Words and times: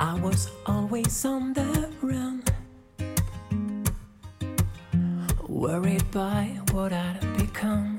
I 0.00 0.14
was 0.22 0.48
always 0.64 1.24
on 1.24 1.52
the 1.54 1.90
run. 2.00 2.40
Worried 5.48 6.08
by 6.12 6.56
what 6.72 6.92
I'd 6.92 7.18
become. 7.36 7.98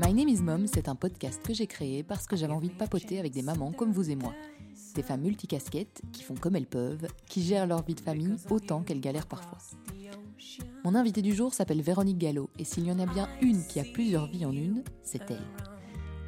My 0.00 0.14
Name 0.14 0.30
is 0.30 0.40
Mom, 0.40 0.66
c'est 0.66 0.88
un 0.88 0.94
podcast 0.94 1.42
que 1.46 1.52
j'ai 1.52 1.66
créé 1.66 2.02
parce 2.02 2.26
que 2.26 2.36
j'avais 2.36 2.54
envie 2.54 2.70
de 2.70 2.74
papoter 2.74 3.18
avec 3.18 3.32
des 3.32 3.42
mamans 3.42 3.70
comme 3.70 3.92
vous 3.92 4.08
et 4.08 4.16
moi. 4.16 4.32
Des 4.94 5.02
femmes 5.02 5.20
multicasquettes 5.20 6.00
qui 6.10 6.22
font 6.22 6.36
comme 6.36 6.56
elles 6.56 6.64
peuvent, 6.64 7.06
qui 7.26 7.42
gèrent 7.42 7.66
leur 7.66 7.82
vie 7.82 7.94
de 7.94 8.00
famille 8.00 8.36
autant 8.48 8.80
qu'elles 8.80 9.02
galèrent 9.02 9.26
parfois. 9.26 9.58
Mon 10.84 10.94
invitée 10.94 11.20
du 11.20 11.34
jour 11.34 11.52
s'appelle 11.52 11.82
Véronique 11.82 12.16
Gallo 12.16 12.48
et 12.58 12.64
s'il 12.64 12.86
y 12.86 12.92
en 12.92 12.98
a 12.98 13.04
bien 13.04 13.28
une 13.42 13.62
qui 13.66 13.78
a 13.78 13.84
plusieurs 13.84 14.26
vies 14.26 14.46
en 14.46 14.52
une, 14.52 14.82
c'est 15.02 15.30
elle. 15.30 15.44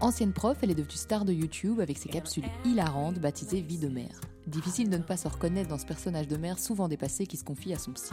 Ancienne 0.01 0.35
prof, 0.35 0.59
elle 0.61 0.71
est 0.71 0.75
devenue 0.75 0.97
star 0.97 1.25
de 1.25 1.33
YouTube 1.33 1.81
avec 1.81 1.97
ses 1.97 2.11
capsules 2.11 2.45
hilarantes 2.67 3.21
baptisées 3.21 3.63
Vie 3.63 3.79
de 3.79 3.89
mère. 3.89 4.21
Difficile 4.47 4.91
de 4.91 4.97
ne 4.97 5.03
pas 5.03 5.17
se 5.17 5.29
reconnaître 5.29 5.69
dans 5.69 5.79
ce 5.79 5.87
personnage 5.87 6.27
de 6.27 6.37
mère 6.37 6.59
souvent 6.59 6.89
dépassé 6.89 7.27
qui 7.27 7.37
se 7.37 7.45
confie 7.45 7.73
à 7.73 7.79
son 7.79 7.93
psy. 7.93 8.13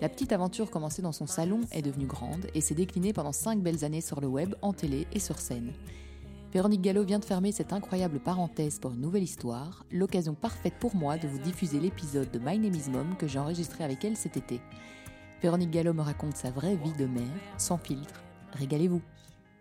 La 0.00 0.08
petite 0.08 0.32
aventure 0.32 0.70
commencée 0.70 1.02
dans 1.02 1.12
son 1.12 1.26
salon 1.26 1.62
est 1.72 1.82
devenue 1.82 2.06
grande 2.06 2.46
et 2.54 2.60
s'est 2.60 2.74
déclinée 2.74 3.12
pendant 3.12 3.32
cinq 3.32 3.60
belles 3.60 3.84
années 3.84 4.00
sur 4.00 4.20
le 4.20 4.28
web, 4.28 4.54
en 4.62 4.72
télé 4.72 5.06
et 5.12 5.18
sur 5.18 5.38
scène. 5.38 5.72
Véronique 6.52 6.82
Gallo 6.82 7.02
vient 7.02 7.18
de 7.18 7.24
fermer 7.24 7.52
cette 7.52 7.72
incroyable 7.72 8.20
parenthèse 8.20 8.78
pour 8.78 8.92
une 8.92 9.00
nouvelle 9.00 9.22
histoire, 9.22 9.84
l'occasion 9.90 10.34
parfaite 10.34 10.74
pour 10.78 10.94
moi 10.94 11.18
de 11.18 11.28
vous 11.28 11.38
diffuser 11.38 11.80
l'épisode 11.80 12.30
de 12.30 12.38
My 12.38 12.58
Name 12.58 12.80
Mom 12.90 13.16
que 13.18 13.26
j'ai 13.26 13.38
enregistré 13.38 13.84
avec 13.84 14.04
elle 14.04 14.16
cet 14.16 14.36
été. 14.36 14.60
Véronique 15.42 15.70
Gallo 15.70 15.92
me 15.92 16.02
raconte 16.02 16.36
sa 16.36 16.50
vraie 16.50 16.76
vie 16.76 16.94
de 16.98 17.06
mère, 17.06 17.22
sans 17.58 17.78
filtre. 17.78 18.22
Régalez-vous 18.54 19.02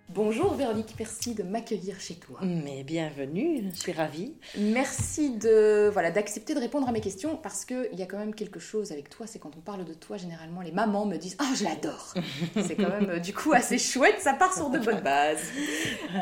Bonjour 0.09 0.53
Véronique, 0.53 0.95
merci 0.97 1.35
de 1.35 1.43
m'accueillir 1.43 1.99
chez 1.99 2.16
toi. 2.16 2.39
Mais 2.41 2.85
bienvenue, 2.85 3.70
je 3.70 3.77
suis 3.77 3.91
ravie. 3.91 4.33
Merci 4.57 5.31
de 5.31 5.89
voilà 5.91 6.11
d'accepter 6.11 6.55
de 6.55 6.61
répondre 6.61 6.88
à 6.88 6.93
mes 6.93 7.02
questions 7.02 7.35
parce 7.35 7.66
que 7.66 7.89
il 7.91 7.99
y 7.99 8.02
a 8.02 8.05
quand 8.05 8.17
même 8.17 8.33
quelque 8.33 8.57
chose 8.57 8.93
avec 8.93 9.09
toi, 9.09 9.27
c'est 9.27 9.38
quand 9.38 9.52
on 9.58 9.59
parle 9.59 9.83
de 9.83 9.94
toi 9.94 10.16
généralement 10.16 10.61
les 10.61 10.72
mamans 10.72 11.05
me 11.05 11.17
disent 11.17 11.35
ah 11.39 11.52
je 11.58 11.66
l'adore. 11.66 12.13
c'est 12.53 12.78
quand 12.78 12.89
même 12.89 13.09
euh, 13.09 13.19
du 13.19 13.33
coup 13.33 13.52
assez 13.52 13.78
chouette, 13.78 14.22
ça 14.22 14.33
part 14.33 14.53
sur 14.53 14.69
de 14.69 14.80
bonnes 14.80 15.02
bases. 15.02 15.44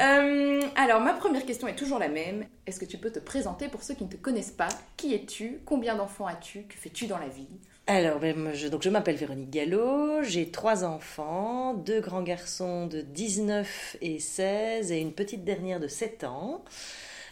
Euh, 0.01 0.61
alors 0.75 0.99
ma 0.99 1.13
première 1.13 1.45
question 1.45 1.67
est 1.67 1.75
toujours 1.75 1.99
la 1.99 2.09
même. 2.09 2.45
Est-ce 2.65 2.79
que 2.79 2.85
tu 2.85 2.97
peux 2.97 3.11
te 3.11 3.19
présenter 3.19 3.69
pour 3.69 3.83
ceux 3.83 3.93
qui 3.93 4.03
ne 4.03 4.09
te 4.09 4.15
connaissent 4.15 4.51
pas? 4.51 4.67
Qui 4.97 5.13
es-tu? 5.13 5.59
Combien 5.63 5.95
d'enfants 5.95 6.25
as-tu? 6.25 6.63
Que 6.63 6.75
fais-tu 6.75 7.07
dans 7.07 7.17
la 7.17 7.27
vie? 7.27 7.47
Alors, 7.87 8.19
ben, 8.19 8.51
je, 8.53 8.67
donc 8.67 8.81
je 8.81 8.89
m'appelle 8.89 9.15
Véronique 9.15 9.51
Gallo, 9.51 10.23
j'ai 10.23 10.49
trois 10.49 10.83
enfants, 10.83 11.75
deux 11.75 12.01
grands 12.01 12.23
garçons 12.23 12.87
de 12.87 13.01
19 13.01 13.97
et 14.01 14.19
16 14.19 14.91
et 14.91 14.99
une 14.99 15.13
petite 15.13 15.43
dernière 15.43 15.79
de 15.79 15.87
7 15.87 16.23
ans. 16.23 16.63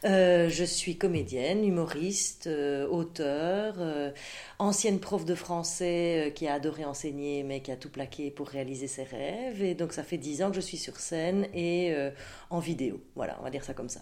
Euh, 0.06 0.50
je 0.50 0.64
suis 0.64 0.98
comédienne, 0.98 1.64
humoriste, 1.66 2.48
euh, 2.48 2.88
auteur, 2.88 3.76
euh, 3.80 4.12
ancienne 4.60 5.00
prof 5.00 5.26
de 5.26 5.34
français 5.34 6.34
qui 6.36 6.48
a 6.48 6.54
adoré 6.56 6.84
enseigner 6.86 7.44
mais 7.44 7.62
qui 7.62 7.72
a 7.72 7.78
tout 7.78 7.90
plaqué 7.90 8.30
pour 8.30 8.48
réaliser 8.50 8.88
ses 8.88 9.04
rêves. 9.04 9.64
Et 9.64 9.76
donc 9.76 9.94
ça 9.94 10.04
fait 10.04 10.18
10 10.18 10.44
ans 10.44 10.50
que 10.50 10.56
je 10.56 10.62
suis 10.62 10.78
sur 10.78 10.98
scène 10.98 11.48
et 11.54 11.96
en 12.50 12.60
vidéo. 12.60 13.02
Voilà, 13.16 13.38
on 13.40 13.44
va 13.44 13.50
dire 13.50 13.64
ça 13.64 13.74
comme 13.74 13.90
ça. 13.90 14.02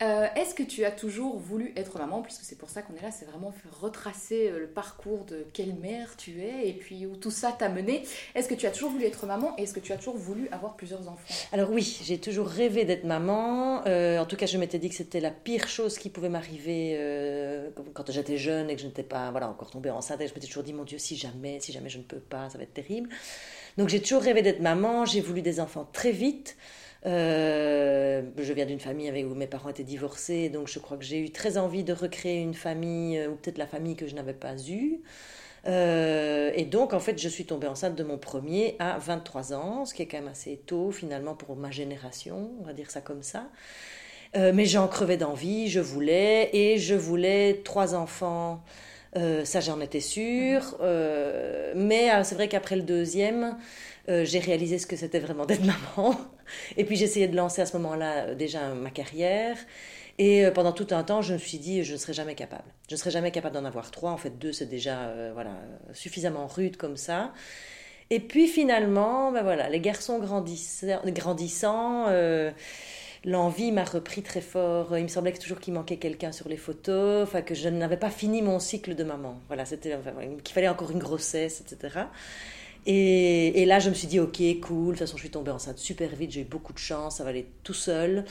Euh, 0.00 0.28
est-ce 0.36 0.54
que 0.54 0.62
tu 0.62 0.84
as 0.84 0.92
toujours 0.92 1.38
voulu 1.38 1.72
être 1.76 1.98
maman 1.98 2.22
Puisque 2.22 2.42
c'est 2.42 2.56
pour 2.56 2.70
ça 2.70 2.82
qu'on 2.82 2.94
est 2.94 3.02
là, 3.02 3.10
c'est 3.10 3.24
vraiment 3.24 3.52
retracer 3.80 4.48
euh, 4.48 4.60
le 4.60 4.68
parcours 4.68 5.24
de 5.24 5.44
quelle 5.52 5.74
mère 5.74 6.16
tu 6.16 6.40
es 6.40 6.68
et 6.68 6.72
puis 6.72 7.04
où 7.04 7.16
tout 7.16 7.32
ça 7.32 7.50
t'a 7.50 7.68
mené. 7.68 8.04
Est-ce 8.36 8.48
que 8.48 8.54
tu 8.54 8.66
as 8.66 8.70
toujours 8.70 8.90
voulu 8.90 9.06
être 9.06 9.26
maman 9.26 9.54
et 9.58 9.64
est-ce 9.64 9.74
que 9.74 9.80
tu 9.80 9.92
as 9.92 9.96
toujours 9.96 10.16
voulu 10.16 10.48
avoir 10.52 10.76
plusieurs 10.76 11.08
enfants? 11.08 11.34
Alors 11.52 11.70
oui, 11.70 12.00
j'ai 12.04 12.18
toujours 12.18 12.46
rêvé 12.46 12.84
d'être 12.84 13.04
maman. 13.04 13.84
Euh, 13.86 14.20
en 14.20 14.26
tout 14.26 14.36
cas, 14.36 14.46
je 14.46 14.56
m'étais 14.56 14.78
dit 14.78 14.88
que 14.88 14.94
c'était 14.94 15.20
la 15.20 15.32
pire 15.32 15.66
chose 15.66 15.98
qui 15.98 16.10
pouvait 16.10 16.28
m'arriver 16.28 16.96
quand 17.94 18.10
j'étais 18.12 18.38
jeune 18.38 18.70
et 18.70 18.76
que 18.76 18.82
je 18.82 18.86
n'étais 18.86 19.02
pas 19.02 19.32
voilà, 19.32 19.48
encore 19.48 19.70
tombée 19.70 19.90
enceinte. 19.90 20.20
Je 20.20 20.32
m'étais 20.32 20.46
toujours 20.46 20.62
dit, 20.62 20.72
mon 20.72 20.84
Dieu, 20.84 20.98
si 20.98 21.16
jamais, 21.16 21.58
si 21.58 21.72
jamais 21.72 21.88
je 21.88 21.98
ne 21.98 22.04
peux 22.04 22.20
pas, 22.20 22.48
ça 22.50 22.58
va 22.58 22.64
être 22.64 22.74
terrible. 22.74 23.08
Donc 23.76 23.88
j'ai 23.88 24.00
toujours 24.00 24.22
rêvé 24.22 24.42
d'être 24.42 24.60
maman. 24.60 25.04
J'ai 25.04 25.20
voulu 25.20 25.42
des 25.42 25.58
enfants 25.58 25.88
très 25.92 26.12
vite. 26.12 26.56
Euh, 27.06 28.22
je 28.36 28.52
viens 28.52 28.66
d'une 28.66 28.80
famille 28.80 29.08
avec, 29.08 29.26
où 29.26 29.34
mes 29.34 29.46
parents 29.46 29.68
étaient 29.68 29.84
divorcés, 29.84 30.48
donc 30.48 30.68
je 30.68 30.78
crois 30.78 30.96
que 30.96 31.04
j'ai 31.04 31.18
eu 31.20 31.30
très 31.30 31.56
envie 31.56 31.84
de 31.84 31.92
recréer 31.92 32.40
une 32.40 32.54
famille, 32.54 33.18
euh, 33.18 33.30
ou 33.30 33.36
peut-être 33.36 33.58
la 33.58 33.66
famille 33.66 33.96
que 33.96 34.06
je 34.06 34.14
n'avais 34.14 34.34
pas 34.34 34.56
eue. 34.68 35.00
Euh, 35.66 36.50
et 36.54 36.64
donc, 36.64 36.92
en 36.94 37.00
fait, 37.00 37.18
je 37.20 37.28
suis 37.28 37.44
tombée 37.44 37.66
enceinte 37.66 37.94
de 37.94 38.04
mon 38.04 38.18
premier 38.18 38.76
à 38.78 38.98
23 38.98 39.52
ans, 39.52 39.84
ce 39.84 39.94
qui 39.94 40.02
est 40.02 40.06
quand 40.06 40.18
même 40.18 40.28
assez 40.28 40.56
tôt 40.66 40.90
finalement 40.92 41.34
pour 41.34 41.56
ma 41.56 41.70
génération, 41.70 42.50
on 42.60 42.64
va 42.64 42.72
dire 42.72 42.90
ça 42.90 43.00
comme 43.00 43.22
ça. 43.22 43.48
mais 44.34 44.66
j'en 44.66 44.88
crevais 44.88 45.16
d'envie, 45.16 45.68
je 45.68 45.80
voulais, 45.80 46.50
et 46.52 46.78
je 46.78 46.94
voulais 46.94 47.62
trois 47.64 47.94
enfants. 47.94 48.62
ça, 49.14 49.60
j'en 49.60 49.80
étais 49.80 50.00
sûre. 50.00 50.76
mais 51.74 52.24
c'est 52.24 52.34
vrai 52.34 52.48
qu'après 52.48 52.76
le 52.76 52.82
deuxième, 52.82 53.56
j'ai 54.08 54.38
réalisé 54.38 54.78
ce 54.78 54.86
que 54.86 54.96
c'était 54.96 55.20
vraiment 55.20 55.46
d'être 55.46 55.64
maman. 55.64 56.16
Et 56.76 56.84
puis 56.84 56.96
j'essayais 56.96 57.28
de 57.28 57.36
lancer 57.36 57.62
à 57.62 57.66
ce 57.66 57.76
moment-là 57.76 58.26
euh, 58.26 58.34
déjà 58.34 58.68
ma 58.74 58.90
carrière. 58.90 59.56
Et 60.18 60.44
euh, 60.44 60.50
pendant 60.50 60.72
tout 60.72 60.88
un 60.90 61.04
temps, 61.04 61.22
je 61.22 61.34
me 61.34 61.38
suis 61.38 61.58
dit, 61.58 61.84
je 61.84 61.92
ne 61.92 61.98
serai 61.98 62.12
jamais 62.12 62.34
capable. 62.34 62.64
Je 62.88 62.94
ne 62.94 62.98
serai 62.98 63.10
jamais 63.10 63.30
capable 63.30 63.54
d'en 63.54 63.64
avoir 63.64 63.90
trois. 63.90 64.10
En 64.10 64.16
fait, 64.16 64.38
deux, 64.38 64.52
c'est 64.52 64.66
déjà 64.66 65.00
euh, 65.08 65.30
voilà, 65.34 65.52
suffisamment 65.92 66.46
rude 66.46 66.76
comme 66.76 66.96
ça. 66.96 67.32
Et 68.10 68.20
puis 68.20 68.48
finalement, 68.48 69.32
ben 69.32 69.42
voilà, 69.42 69.68
les 69.68 69.80
garçons 69.80 70.18
grandissant, 70.18 71.02
grandissant 71.04 72.06
l'envie 73.24 73.72
m'a 73.72 73.84
repris 73.84 74.22
très 74.22 74.40
fort. 74.40 74.96
Il 74.96 75.02
me 75.02 75.08
semblait 75.08 75.32
que 75.32 75.38
toujours 75.38 75.60
qu'il 75.60 75.74
manquait 75.74 75.96
quelqu'un 75.96 76.32
sur 76.32 76.48
les 76.48 76.56
photos, 76.56 77.22
enfin 77.22 77.42
que 77.42 77.54
je 77.54 77.68
n'avais 77.68 77.96
pas 77.96 78.10
fini 78.10 78.42
mon 78.42 78.58
cycle 78.58 78.94
de 78.94 79.04
maman. 79.04 79.40
Voilà, 79.48 79.64
c'était 79.64 79.96
qu'il 80.42 80.54
fallait 80.54 80.68
encore 80.68 80.90
une 80.90 80.98
grossesse, 80.98 81.60
etc. 81.60 82.04
Et, 82.86 83.64
là, 83.66 83.78
je 83.78 83.90
me 83.90 83.94
suis 83.94 84.06
dit, 84.06 84.20
ok, 84.20 84.40
cool, 84.62 84.86
de 84.86 84.90
toute 84.90 84.98
façon, 85.00 85.16
je 85.16 85.22
suis 85.22 85.30
tombée 85.30 85.50
enceinte 85.50 85.78
super 85.78 86.08
vite, 86.14 86.30
j'ai 86.32 86.40
eu 86.40 86.44
beaucoup 86.44 86.72
de 86.72 86.78
chance, 86.78 87.16
ça 87.16 87.24
va 87.24 87.30
aller 87.30 87.46
tout 87.62 87.74
seul. 87.74 88.24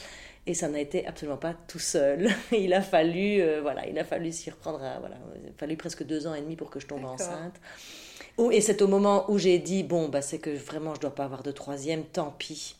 Et 0.47 0.53
ça 0.53 0.69
n'a 0.69 0.79
été 0.79 1.05
absolument 1.05 1.37
pas 1.37 1.53
tout 1.67 1.79
seul. 1.79 2.29
il 2.51 2.73
a 2.73 2.81
fallu, 2.81 3.41
euh, 3.41 3.59
voilà, 3.61 3.85
il 3.87 3.99
a 3.99 4.05
fallu 4.05 4.31
s'y 4.31 4.49
reprendre. 4.49 4.79
voilà, 4.99 5.17
il 5.43 5.49
a 5.49 5.53
fallu 5.57 5.75
presque 5.75 6.03
deux 6.05 6.25
ans 6.25 6.33
et 6.33 6.41
demi 6.41 6.55
pour 6.55 6.69
que 6.69 6.79
je 6.79 6.87
tombe 6.87 7.03
enceinte. 7.03 7.55
et 8.51 8.61
c'est 8.61 8.81
au 8.81 8.87
moment 8.87 9.29
où 9.29 9.37
j'ai 9.37 9.59
dit, 9.59 9.83
bon, 9.83 10.07
bah, 10.07 10.21
c'est 10.21 10.39
que 10.39 10.49
vraiment, 10.49 10.95
je 10.95 11.01
dois 11.01 11.13
pas 11.13 11.25
avoir 11.25 11.43
de 11.43 11.51
troisième, 11.51 12.03
tant 12.05 12.33
pis. 12.37 12.77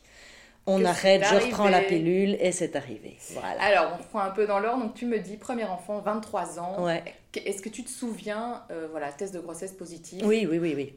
On 0.68 0.84
arrête, 0.84 1.24
je 1.24 1.34
reprends 1.34 1.68
la 1.68 1.80
pilule 1.80 2.36
et 2.40 2.52
c'est 2.52 2.76
arrivé. 2.76 3.16
Voilà. 3.32 3.62
Alors, 3.62 3.92
on 3.94 4.02
reprend 4.02 4.20
un 4.20 4.30
peu 4.30 4.46
dans 4.46 4.60
l'ordre. 4.60 4.82
Donc, 4.84 4.94
tu 4.94 5.06
me 5.06 5.18
dis, 5.18 5.38
premier 5.38 5.64
enfant, 5.64 6.00
23 6.00 6.60
ans. 6.60 6.84
Ouais. 6.84 7.02
Est-ce 7.34 7.62
que 7.62 7.70
tu 7.70 7.84
te 7.84 7.90
souviens, 7.90 8.62
euh, 8.70 8.86
voilà, 8.90 9.10
test 9.12 9.32
de 9.32 9.40
grossesse 9.40 9.72
positif? 9.72 10.22
Oui, 10.24 10.46
oui, 10.48 10.58
oui, 10.58 10.74
oui. 10.76 10.94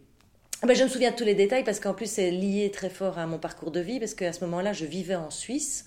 Ben, 0.64 0.76
je 0.76 0.84
me 0.84 0.90
souviens 0.90 1.10
de 1.10 1.16
tous 1.16 1.24
les 1.24 1.34
détails 1.34 1.64
parce 1.64 1.80
qu'en 1.80 1.96
plus 1.96 2.06
c'est 2.06 2.30
lié 2.30 2.70
très 2.72 2.92
fort 2.92 3.18
à 3.18 3.26
mon 3.26 3.40
parcours 3.40 3.72
de 3.72 3.80
vie 3.80 4.00
parce 4.00 4.14
qu'à 4.14 4.32
ce 4.32 4.46
moment-là 4.46 4.74
je 4.74 4.86
vivais 4.86 5.16
en 5.16 5.32
Suisse. 5.32 5.86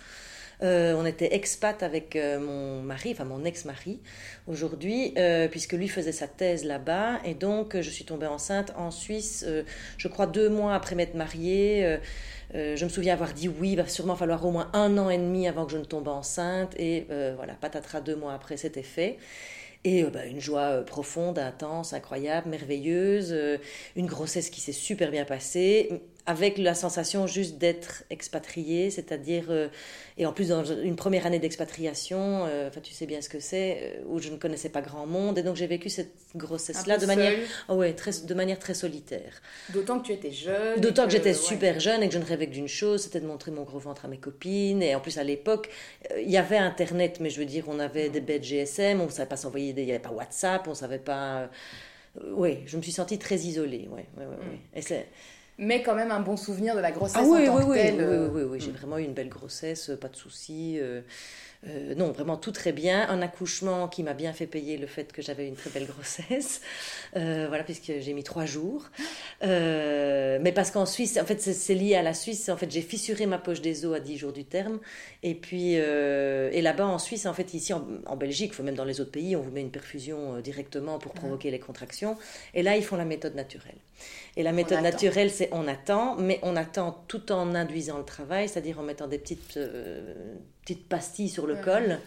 Euh, 0.62 0.94
on 0.96 1.06
était 1.06 1.34
expat 1.34 1.80
avec 1.84 2.16
euh, 2.16 2.40
mon 2.40 2.82
mari, 2.82 3.10
enfin 3.12 3.24
mon 3.24 3.44
ex-mari 3.44 4.00
aujourd'hui, 4.48 5.14
euh, 5.16 5.46
puisque 5.46 5.74
lui 5.74 5.86
faisait 5.86 6.12
sa 6.12 6.26
thèse 6.26 6.64
là-bas. 6.64 7.20
Et 7.24 7.34
donc, 7.34 7.80
je 7.80 7.88
suis 7.88 8.04
tombée 8.04 8.26
enceinte 8.26 8.72
en 8.76 8.90
Suisse, 8.90 9.46
je 9.96 10.08
crois 10.08 10.26
deux 10.26 10.48
mois 10.48 10.74
après 10.74 10.96
m'être 10.96 11.14
mariée. 11.14 11.98
je 12.52 12.84
me 12.84 12.88
souviens 12.90 13.14
avoir 13.14 13.32
dit 13.32 13.48
oui, 13.48 13.72
il 13.72 13.76
va 13.76 13.86
sûrement 13.86 14.16
falloir 14.16 14.44
au 14.44 14.50
moins 14.50 14.70
un 14.72 14.98
an 14.98 15.08
et 15.08 15.18
demi 15.18 15.46
avant 15.46 15.66
que 15.66 15.72
je 15.72 15.78
ne 15.78 15.84
tombe 15.84 16.08
enceinte. 16.08 16.74
Et 16.80 17.06
voilà, 17.36 17.54
patatras, 17.54 18.00
deux 18.00 18.16
mois 18.16 18.34
après, 18.34 18.56
c'était 18.56 18.82
fait. 18.82 19.18
Et 19.84 20.02
euh, 20.04 20.10
bah, 20.10 20.24
une 20.26 20.40
joie 20.40 20.78
euh, 20.80 20.82
profonde, 20.82 21.38
intense, 21.38 21.92
incroyable, 21.92 22.48
merveilleuse, 22.48 23.32
euh, 23.32 23.58
une 23.96 24.06
grossesse 24.06 24.48
qui 24.50 24.60
s'est 24.60 24.72
super 24.72 25.10
bien 25.10 25.24
passée, 25.24 26.02
avec 26.26 26.56
la 26.56 26.74
sensation 26.74 27.26
juste 27.26 27.58
d'être 27.58 28.04
expatrié, 28.08 28.90
c'est-à-dire, 28.90 29.46
euh, 29.50 29.68
et 30.16 30.24
en 30.24 30.32
plus 30.32 30.48
dans 30.48 30.64
une 30.64 30.96
première 30.96 31.26
année 31.26 31.38
d'expatriation, 31.38 32.46
euh, 32.46 32.68
enfin 32.68 32.80
tu 32.80 32.94
sais 32.94 33.04
bien 33.04 33.20
ce 33.20 33.28
que 33.28 33.40
c'est, 33.40 33.78
euh, 33.82 34.02
où 34.06 34.18
je 34.20 34.30
ne 34.30 34.36
connaissais 34.36 34.70
pas 34.70 34.80
grand 34.80 35.06
monde, 35.06 35.36
et 35.36 35.42
donc 35.42 35.56
j'ai 35.56 35.66
vécu 35.66 35.90
cette 35.90 36.14
grossesse-là 36.34 36.96
de 36.96 37.04
manière, 37.04 37.38
oh 37.68 37.74
ouais, 37.74 37.92
très, 37.92 38.12
de 38.24 38.34
manière 38.34 38.58
très 38.58 38.72
solitaire. 38.72 39.42
D'autant 39.68 40.00
que 40.00 40.06
tu 40.06 40.12
étais 40.12 40.32
jeune. 40.32 40.80
D'autant 40.80 41.04
que, 41.04 41.10
j'étais 41.10 41.34
super 41.34 41.78
jeune 41.78 42.02
et 42.02 42.08
que 42.08 42.14
je 42.14 42.18
ne 42.18 42.24
rêvais 42.24 42.46
que 42.46 42.52
d'une 42.52 42.68
chose, 42.68 43.02
c'était 43.02 43.20
de 43.20 43.26
montrer 43.26 43.50
mon 43.50 43.64
gros 43.64 43.78
ventre 43.78 44.06
à 44.06 44.08
mes 44.08 44.18
copines, 44.18 44.82
et 44.82 44.94
en 44.94 45.00
plus 45.00 45.18
à 45.18 45.24
l'époque, 45.24 45.68
il 46.18 46.30
y 46.30 46.38
avait 46.38 46.56
Internet, 46.56 47.18
mais 47.20 47.28
je 47.28 47.38
veux 47.38 47.46
dire, 47.46 47.64
on 47.68 47.78
avait 47.78 48.08
des 48.08 48.20
bêtes 48.20 48.44
GSM, 48.44 49.00
on 49.02 49.06
ne 49.06 49.10
savait 49.10 49.28
pas 49.28 49.36
s'envoyer, 49.36 49.74
il 49.76 49.84
n'y 49.84 49.90
avait 49.90 49.98
pas 49.98 50.12
WhatsApp, 50.12 50.66
on 50.66 50.70
ne 50.70 50.74
savait 50.74 50.98
pas... 50.98 51.50
oui, 52.32 52.60
je 52.64 52.78
me 52.78 52.82
suis 52.82 52.92
sentie 52.92 53.18
très 53.18 53.36
isolée, 53.36 53.88
ouais, 53.90 54.06
ouais, 54.16 54.24
ouais, 54.24 54.36
ouais. 54.36 54.60
Et 54.74 54.80
c'est 54.80 55.06
mais 55.58 55.82
quand 55.82 55.94
même 55.94 56.10
un 56.10 56.20
bon 56.20 56.36
souvenir 56.36 56.74
de 56.74 56.80
la 56.80 56.90
grossesse 56.90 57.22
ah, 57.22 57.26
oui, 57.26 57.48
en 57.48 57.52
tant 57.52 57.58
oui, 57.58 57.64
que 57.64 57.70
oui, 57.70 57.76
telle. 57.76 58.08
Oui, 58.08 58.28
oui, 58.32 58.42
oui, 58.50 58.60
j'ai 58.60 58.70
mm. 58.70 58.74
vraiment 58.74 58.98
eu 58.98 59.04
une 59.04 59.14
belle 59.14 59.28
grossesse, 59.28 59.90
pas 60.00 60.08
de 60.08 60.16
soucis. 60.16 60.78
Euh, 60.80 61.00
Euh, 61.66 61.94
non, 61.94 62.12
vraiment 62.12 62.36
tout 62.36 62.52
très 62.52 62.72
bien. 62.72 63.08
Un 63.08 63.22
accouchement 63.22 63.88
qui 63.88 64.02
m'a 64.02 64.12
bien 64.12 64.32
fait 64.32 64.46
payer 64.46 64.76
le 64.76 64.86
fait 64.86 65.12
que 65.12 65.22
j'avais 65.22 65.48
une 65.48 65.56
très 65.56 65.70
belle 65.70 65.86
grossesse. 65.86 66.60
Euh, 67.16 67.46
voilà, 67.48 67.64
puisque 67.64 67.92
j'ai 68.00 68.12
mis 68.12 68.24
trois 68.24 68.44
jours. 68.44 68.90
Euh, 69.42 70.38
mais 70.40 70.52
parce 70.52 70.70
qu'en 70.70 70.86
Suisse, 70.86 71.18
en 71.20 71.24
fait, 71.24 71.40
c'est 71.40 71.74
lié 71.74 71.94
à 71.94 72.02
la 72.02 72.14
Suisse. 72.14 72.48
En 72.48 72.56
fait, 72.56 72.70
j'ai 72.70 72.82
fissuré 72.82 73.26
ma 73.26 73.38
poche 73.38 73.60
des 73.60 73.86
os 73.86 73.96
à 73.96 74.00
10 74.00 74.18
jours 74.18 74.32
du 74.32 74.44
terme. 74.44 74.78
Et 75.22 75.34
puis, 75.34 75.74
et 75.74 76.62
là-bas 76.62 76.86
en 76.86 76.98
Suisse, 76.98 77.26
en 77.26 77.34
fait, 77.34 77.54
ici 77.54 77.72
en, 77.72 78.16
Belgique, 78.16 78.58
même 78.58 78.74
dans 78.74 78.84
les 78.84 79.00
autres 79.00 79.10
pays, 79.10 79.36
on 79.36 79.42
vous 79.42 79.50
met 79.50 79.60
une 79.60 79.70
perfusion 79.70 80.40
directement 80.40 80.98
pour 80.98 81.12
provoquer 81.12 81.50
les 81.50 81.58
contractions. 81.58 82.16
Et 82.54 82.62
là, 82.62 82.76
ils 82.76 82.84
font 82.84 82.96
la 82.96 83.04
méthode 83.04 83.34
naturelle. 83.34 83.76
Et 84.36 84.42
la 84.42 84.52
méthode 84.52 84.82
naturelle, 84.82 85.30
c'est 85.30 85.48
on 85.52 85.68
attend, 85.68 86.16
mais 86.16 86.40
on 86.42 86.56
attend 86.56 87.04
tout 87.08 87.32
en 87.32 87.54
induisant 87.54 87.98
le 87.98 88.04
travail, 88.04 88.48
c'est-à-dire 88.48 88.78
en 88.78 88.82
mettant 88.82 89.06
des 89.06 89.18
petites, 89.18 89.58
petites 90.64 90.88
pastilles 90.88 91.28
sur 91.28 91.46
le 91.46 91.56
col 91.56 91.98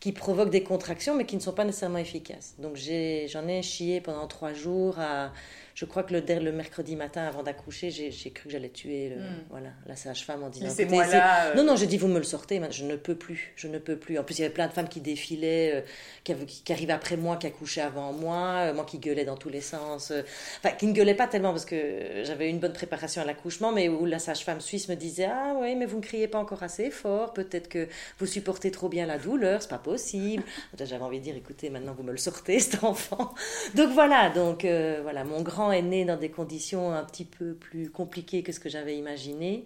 qui 0.00 0.12
provoquent 0.12 0.50
des 0.50 0.64
contractions, 0.64 1.14
mais 1.14 1.24
qui 1.24 1.36
ne 1.36 1.40
sont 1.40 1.52
pas 1.52 1.64
nécessairement 1.64 1.98
efficaces. 1.98 2.54
Donc 2.58 2.76
j'en 2.76 3.48
ai, 3.48 3.58
ai 3.58 3.62
chié 3.62 4.00
pendant 4.00 4.26
trois 4.26 4.52
jours 4.52 4.98
à 4.98 5.32
je 5.74 5.84
crois 5.84 6.02
que 6.02 6.12
le, 6.12 6.20
le 6.20 6.52
mercredi 6.52 6.96
matin, 6.96 7.24
avant 7.26 7.42
d'accoucher, 7.42 7.90
j'ai 7.90 8.30
cru 8.30 8.44
que 8.44 8.50
j'allais 8.50 8.68
tuer 8.68 9.10
le, 9.10 9.16
hmm. 9.16 9.44
voilà, 9.50 9.68
la 9.86 9.96
sage-femme 9.96 10.42
en 10.42 10.48
disant 10.48 10.68
moi 10.88 11.06
là. 11.06 11.46
Euh. 11.46 11.54
Non, 11.54 11.64
non, 11.64 11.76
j'ai 11.76 11.86
dit 11.86 11.96
vous 11.96 12.08
me 12.08 12.18
le 12.18 12.24
sortez, 12.24 12.60
je 12.70 12.84
ne 12.84 12.96
peux 12.96 13.14
plus, 13.14 13.52
je 13.56 13.68
ne 13.68 13.78
peux 13.78 13.96
plus. 13.96 14.18
En 14.18 14.24
plus, 14.24 14.38
il 14.38 14.42
y 14.42 14.44
avait 14.44 14.52
plein 14.52 14.66
de 14.66 14.72
femmes 14.72 14.88
qui 14.88 15.00
défilaient, 15.00 15.76
euh, 15.76 15.80
qui, 16.24 16.34
qui, 16.46 16.72
arrivaient 16.72 16.92
après 16.92 17.16
moi, 17.16 17.36
qui 17.36 17.46
accouchaient 17.46 17.80
avant 17.80 18.12
moi, 18.12 18.66
euh, 18.66 18.74
moi 18.74 18.84
qui 18.84 18.98
gueulais 18.98 19.24
dans 19.24 19.36
tous 19.36 19.48
les 19.48 19.60
sens. 19.60 20.12
Enfin, 20.58 20.74
qui 20.76 20.86
ne 20.86 20.92
gueulait 20.92 21.14
pas 21.14 21.26
tellement 21.26 21.50
parce 21.50 21.64
que 21.64 22.22
j'avais 22.24 22.50
une 22.50 22.58
bonne 22.58 22.72
préparation 22.72 23.22
à 23.22 23.24
l'accouchement, 23.24 23.72
mais 23.72 23.88
où 23.88 24.04
la 24.04 24.18
sage-femme 24.18 24.60
suisse 24.60 24.88
me 24.88 24.94
disait 24.94 25.28
Ah 25.30 25.54
oui, 25.58 25.74
mais 25.74 25.86
vous 25.86 25.98
ne 25.98 26.02
criez 26.02 26.28
pas 26.28 26.38
encore 26.38 26.62
assez 26.62 26.90
fort, 26.90 27.32
peut-être 27.32 27.68
que 27.68 27.88
vous 28.18 28.26
supportez 28.26 28.70
trop 28.70 28.88
bien 28.88 29.06
la 29.06 29.18
douleur, 29.18 29.62
c'est 29.62 29.70
pas 29.70 29.78
possible. 29.78 30.42
J'avais 30.78 31.02
envie 31.02 31.18
de 31.18 31.24
dire 31.24 31.36
écoutez, 31.36 31.70
maintenant 31.70 31.94
vous 31.96 32.02
me 32.02 32.12
le 32.12 32.18
sortez, 32.18 32.58
cet 32.60 32.84
enfant. 32.84 33.34
Donc 33.74 33.90
voilà, 33.90 34.30
donc 34.30 34.64
voilà, 34.64 35.24
mon 35.24 35.42
grand 35.42 35.61
est 35.70 35.82
né 35.82 36.04
dans 36.04 36.16
des 36.16 36.30
conditions 36.30 36.92
un 36.92 37.04
petit 37.04 37.24
peu 37.24 37.54
plus 37.54 37.90
compliquées 37.90 38.42
que 38.42 38.50
ce 38.52 38.58
que 38.58 38.68
j'avais 38.68 38.96
imaginé. 38.96 39.64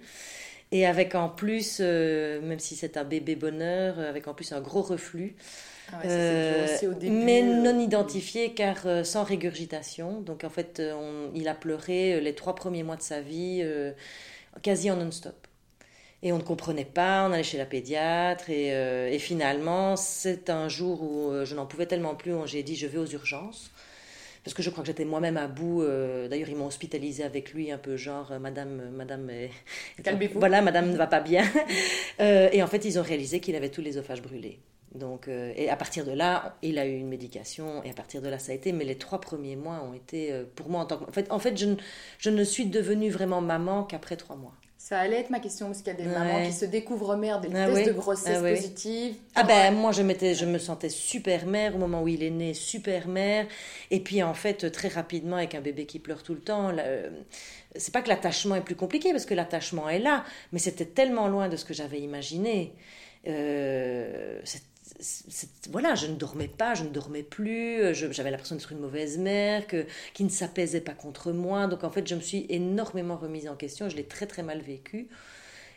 Et 0.72 0.87
avec 0.87 1.14
en 1.14 1.28
plus, 1.28 1.78
euh, 1.81 2.40
même 2.40 2.58
si 2.58 2.75
c'est 2.75 2.96
un 2.96 3.04
bébé 3.04 3.37
bonheur, 3.37 3.98
euh, 3.98 4.08
avec 4.08 4.26
en 4.26 4.34
plus 4.34 4.52
un 4.52 4.60
gros 4.60 4.82
reflux. 4.82 5.37
Ah 5.93 6.00
euh, 6.04 6.66
mais 7.02 7.43
non 7.43 7.78
identifié 7.78 8.54
car 8.54 8.78
sans 9.04 9.22
régurgitation. 9.22 10.20
Donc 10.20 10.43
en 10.43 10.50
fait, 10.50 10.82
il 11.34 11.46
a 11.46 11.54
pleuré 11.54 12.20
les 12.20 12.34
trois 12.34 12.56
premiers 12.56 12.82
mois 12.82 12.96
de 12.96 13.02
sa 13.02 13.20
vie 13.20 13.64
quasi 14.62 14.90
en 14.90 14.96
non-stop. 14.96 15.46
Et 16.25 16.32
on 16.32 16.38
ne 16.38 16.43
comprenait 16.43 16.84
pas, 16.84 17.28
on 17.28 17.32
allait 17.32 17.44
chez 17.44 17.58
la 17.58 17.66
pédiatre 17.66 18.50
et, 18.50 18.70
et 19.14 19.19
finalement, 19.20 19.94
c'est 19.94 20.50
un 20.50 20.69
jour 20.69 21.02
où 21.02 21.44
je 21.44 21.54
n'en 21.54 21.66
pouvais 21.66 21.87
tellement 21.87 22.16
plus, 22.16 22.32
j'ai 22.46 22.64
dit 22.64 22.75
je 22.75 22.88
vais 22.88 22.98
aux 22.98 23.06
urgences 23.06 23.70
parce 24.46 24.54
que 24.54 24.62
je 24.62 24.70
crois 24.70 24.84
que 24.84 24.87
j'étais 24.87 25.04
moi-même 25.04 25.38
à 25.38 25.48
bout. 25.48 25.82
Euh, 25.82 26.28
d'ailleurs, 26.28 26.48
ils 26.48 26.54
m'ont 26.54 26.69
hospitalisé 26.69 27.25
avec 27.25 27.52
lui, 27.52 27.72
un 27.72 27.78
peu 27.78 27.96
genre, 27.96 28.31
euh, 28.31 28.38
Madame, 28.38 28.78
euh, 28.78 28.90
Madame, 28.93 29.28
calmez-vous. 30.04 30.38
Voilà, 30.38 30.62
Madame 30.62 30.88
ne 30.88 30.96
va 30.96 31.08
pas 31.08 31.19
bien. 31.19 31.43
et 32.20 32.62
en 32.62 32.69
fait, 32.69 32.84
ils 32.84 32.96
ont 32.96 33.02
réalisé 33.02 33.40
qu'il 33.40 33.56
avait 33.56 33.70
tout 33.70 33.82
l'œsophage 33.82 34.22
brûlé. 34.22 34.60
Donc, 34.94 35.28
et 35.28 35.69
à 35.69 35.75
partir 35.75 36.04
de 36.04 36.12
là, 36.12 36.56
il 36.62 36.78
a 36.78 36.87
eu 36.87 36.96
une 36.96 37.08
médication, 37.08 37.82
et 37.82 37.90
à 37.90 37.93
partir 37.93 38.22
de 38.22 38.28
là, 38.28 38.38
ça 38.38 38.52
a 38.52 38.54
été. 38.54 38.70
Mais 38.70 38.84
les 38.84 38.94
trois 38.94 39.20
premiers 39.20 39.56
mois 39.56 39.82
ont 39.82 39.94
été, 39.94 40.32
pour 40.54 40.70
moi, 40.70 40.82
en 40.82 40.87
tant 40.87 40.98
que. 40.98 41.04
En 41.08 41.12
fait, 41.12 41.32
en 41.32 41.40
fait 41.40 41.58
je, 41.58 41.66
je 42.19 42.31
ne 42.31 42.44
suis 42.44 42.66
devenue 42.66 43.10
vraiment 43.10 43.40
maman 43.40 43.82
qu'après 43.82 44.16
trois 44.16 44.37
mois. 44.37 44.54
Ça 44.88 45.00
allait 45.00 45.19
être 45.19 45.31
ma 45.31 45.41
question, 45.41 45.67
parce 45.67 45.79
qu'il 45.79 45.88
y 45.88 45.97
a 45.97 45.99
des 45.99 46.05
mamans 46.05 46.47
qui 46.47 46.53
se 46.53 46.65
découvrent 46.65 47.17
mères, 47.17 47.41
des 47.41 47.49
ah 47.56 47.67
tests 47.67 47.88
de 47.88 47.93
grossesse 47.93 48.41
ah. 48.41 49.41
Ah 49.41 49.43
ben 49.43 49.75
moi 49.75 49.91
je, 49.91 50.03
je 50.03 50.44
me 50.44 50.59
sentais 50.59 50.91
super 50.91 51.44
mère 51.44 51.75
au 51.75 51.79
moment 51.79 52.03
où 52.05 52.06
il 52.06 52.23
est 52.23 52.31
né, 52.31 52.55
super 52.55 53.09
mère. 53.09 53.49
Et 53.91 53.99
puis 53.99 54.23
en 54.23 54.33
fait, 54.33 54.71
très 54.71 54.87
rapidement, 54.87 55.38
avec 55.38 55.56
un 55.56 55.61
bébé 55.61 55.87
qui 55.87 55.99
pleure 55.99 56.23
tout 56.23 56.35
le 56.35 56.41
temps, 56.41 56.71
euh, 56.79 57.11
c'est 57.75 57.93
pas 57.93 58.00
que 58.00 58.09
l'attachement 58.09 58.55
est 58.55 58.61
plus 58.61 58.77
compliqué, 58.77 59.11
parce 59.11 59.27
que 59.27 59.35
l'attachement 59.35 59.88
est 59.88 59.99
là, 59.99 60.25
mais 60.53 60.61
c'était 60.61 60.87
tellement 60.87 61.27
loin 61.27 61.49
de 61.49 61.56
ce 61.56 61.65
que 61.65 61.75
j'avais 61.75 61.99
imaginé. 61.99 62.73
Euh, 63.27 64.41
voilà, 65.70 65.94
je 65.94 66.06
ne 66.06 66.14
dormais 66.14 66.48
pas, 66.48 66.75
je 66.75 66.84
ne 66.84 66.88
dormais 66.88 67.22
plus, 67.22 67.94
j'avais 67.94 68.31
l'impression 68.31 68.56
d'être 68.56 68.72
une 68.72 68.81
mauvaise 68.81 69.19
mère, 69.19 69.66
que, 69.66 69.87
qui 70.14 70.25
ne 70.25 70.28
s'apaisait 70.28 70.81
pas 70.81 70.94
contre 70.94 71.32
moi. 71.32 71.66
Donc 71.66 71.84
en 71.84 71.90
fait, 71.90 72.06
je 72.06 72.14
me 72.14 72.20
suis 72.20 72.46
énormément 72.48 73.16
remise 73.16 73.48
en 73.48 73.56
question, 73.56 73.88
je 73.88 73.96
l'ai 73.96 74.06
très 74.06 74.26
très 74.26 74.43
mal 74.43 74.60
vécu. 74.60 75.08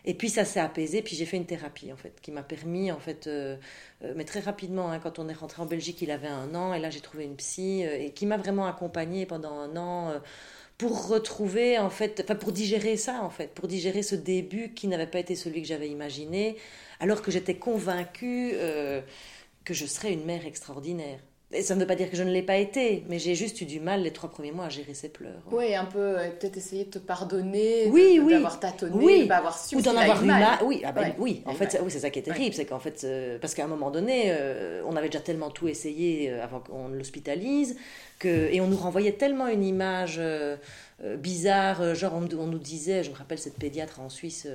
Et 0.05 0.13
puis 0.13 0.29
ça 0.29 0.45
s'est 0.45 0.59
apaisé, 0.59 1.01
puis 1.01 1.15
j'ai 1.15 1.25
fait 1.25 1.37
une 1.37 1.45
thérapie 1.45 1.91
en 1.91 1.97
fait, 1.97 2.19
qui 2.21 2.31
m'a 2.31 2.43
permis 2.43 2.91
en 2.91 2.99
fait, 2.99 3.27
euh, 3.27 3.57
euh, 4.03 4.13
mais 4.15 4.23
très 4.23 4.39
rapidement, 4.39 4.91
hein, 4.91 4.99
quand 4.99 5.19
on 5.19 5.27
est 5.27 5.33
rentré 5.33 5.61
en 5.61 5.65
Belgique, 5.65 6.01
il 6.01 6.11
avait 6.11 6.27
un 6.27 6.55
an, 6.55 6.73
et 6.73 6.79
là 6.79 6.89
j'ai 6.89 7.01
trouvé 7.01 7.25
une 7.25 7.35
psy, 7.35 7.85
euh, 7.85 7.97
et 7.99 8.11
qui 8.11 8.25
m'a 8.25 8.37
vraiment 8.37 8.65
accompagnée 8.65 9.25
pendant 9.25 9.51
un 9.51 9.75
an 9.75 10.13
pour 10.79 11.09
retrouver 11.09 11.77
en 11.77 11.89
fait, 11.89 12.21
enfin 12.23 12.35
pour 12.35 12.53
digérer 12.53 12.95
ça 12.97 13.21
en 13.21 13.29
fait, 13.29 13.53
pour 13.53 13.67
digérer 13.67 14.01
ce 14.01 14.15
début 14.15 14.73
qui 14.73 14.87
n'avait 14.87 15.07
pas 15.07 15.19
été 15.19 15.35
celui 15.35 15.61
que 15.61 15.67
j'avais 15.67 15.89
imaginé, 15.89 16.55
alors 17.01 17.21
que 17.21 17.31
j'étais 17.31 17.55
convaincue 17.55 18.51
euh, 18.53 19.01
que 19.65 19.73
je 19.73 19.85
serais 19.85 20.13
une 20.13 20.23
mère 20.23 20.45
extraordinaire. 20.47 21.19
Et 21.51 21.63
ça 21.63 21.73
ne 21.73 21.79
veut 21.79 21.87
pas 21.87 21.95
dire 21.95 22.11
que 22.11 22.15
je 22.15 22.21
ne 22.21 22.31
l'ai 22.31 22.43
pas 22.43 22.57
été, 22.57 23.03
mais 23.09 23.17
j'ai 23.17 23.33
juste 23.33 23.59
eu 23.61 23.65
du 23.65 23.79
mal 23.79 24.03
les 24.03 24.11
trois 24.11 24.29
premiers 24.29 24.51
mois 24.51 24.65
à 24.65 24.69
gérer 24.69 24.93
ces 24.93 25.09
pleurs. 25.09 25.41
Oui, 25.51 25.73
un 25.73 25.85
peu, 25.85 25.97
euh, 25.97 26.29
peut-être 26.29 26.57
essayer 26.57 26.85
de 26.85 26.91
te 26.91 26.99
pardonner, 26.99 27.87
oui, 27.87 28.19
oui. 28.23 28.33
d'avoir 28.33 28.59
tâtonné, 28.59 28.93
oui. 28.93 29.27
pas 29.27 29.37
avoir 29.37 29.57
su 29.57 29.75
Ou 29.75 29.81
d'en 29.81 29.97
avoir 29.97 30.23
eu 30.23 30.27
mal. 30.27 30.59
Oui, 30.63 30.83
ah 30.85 30.91
ben, 30.91 31.15
oui. 31.17 31.41
en 31.47 31.55
fait, 31.55 31.79
oui, 31.81 31.89
c'est 31.89 31.99
ça 31.99 32.11
qui 32.11 32.19
est 32.19 32.23
terrible, 32.23 32.53
c'est 32.53 32.65
qu'en 32.65 32.77
fait, 32.77 33.01
euh, 33.03 33.39
parce 33.39 33.55
qu'à 33.55 33.63
un 33.63 33.67
moment 33.67 33.89
donné, 33.89 34.31
on 34.85 34.95
avait 34.95 35.09
déjà 35.09 35.21
tellement 35.21 35.49
tout 35.49 35.67
essayé 35.67 36.31
avant 36.33 36.59
qu'on 36.59 36.89
l'hospitalise, 36.89 37.77
que, 38.19 38.27
et 38.27 38.61
on 38.61 38.67
nous 38.67 38.77
renvoyait 38.77 39.13
tellement 39.13 39.47
une 39.47 39.63
image 39.63 40.21
bizarre, 41.17 41.95
genre 41.95 42.13
on, 42.13 42.27
on, 42.37 42.45
nous 42.45 42.59
disait, 42.59 43.03
je 43.03 43.09
me 43.09 43.15
rappelle 43.15 43.39
cette 43.39 43.57
pédiatre 43.57 44.01
en 44.01 44.09
Suisse 44.09 44.47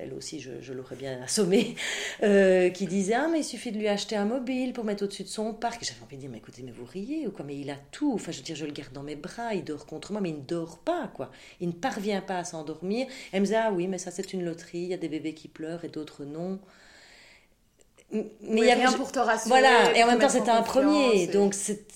elle 0.00 0.12
aussi 0.14 0.40
je, 0.40 0.72
l'aurais 0.72 0.96
bien 0.96 1.20
assommée, 1.22 1.74
euh, 2.22 2.70
qui 2.70 2.86
disait 2.86 3.14
Ah, 3.14 3.28
mais 3.30 3.40
il 3.40 3.44
suffit 3.44 3.72
de 3.72 3.78
lui 3.78 3.88
acheter 3.88 4.16
un 4.16 4.24
mobile 4.24 4.72
pour 4.72 4.84
mettre 4.84 5.04
au-dessus 5.04 5.24
de 5.24 5.28
son 5.28 5.52
parc. 5.54 5.84
J'avais 5.84 6.02
envie 6.02 6.16
de 6.16 6.22
dire 6.22 6.30
Mais 6.30 6.38
écoutez, 6.38 6.62
mais 6.62 6.72
vous 6.72 6.84
riez 6.84 7.26
ou 7.26 7.30
quoi? 7.30 7.44
Mais 7.44 7.56
il 7.56 7.70
a 7.70 7.76
tout. 7.90 8.12
Enfin, 8.14 8.32
je 8.32 8.38
veux 8.38 8.44
dire, 8.44 8.56
je 8.56 8.64
le 8.64 8.72
garde 8.72 8.92
dans 8.92 9.02
mes 9.02 9.16
bras, 9.16 9.54
il 9.54 9.64
dort 9.64 9.86
contre 9.86 10.12
moi, 10.12 10.20
mais 10.20 10.30
il 10.30 10.36
ne 10.36 10.42
dort 10.42 10.78
pas, 10.78 11.10
quoi. 11.14 11.30
Il 11.60 11.68
ne 11.68 11.72
parvient 11.72 12.20
pas 12.20 12.38
à 12.38 12.44
s'endormir. 12.44 13.06
Elle 13.32 13.40
me 13.40 13.46
disait 13.46 13.56
Ah 13.56 13.72
oui, 13.72 13.86
mais 13.86 13.98
ça, 13.98 14.10
c'est 14.10 14.32
une 14.32 14.44
loterie, 14.44 14.78
il 14.78 14.88
y 14.88 14.94
a 14.94 14.98
des 14.98 15.08
bébés 15.08 15.34
qui 15.34 15.48
pleurent 15.48 15.84
et 15.84 15.88
d'autres 15.88 16.24
non. 16.24 16.58
Mais 18.12 18.28
il 18.42 18.64
y 18.64 18.70
avait 18.70 18.86
rien 18.86 18.92
pour 18.92 19.10
te 19.10 19.18
rassurer. 19.18 19.48
Voilà, 19.48 19.96
et 19.96 20.02
en 20.02 20.06
même 20.06 20.18
temps, 20.18 20.28
c'était 20.28 20.50
un 20.50 20.62
premier. 20.62 21.26
Donc, 21.28 21.54
c'est 21.54 21.86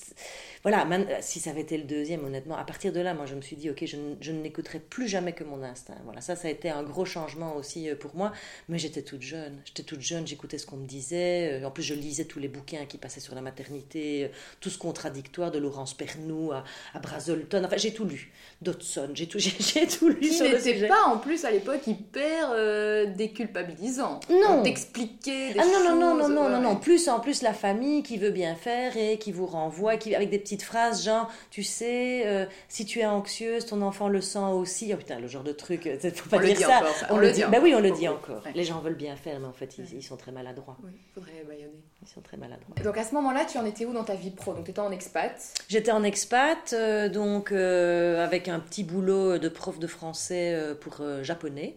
voilà, 0.67 0.85
si 1.21 1.39
ça 1.39 1.51
avait 1.51 1.61
été 1.61 1.79
le 1.79 1.85
deuxième, 1.85 2.25
honnêtement, 2.25 2.57
à 2.57 2.65
partir 2.65 2.93
de 2.93 2.99
là, 2.99 3.15
moi, 3.15 3.25
je 3.25 3.37
me 3.37 3.41
suis 3.41 3.55
dit, 3.55 3.71
ok, 3.71 3.85
je, 3.87 3.97
je 4.21 4.33
n'écouterai 4.33 4.81
plus 4.81 5.07
jamais 5.07 5.33
que 5.33 5.45
mon 5.45 5.63
instinct. 5.63 5.95
Voilà, 6.05 6.21
ça, 6.21 6.35
ça 6.35 6.49
a 6.49 6.51
été 6.51 6.69
un 6.71 6.83
gros 6.83 7.05
changement 7.05 7.55
aussi 7.55 7.89
euh, 7.89 7.95
pour 7.95 8.17
moi. 8.17 8.33
Mais 8.69 8.77
j'étais 8.77 9.03
toute 9.03 9.23
jeune. 9.23 9.61
J'étais 9.65 9.85
toute 9.85 10.01
jeune, 10.01 10.27
j'écoutais 10.27 10.59
ce 10.59 10.67
qu'on 10.67 10.79
me 10.79 10.87
disait. 10.89 11.61
Euh, 11.63 11.69
en 11.69 11.71
plus, 11.71 11.85
je 11.85 11.95
lisais 11.95 12.25
tous 12.25 12.41
les 12.41 12.49
bouquins 12.49 12.85
qui 12.85 12.99
passaient 12.99 13.21
sur 13.21 13.37
la 13.37 13.43
maternité, 13.43 14.25
euh, 14.25 14.29
tout 14.61 14.69
ce 14.69 14.77
contradictoire 14.77 15.53
de 15.53 15.61
Laurence 15.61 15.95
Pernou 15.95 16.51
à, 16.51 16.65
à 16.95 16.99
Brazolton. 16.99 17.63
Enfin, 17.65 17.77
j'ai 17.77 17.95
tout 17.95 18.05
lu. 18.05 18.33
Dodson, 18.61 19.11
j'ai 19.15 19.29
tout, 19.29 19.39
j'ai, 19.39 19.87
tout 19.87 20.09
lu 20.09 20.17
le 20.21 20.59
sujet. 20.59 20.89
pas, 20.89 21.05
en 21.07 21.19
plus, 21.19 21.45
à 21.45 21.53
l'époque, 21.53 21.87
hyper 21.87 23.07
déculpabilisant. 23.15 24.19
Non. 24.29 24.65
T'expliquer 24.65 25.53
des 25.53 25.61
ah, 25.61 25.65
non, 25.65 25.73
choses. 25.73 25.85
Non, 25.85 25.95
non, 25.95 26.17
non, 26.17 26.29
non, 26.29 26.49
non, 26.49 26.61
non. 26.61 26.75
Plus, 26.75 27.09
en 27.09 27.21
plus, 27.21 27.43
la 27.43 27.55
famille 27.55 28.03
qui 28.03 28.19
veut 28.19 28.33
bien 28.33 28.57
faire 28.57 28.97
et 28.97 29.17
qui 29.19 29.31
vous 29.31 29.47
renvoie, 29.47 29.97
qui, 29.97 30.13
avec 30.13 30.29
des 30.29 30.41
petits 30.41 30.56
phrase 30.63 31.05
genre, 31.05 31.31
tu 31.51 31.63
sais, 31.63 32.27
euh, 32.27 32.47
si 32.69 32.85
tu 32.85 33.01
es 33.01 33.07
anxieuse, 33.07 33.67
ton 33.67 33.83
enfant 33.83 34.09
le 34.09 34.21
sent 34.21 34.39
aussi. 34.39 34.93
Oh 34.93 34.97
putain, 34.97 35.19
le 35.19 35.29
genre 35.29 35.43
de 35.43 35.53
truc, 35.53 35.87
euh, 35.87 35.99
faut 36.15 36.29
pas 36.29 36.39
dire 36.39 36.59
ça. 36.59 36.83
On, 37.11 37.19
le 37.19 37.33
dit. 37.33 37.43
Bah 37.51 37.59
oui, 37.63 37.75
on 37.75 37.81
le 37.81 37.91
dit 37.91 38.09
encore. 38.09 38.43
Les 38.55 38.65
gens 38.65 38.81
veulent 38.81 38.95
bien 38.95 39.17
faire, 39.17 39.41
mais 39.41 39.47
en 39.47 39.53
fait, 39.53 39.77
ils, 39.79 40.03
sont 40.03 40.17
très 40.17 40.33
maladroits. 40.33 40.77
Oui, 40.85 40.93
faudrait 41.15 41.45
baïonner. 41.47 41.83
Ils 42.03 42.09
sont 42.09 42.21
très 42.21 42.37
maladroits. 42.37 42.75
Donc 42.83 42.97
à 42.97 43.05
ce 43.05 43.15
moment-là, 43.15 43.45
tu 43.45 43.59
en 43.59 43.65
étais 43.65 43.85
où 43.85 43.93
dans 43.93 44.05
ta 44.05 44.15
vie 44.15 44.31
pro? 44.31 44.55
Donc 44.55 44.65
tu 44.65 44.71
étais 44.71 44.81
en 44.81 44.93
expat? 44.93 45.33
J'étais 45.69 45.91
en 45.91 46.03
expat, 46.03 46.73
euh, 46.73 47.09
donc 47.09 47.53
avec 47.53 48.49
un 48.49 48.61
petit 48.61 48.85
boulot 48.85 49.39
de 49.39 49.49
prof 49.49 49.79
de 49.79 49.87
français 49.87 50.57
pour 50.81 51.01
japonais. 51.23 51.77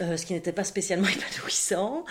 Euh, 0.00 0.16
ce 0.16 0.26
qui 0.26 0.32
n'était 0.32 0.52
pas 0.52 0.64
spécialement 0.64 1.06
épanouissant, 1.16 2.04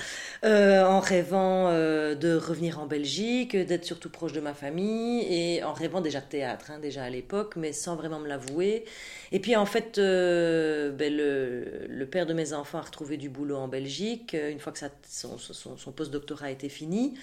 euh, 0.45 0.86
en 0.86 1.00
rêvant 1.00 1.67
euh, 1.67 2.15
de 2.15 2.36
revenir 2.36 2.79
en 2.79 2.86
Belgique, 2.86 3.57
d'être 3.57 3.83
surtout 3.83 4.10
proche 4.10 4.31
de 4.31 4.39
ma 4.39 4.53
famille, 4.53 5.25
et 5.29 5.63
en 5.63 5.74
rêvant 5.74 5.93
déjà 6.02 6.22
théâtre, 6.22 6.72
hein, 6.72 6.80
déjà 6.80 7.04
à 7.04 7.10
l'époque, 7.10 7.56
mais 7.56 7.74
sans 7.74 7.96
vraiment 7.96 8.20
me 8.20 8.28
l'avouer. 8.28 8.86
Et 9.32 9.40
puis 9.40 9.56
en 9.56 9.66
fait, 9.66 9.98
ben, 9.98 11.16
le, 11.16 12.06
père 12.12 12.26
de 12.26 12.34
mes 12.34 12.54
enfants 12.54 12.80
a 12.80 12.82
retrouvé 12.82 13.18
du 13.18 13.30
boulot 13.30 13.58
en 13.58 13.68
Belgique, 13.68 14.36
une 14.36 14.60
fois 14.60 14.72
que 14.74 14.80
son, 15.08 15.38
son, 15.38 15.92
post-doctorat 15.92 16.52
était 16.52 16.70
fini. 16.70 17.16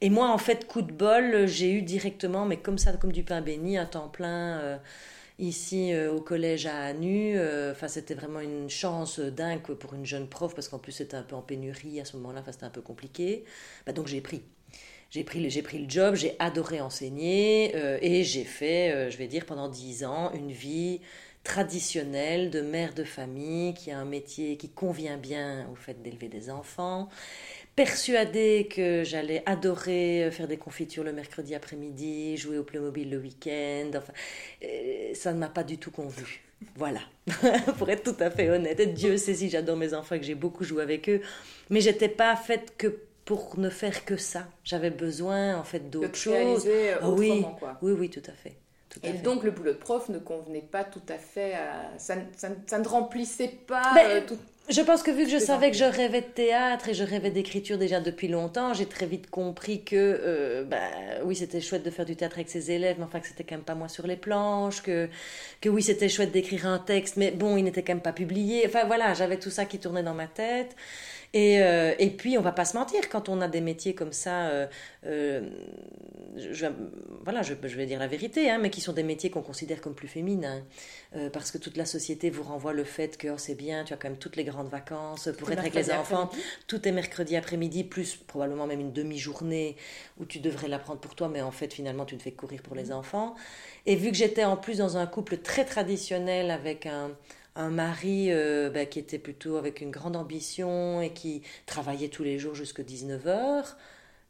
Et 0.00 0.10
moi, 0.10 0.28
en 0.28 0.38
fait, 0.38 0.66
coup 0.66 0.82
de 0.82 0.92
bol, 0.92 1.46
j'ai 1.46 1.72
eu 1.72 1.82
directement, 1.82 2.46
mais 2.46 2.56
comme 2.58 2.78
ça, 2.78 2.92
comme 2.94 3.12
du 3.12 3.22
pain 3.22 3.40
béni, 3.40 3.78
un 3.78 3.86
temps 3.86 4.08
plein 4.08 4.80
ici 5.38 5.92
au 6.12 6.20
collège 6.20 6.66
à 6.66 6.84
Anu. 6.84 7.38
Enfin, 7.70 7.88
c'était 7.88 8.14
vraiment 8.14 8.40
une 8.40 8.70
chance 8.70 9.20
dingue 9.20 9.60
pour 9.60 9.94
une 9.94 10.06
jeune 10.06 10.28
prof 10.28 10.54
parce 10.54 10.68
qu'en 10.68 10.78
plus 10.78 10.92
c'était 10.92 11.16
un 11.16 11.22
peu 11.22 11.36
en 11.36 11.42
pénurie 11.42 12.00
à 12.00 12.04
ce 12.04 12.16
moment-là. 12.16 12.42
C'était 12.50 12.64
un 12.64 12.70
peu 12.70 12.82
compliqué. 12.82 13.44
Bah, 13.86 13.92
donc 13.92 14.06
j'ai 14.06 14.20
pris. 14.20 14.42
J'ai 15.10 15.24
pris, 15.24 15.46
pris 15.62 15.78
le 15.78 15.88
job, 15.88 16.14
j'ai 16.16 16.34
adoré 16.38 16.80
enseigner 16.80 17.74
et 18.02 18.24
j'ai 18.24 18.44
fait, 18.44 19.10
je 19.10 19.16
vais 19.16 19.28
dire, 19.28 19.46
pendant 19.46 19.68
dix 19.68 20.04
ans, 20.04 20.32
une 20.34 20.50
vie 20.50 21.00
traditionnelle 21.44 22.50
de 22.50 22.60
mère 22.62 22.94
de 22.94 23.04
famille 23.04 23.74
qui 23.74 23.90
a 23.90 23.98
un 23.98 24.04
métier 24.04 24.56
qui 24.56 24.70
convient 24.70 25.18
bien 25.18 25.68
au 25.70 25.76
fait 25.76 26.02
d'élever 26.02 26.28
des 26.28 26.50
enfants 26.50 27.08
persuadée 27.76 28.68
que 28.70 29.02
j'allais 29.04 29.42
adorer 29.46 30.24
euh, 30.24 30.30
faire 30.30 30.48
des 30.48 30.56
confitures 30.56 31.04
le 31.04 31.12
mercredi 31.12 31.54
après-midi, 31.54 32.36
jouer 32.36 32.58
au 32.58 32.64
Playmobil 32.64 33.10
le 33.10 33.18
week-end. 33.18 33.90
Enfin, 33.96 34.12
euh, 34.64 35.14
ça 35.14 35.32
ne 35.32 35.38
m'a 35.38 35.48
pas 35.48 35.64
du 35.64 35.78
tout 35.78 35.90
convenu. 35.90 36.42
Voilà, 36.76 37.00
pour 37.78 37.90
être 37.90 38.04
tout 38.04 38.22
à 38.22 38.30
fait 38.30 38.48
honnête. 38.48 38.80
Et 38.80 38.86
Dieu 38.86 39.16
sait 39.16 39.34
si 39.34 39.50
j'adore 39.50 39.76
mes 39.76 39.92
enfants 39.92 40.14
et 40.14 40.20
que 40.20 40.26
j'ai 40.26 40.34
beaucoup 40.34 40.64
joué 40.64 40.82
avec 40.82 41.08
eux. 41.08 41.20
Mais 41.68 41.80
j'étais 41.80 42.08
pas 42.08 42.36
faite 42.36 42.74
que 42.78 43.00
pour 43.24 43.58
ne 43.58 43.70
faire 43.70 44.04
que 44.04 44.16
ça. 44.16 44.46
J'avais 44.64 44.90
besoin 44.90 45.56
en 45.56 45.64
fait 45.64 45.90
d'autre 45.90 46.14
chose. 46.14 46.68
Ah 47.00 47.08
oui, 47.10 47.44
quoi. 47.58 47.78
oui, 47.82 47.92
oui, 47.92 48.10
tout 48.10 48.22
à 48.26 48.32
fait. 48.32 48.56
et 49.02 49.12
donc 49.14 49.42
le 49.42 49.50
boulot 49.50 49.72
de 49.72 49.78
prof 49.78 50.08
ne 50.08 50.18
convenait 50.18 50.60
pas 50.60 50.84
tout 50.84 51.02
à 51.08 51.18
fait 51.18 51.54
à... 51.54 51.98
Ça, 51.98 52.14
ça, 52.36 52.78
ne 52.78 52.88
remplissait 52.88 53.56
pas 53.66 53.94
ben, 53.94 54.06
euh, 54.08 54.20
tout 54.26 54.38
je 54.70 54.80
pense 54.80 55.02
que 55.02 55.10
vu 55.10 55.24
que 55.24 55.30
je 55.30 55.36
savais 55.36 55.70
que 55.70 55.76
je 55.76 55.84
rêvais 55.84 56.22
de 56.22 56.26
théâtre 56.26 56.88
et 56.88 56.94
je 56.94 57.04
rêvais 57.04 57.30
d'écriture 57.30 57.76
déjà 57.76 58.00
depuis 58.00 58.28
longtemps, 58.28 58.72
j'ai 58.72 58.86
très 58.86 59.04
vite 59.04 59.28
compris 59.28 59.84
que, 59.84 59.94
euh, 59.94 60.64
bah, 60.64 60.78
oui, 61.22 61.36
c'était 61.36 61.60
chouette 61.60 61.82
de 61.82 61.90
faire 61.90 62.06
du 62.06 62.16
théâtre 62.16 62.36
avec 62.36 62.48
ses 62.48 62.70
élèves, 62.70 62.96
mais 62.98 63.04
enfin 63.04 63.20
que 63.20 63.26
c'était 63.26 63.44
quand 63.44 63.56
même 63.56 63.64
pas 63.64 63.74
moi 63.74 63.88
sur 63.88 64.06
les 64.06 64.16
planches, 64.16 64.82
que, 64.82 65.10
que 65.60 65.68
oui, 65.68 65.82
c'était 65.82 66.08
chouette 66.08 66.32
d'écrire 66.32 66.66
un 66.66 66.78
texte, 66.78 67.18
mais 67.18 67.30
bon, 67.30 67.58
il 67.58 67.64
n'était 67.64 67.82
quand 67.82 67.92
même 67.92 68.02
pas 68.02 68.14
publié. 68.14 68.64
Enfin 68.66 68.86
voilà, 68.86 69.12
j'avais 69.12 69.38
tout 69.38 69.50
ça 69.50 69.66
qui 69.66 69.78
tournait 69.78 70.02
dans 70.02 70.14
ma 70.14 70.28
tête. 70.28 70.74
Et, 71.34 71.60
euh, 71.60 71.94
et, 71.98 72.10
puis, 72.10 72.38
on 72.38 72.42
va 72.42 72.52
pas 72.52 72.64
se 72.64 72.76
mentir, 72.76 73.08
quand 73.08 73.28
on 73.28 73.40
a 73.40 73.48
des 73.48 73.60
métiers 73.60 73.92
comme 73.92 74.12
ça, 74.12 74.46
euh, 74.46 74.66
euh, 75.04 75.50
je, 76.36 76.66
voilà, 77.24 77.42
je, 77.42 77.54
je, 77.60 77.76
vais 77.76 77.86
dire 77.86 77.98
la 77.98 78.06
vérité, 78.06 78.48
hein, 78.48 78.58
mais 78.58 78.70
qui 78.70 78.80
sont 78.80 78.92
des 78.92 79.02
métiers 79.02 79.30
qu'on 79.30 79.42
considère 79.42 79.80
comme 79.80 79.96
plus 79.96 80.06
féminins, 80.06 80.62
parce 81.32 81.50
que 81.50 81.58
toute 81.58 81.76
la 81.76 81.86
société 81.86 82.30
vous 82.30 82.44
renvoie 82.44 82.72
le 82.72 82.84
fait 82.84 83.16
que 83.16 83.28
oh, 83.28 83.34
c'est 83.36 83.56
bien, 83.56 83.82
tu 83.82 83.92
as 83.92 83.96
quand 83.96 84.08
même 84.08 84.18
toutes 84.18 84.36
les 84.36 84.44
grandes 84.44 84.68
vacances 84.68 85.28
pour 85.36 85.50
être 85.50 85.58
avec 85.58 85.74
les 85.74 85.90
enfants, 85.90 86.30
tout 86.68 86.86
est 86.86 86.92
mercredi 86.92 87.34
après-midi, 87.34 87.82
plus 87.82 88.14
probablement 88.14 88.68
même 88.68 88.80
une 88.80 88.92
demi-journée 88.92 89.76
où 90.18 90.24
tu 90.26 90.38
devrais 90.38 90.68
l'apprendre 90.68 91.00
pour 91.00 91.16
toi, 91.16 91.28
mais 91.28 91.42
en 91.42 91.50
fait, 91.50 91.72
finalement, 91.72 92.04
tu 92.04 92.14
ne 92.14 92.20
fais 92.20 92.30
que 92.30 92.36
courir 92.36 92.62
pour 92.62 92.76
les 92.76 92.90
mmh. 92.90 92.92
enfants. 92.92 93.34
Et 93.86 93.96
vu 93.96 94.10
que 94.10 94.16
j'étais 94.16 94.44
en 94.44 94.56
plus 94.56 94.78
dans 94.78 94.96
un 94.96 95.06
couple 95.06 95.38
très 95.38 95.64
traditionnel 95.64 96.52
avec 96.52 96.86
un 96.86 97.10
un 97.56 97.70
mari 97.70 98.26
euh, 98.30 98.70
bah, 98.70 98.86
qui 98.86 98.98
était 98.98 99.18
plutôt 99.18 99.56
avec 99.56 99.80
une 99.80 99.90
grande 99.90 100.16
ambition 100.16 101.00
et 101.00 101.12
qui 101.12 101.42
travaillait 101.66 102.08
tous 102.08 102.24
les 102.24 102.38
jours 102.38 102.54
jusqu'à 102.54 102.82
19h, 102.82 103.74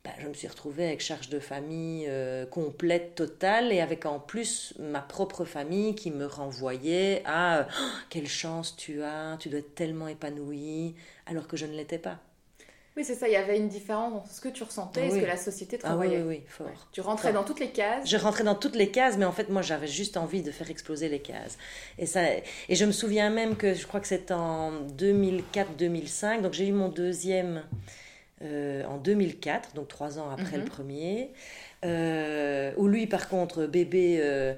bah, 0.04 0.10
je 0.20 0.28
me 0.28 0.34
suis 0.34 0.48
retrouvée 0.48 0.86
avec 0.86 1.00
charge 1.00 1.30
de 1.30 1.38
famille 1.38 2.04
euh, 2.08 2.44
complète, 2.44 3.14
totale, 3.14 3.72
et 3.72 3.80
avec 3.80 4.04
en 4.04 4.20
plus 4.20 4.74
ma 4.78 5.00
propre 5.00 5.46
famille 5.46 5.94
qui 5.94 6.10
me 6.10 6.26
renvoyait 6.26 7.22
à 7.24 7.66
oh, 7.70 7.84
quelle 8.10 8.28
chance 8.28 8.76
tu 8.76 9.02
as, 9.02 9.36
tu 9.38 9.48
dois 9.48 9.60
être 9.60 9.74
tellement 9.74 10.08
épanouie, 10.08 10.94
alors 11.26 11.48
que 11.48 11.56
je 11.56 11.64
ne 11.64 11.74
l'étais 11.74 11.98
pas. 11.98 12.20
Oui, 12.96 13.04
c'est 13.04 13.16
ça, 13.16 13.26
il 13.26 13.32
y 13.32 13.36
avait 13.36 13.58
une 13.58 13.68
différence 13.68 14.12
dans 14.12 14.24
ce 14.24 14.40
que 14.40 14.48
tu 14.48 14.62
ressentais 14.62 15.08
et 15.08 15.10
ce 15.10 15.16
que 15.16 15.26
la 15.26 15.36
société 15.36 15.78
te 15.78 15.86
renvoyait. 15.86 16.18
Ah 16.18 16.26
oui, 16.26 16.36
oui, 16.38 16.42
fort. 16.46 16.88
Tu 16.92 17.00
rentrais 17.00 17.32
dans 17.32 17.42
toutes 17.42 17.58
les 17.58 17.70
cases. 17.70 18.08
Je 18.08 18.16
rentrais 18.16 18.44
dans 18.44 18.54
toutes 18.54 18.76
les 18.76 18.90
cases, 18.92 19.16
mais 19.18 19.24
en 19.24 19.32
fait, 19.32 19.48
moi, 19.48 19.62
j'avais 19.62 19.88
juste 19.88 20.16
envie 20.16 20.42
de 20.42 20.52
faire 20.52 20.70
exploser 20.70 21.08
les 21.08 21.18
cases. 21.18 21.58
Et, 21.98 22.06
ça, 22.06 22.22
et 22.32 22.74
je 22.74 22.84
me 22.84 22.92
souviens 22.92 23.30
même 23.30 23.56
que 23.56 23.74
je 23.74 23.84
crois 23.86 23.98
que 23.98 24.06
c'est 24.06 24.30
en 24.30 24.86
2004-2005, 24.96 26.42
donc 26.42 26.52
j'ai 26.52 26.68
eu 26.68 26.72
mon 26.72 26.88
deuxième 26.88 27.64
euh, 28.42 28.84
en 28.84 28.98
2004, 28.98 29.74
donc 29.74 29.88
trois 29.88 30.20
ans 30.20 30.30
après 30.30 30.56
le 30.56 30.62
mhm. 30.62 30.68
premier. 30.68 31.30
Euh, 31.84 32.72
où 32.76 32.86
lui, 32.86 33.08
par 33.08 33.28
contre, 33.28 33.66
bébé, 33.66 34.18
euh, 34.20 34.54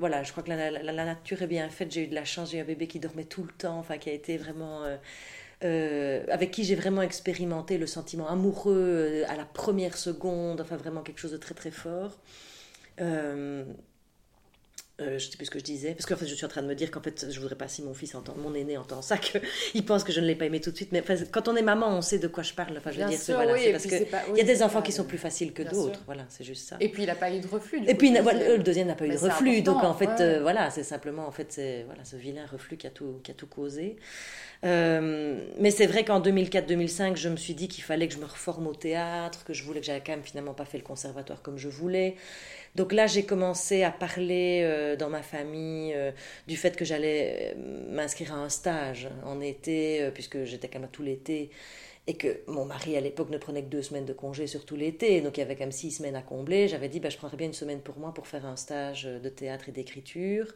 voilà, 0.00 0.24
je 0.24 0.32
crois 0.32 0.42
que 0.42 0.50
la, 0.50 0.70
la, 0.70 1.04
nature 1.04 1.42
est 1.42 1.46
bien 1.46 1.68
faite. 1.68 1.92
J'ai 1.92 2.04
eu 2.04 2.06
de 2.08 2.14
la 2.14 2.24
chance, 2.24 2.50
j'ai 2.50 2.58
eu 2.58 2.60
un 2.60 2.64
bébé 2.64 2.88
qui 2.88 2.98
dormait 2.98 3.24
tout 3.24 3.44
le 3.44 3.52
temps, 3.52 3.78
enfin, 3.78 3.98
qui 3.98 4.10
a 4.10 4.12
été 4.12 4.36
vraiment 4.36 4.82
euh, 5.64 6.24
avec 6.30 6.50
qui 6.50 6.64
j'ai 6.64 6.74
vraiment 6.74 7.02
expérimenté 7.02 7.78
le 7.78 7.86
sentiment 7.86 8.28
amoureux 8.28 8.74
euh, 8.76 9.24
à 9.28 9.36
la 9.36 9.44
première 9.44 9.96
seconde, 9.96 10.60
enfin 10.60 10.76
vraiment 10.76 11.02
quelque 11.02 11.18
chose 11.18 11.32
de 11.32 11.36
très 11.36 11.54
très 11.54 11.70
fort. 11.70 12.18
Euh, 13.00 13.64
euh, 15.00 15.16
je 15.16 15.30
sais 15.30 15.36
plus 15.36 15.46
ce 15.46 15.50
que 15.52 15.60
je 15.60 15.64
disais, 15.64 15.94
parce 15.94 16.06
qu'en 16.06 16.16
fait 16.16 16.26
je 16.26 16.34
suis 16.34 16.44
en 16.44 16.48
train 16.48 16.60
de 16.60 16.66
me 16.66 16.74
dire 16.74 16.90
qu'en 16.90 17.00
fait 17.00 17.30
je 17.30 17.38
voudrais 17.38 17.54
pas 17.54 17.68
si 17.68 17.82
mon 17.82 17.94
fils 17.94 18.16
entend, 18.16 18.34
mon 18.36 18.52
aîné 18.52 18.76
entend 18.76 19.00
ça, 19.00 19.16
qu'il 19.72 19.84
pense 19.84 20.02
que 20.02 20.12
je 20.12 20.20
ne 20.20 20.26
l'ai 20.26 20.34
pas 20.34 20.46
aimé 20.46 20.60
tout 20.60 20.72
de 20.72 20.76
suite. 20.76 20.90
Mais 20.90 21.04
quand 21.30 21.46
on 21.46 21.54
est 21.54 21.62
maman, 21.62 21.96
on 21.96 22.02
sait 22.02 22.18
de 22.18 22.26
quoi 22.26 22.42
je 22.42 22.52
parle. 22.52 22.76
Enfin, 22.76 22.90
je 22.90 23.00
veux 23.00 23.08
dire, 23.08 23.20
sûr, 23.20 23.36
voilà, 23.36 23.52
oui, 23.52 23.70
parce 23.70 23.86
que 23.86 23.94
il 23.94 24.38
y 24.38 24.40
a 24.40 24.44
des 24.44 24.60
enfants 24.60 24.82
qui 24.82 24.90
sont 24.90 25.04
plus 25.04 25.18
faciles 25.18 25.52
que 25.52 25.62
d'autres. 25.62 26.02
Voilà, 26.06 26.24
c'est 26.28 26.42
juste 26.42 26.68
ça. 26.68 26.76
Et 26.80 26.88
puis 26.88 27.04
il 27.04 27.06
n'a 27.06 27.14
pas 27.14 27.32
eu 27.32 27.38
de 27.38 27.46
reflux. 27.46 27.80
et 27.86 27.94
puis 27.94 28.10
le 28.10 28.58
deuxième 28.58 28.88
n'a 28.88 28.96
pas 28.96 29.06
eu 29.06 29.10
de 29.10 29.18
reflux, 29.18 29.62
donc 29.62 29.84
en 29.84 29.94
fait 29.94 30.20
euh, 30.20 30.40
voilà, 30.42 30.70
c'est 30.70 30.82
simplement 30.82 31.28
en 31.28 31.32
fait 31.32 31.52
c'est 31.52 31.84
voilà 31.84 32.04
ce 32.04 32.16
vilain 32.16 32.46
reflux 32.46 32.76
qui 32.76 32.88
a 32.88 32.90
tout 32.90 33.20
qui 33.22 33.30
a 33.30 33.34
tout 33.34 33.46
causé. 33.46 33.98
Euh, 34.64 35.38
mais 35.58 35.70
c'est 35.70 35.86
vrai 35.86 36.04
qu'en 36.04 36.20
2004-2005, 36.20 37.16
je 37.16 37.28
me 37.28 37.36
suis 37.36 37.54
dit 37.54 37.68
qu'il 37.68 37.84
fallait 37.84 38.08
que 38.08 38.14
je 38.14 38.18
me 38.18 38.24
reforme 38.24 38.66
au 38.66 38.74
théâtre, 38.74 39.44
que 39.44 39.52
je 39.52 39.62
voulais 39.62 39.80
que 39.80 39.86
j'avais 39.86 40.00
quand 40.00 40.12
même 40.12 40.24
finalement 40.24 40.54
pas 40.54 40.64
fait 40.64 40.78
le 40.78 40.84
conservatoire 40.84 41.42
comme 41.42 41.58
je 41.58 41.68
voulais. 41.68 42.16
Donc 42.74 42.92
là, 42.92 43.06
j'ai 43.06 43.24
commencé 43.24 43.82
à 43.84 43.90
parler 43.90 44.62
euh, 44.64 44.96
dans 44.96 45.10
ma 45.10 45.22
famille 45.22 45.94
euh, 45.94 46.10
du 46.48 46.56
fait 46.56 46.76
que 46.76 46.84
j'allais 46.84 47.56
m'inscrire 47.88 48.34
à 48.34 48.36
un 48.36 48.48
stage 48.48 49.08
en 49.24 49.40
été, 49.40 50.10
puisque 50.12 50.44
j'étais 50.44 50.68
quand 50.68 50.80
même 50.80 50.90
tout 50.90 51.02
l'été, 51.02 51.50
et 52.08 52.14
que 52.14 52.40
mon 52.46 52.64
mari 52.64 52.96
à 52.96 53.00
l'époque 53.00 53.30
ne 53.30 53.38
prenait 53.38 53.62
que 53.62 53.68
deux 53.68 53.82
semaines 53.82 54.06
de 54.06 54.12
congé 54.12 54.46
sur 54.46 54.64
tout 54.64 54.76
l'été, 54.76 55.20
donc 55.20 55.36
il 55.36 55.40
y 55.40 55.42
avait 55.42 55.54
quand 55.54 55.64
même 55.64 55.72
six 55.72 55.92
semaines 55.92 56.16
à 56.16 56.22
combler. 56.22 56.66
J'avais 56.68 56.88
dit, 56.88 57.00
bah, 57.00 57.10
je 57.10 57.16
prendrais 57.16 57.36
bien 57.36 57.46
une 57.48 57.52
semaine 57.52 57.80
pour 57.80 57.98
moi 57.98 58.12
pour 58.14 58.26
faire 58.26 58.46
un 58.46 58.56
stage 58.56 59.04
de 59.04 59.28
théâtre 59.28 59.68
et 59.68 59.72
d'écriture. 59.72 60.54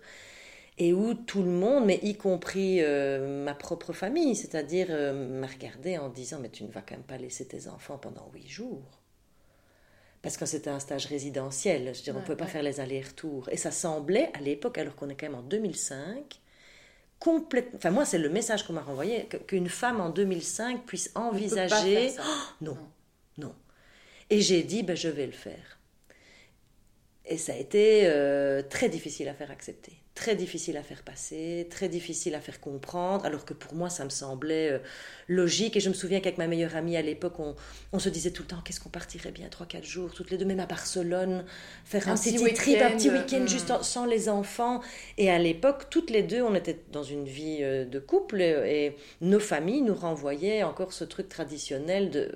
Et 0.78 0.92
où 0.92 1.14
tout 1.14 1.42
le 1.42 1.50
monde, 1.50 1.84
mais 1.84 2.00
y 2.02 2.16
compris 2.16 2.80
ma 2.82 3.54
propre 3.54 3.92
famille, 3.92 4.34
c'est-à-dire 4.34 4.88
m'a 5.14 5.46
regardé 5.46 5.98
en 5.98 6.08
disant 6.08 6.38
Mais 6.40 6.48
tu 6.48 6.64
ne 6.64 6.70
vas 6.70 6.80
quand 6.80 6.94
même 6.94 7.04
pas 7.04 7.18
laisser 7.18 7.46
tes 7.46 7.68
enfants 7.68 7.98
pendant 7.98 8.30
huit 8.32 8.48
jours 8.48 9.02
parce 10.22 10.36
que 10.36 10.46
c'était 10.46 10.70
un 10.70 10.78
stage 10.78 11.06
résidentiel. 11.06 11.90
Je 11.92 11.98
veux 11.98 12.04
dire, 12.04 12.14
on 12.14 12.20
ne 12.20 12.24
pouvait 12.24 12.36
pas 12.36 12.46
faire 12.46 12.62
les 12.62 12.78
allers-retours. 12.80 13.48
Et 13.50 13.56
ça 13.56 13.72
semblait, 13.72 14.30
à 14.34 14.40
l'époque, 14.40 14.78
alors 14.78 14.94
qu'on 14.94 15.08
est 15.08 15.16
quand 15.16 15.26
même 15.26 15.34
en 15.34 15.42
2005, 15.42 16.40
complètement. 17.18 17.76
Enfin, 17.76 17.90
moi, 17.90 18.04
c'est 18.04 18.18
le 18.18 18.28
message 18.28 18.64
qu'on 18.64 18.72
m'a 18.72 18.82
renvoyé 18.82 19.28
qu'une 19.48 19.68
femme 19.68 20.00
en 20.00 20.10
2005 20.10 20.86
puisse 20.86 21.10
envisager. 21.16 22.12
Oh, 22.20 22.22
non, 22.60 22.78
non, 23.36 23.54
Et 24.30 24.40
j'ai 24.40 24.62
dit, 24.62 24.84
ben, 24.84 24.96
je 24.96 25.08
vais 25.08 25.26
le 25.26 25.32
faire. 25.32 25.80
Et 27.24 27.36
ça 27.36 27.52
a 27.52 27.56
été 27.56 28.02
euh, 28.06 28.62
très 28.62 28.88
difficile 28.88 29.28
à 29.28 29.34
faire 29.34 29.50
accepter 29.50 30.01
très 30.14 30.36
difficile 30.36 30.76
à 30.76 30.82
faire 30.82 31.02
passer, 31.02 31.66
très 31.70 31.88
difficile 31.88 32.34
à 32.34 32.40
faire 32.40 32.60
comprendre, 32.60 33.24
alors 33.24 33.44
que 33.44 33.54
pour 33.54 33.74
moi 33.74 33.88
ça 33.88 34.04
me 34.04 34.10
semblait 34.10 34.72
euh, 34.72 34.78
logique. 35.26 35.76
Et 35.76 35.80
je 35.80 35.88
me 35.88 35.94
souviens 35.94 36.20
qu'avec 36.20 36.38
ma 36.38 36.46
meilleure 36.46 36.76
amie 36.76 36.96
à 36.96 37.02
l'époque, 37.02 37.34
on, 37.92 37.98
se 37.98 38.08
disait 38.08 38.30
tout 38.30 38.42
le 38.42 38.48
temps 38.48 38.60
qu'est-ce 38.62 38.80
qu'on 38.80 38.90
partirait 38.90 39.30
bien 39.30 39.48
3-4 39.48 39.84
jours, 39.84 40.12
toutes 40.12 40.30
les 40.30 40.36
deux, 40.36 40.44
même 40.44 40.60
à 40.60 40.66
Barcelone, 40.66 41.44
faire 41.84 42.08
un, 42.08 42.14
petit 42.14 42.34
trip, 42.54 42.80
un 42.82 42.90
petit 42.90 43.10
week-end 43.10 43.46
juste 43.46 43.70
hmm. 43.70 43.82
sans 43.82 44.04
les 44.04 44.28
enfants. 44.28 44.82
Et 45.16 45.30
à 45.30 45.38
l'époque, 45.38 45.88
toutes 45.88 46.10
les 46.10 46.22
deux, 46.22 46.42
on 46.42 46.54
était 46.54 46.80
dans 46.92 47.04
une 47.04 47.24
vie 47.24 47.58
euh, 47.60 47.84
de 47.84 47.98
couple 47.98 48.42
et, 48.42 48.96
nos 49.20 49.40
familles 49.40 49.82
nous 49.82 49.94
renvoyaient 49.94 50.62
encore 50.62 50.92
ce 50.92 51.04
truc 51.04 51.28
traditionnel 51.28 52.10
de 52.10 52.30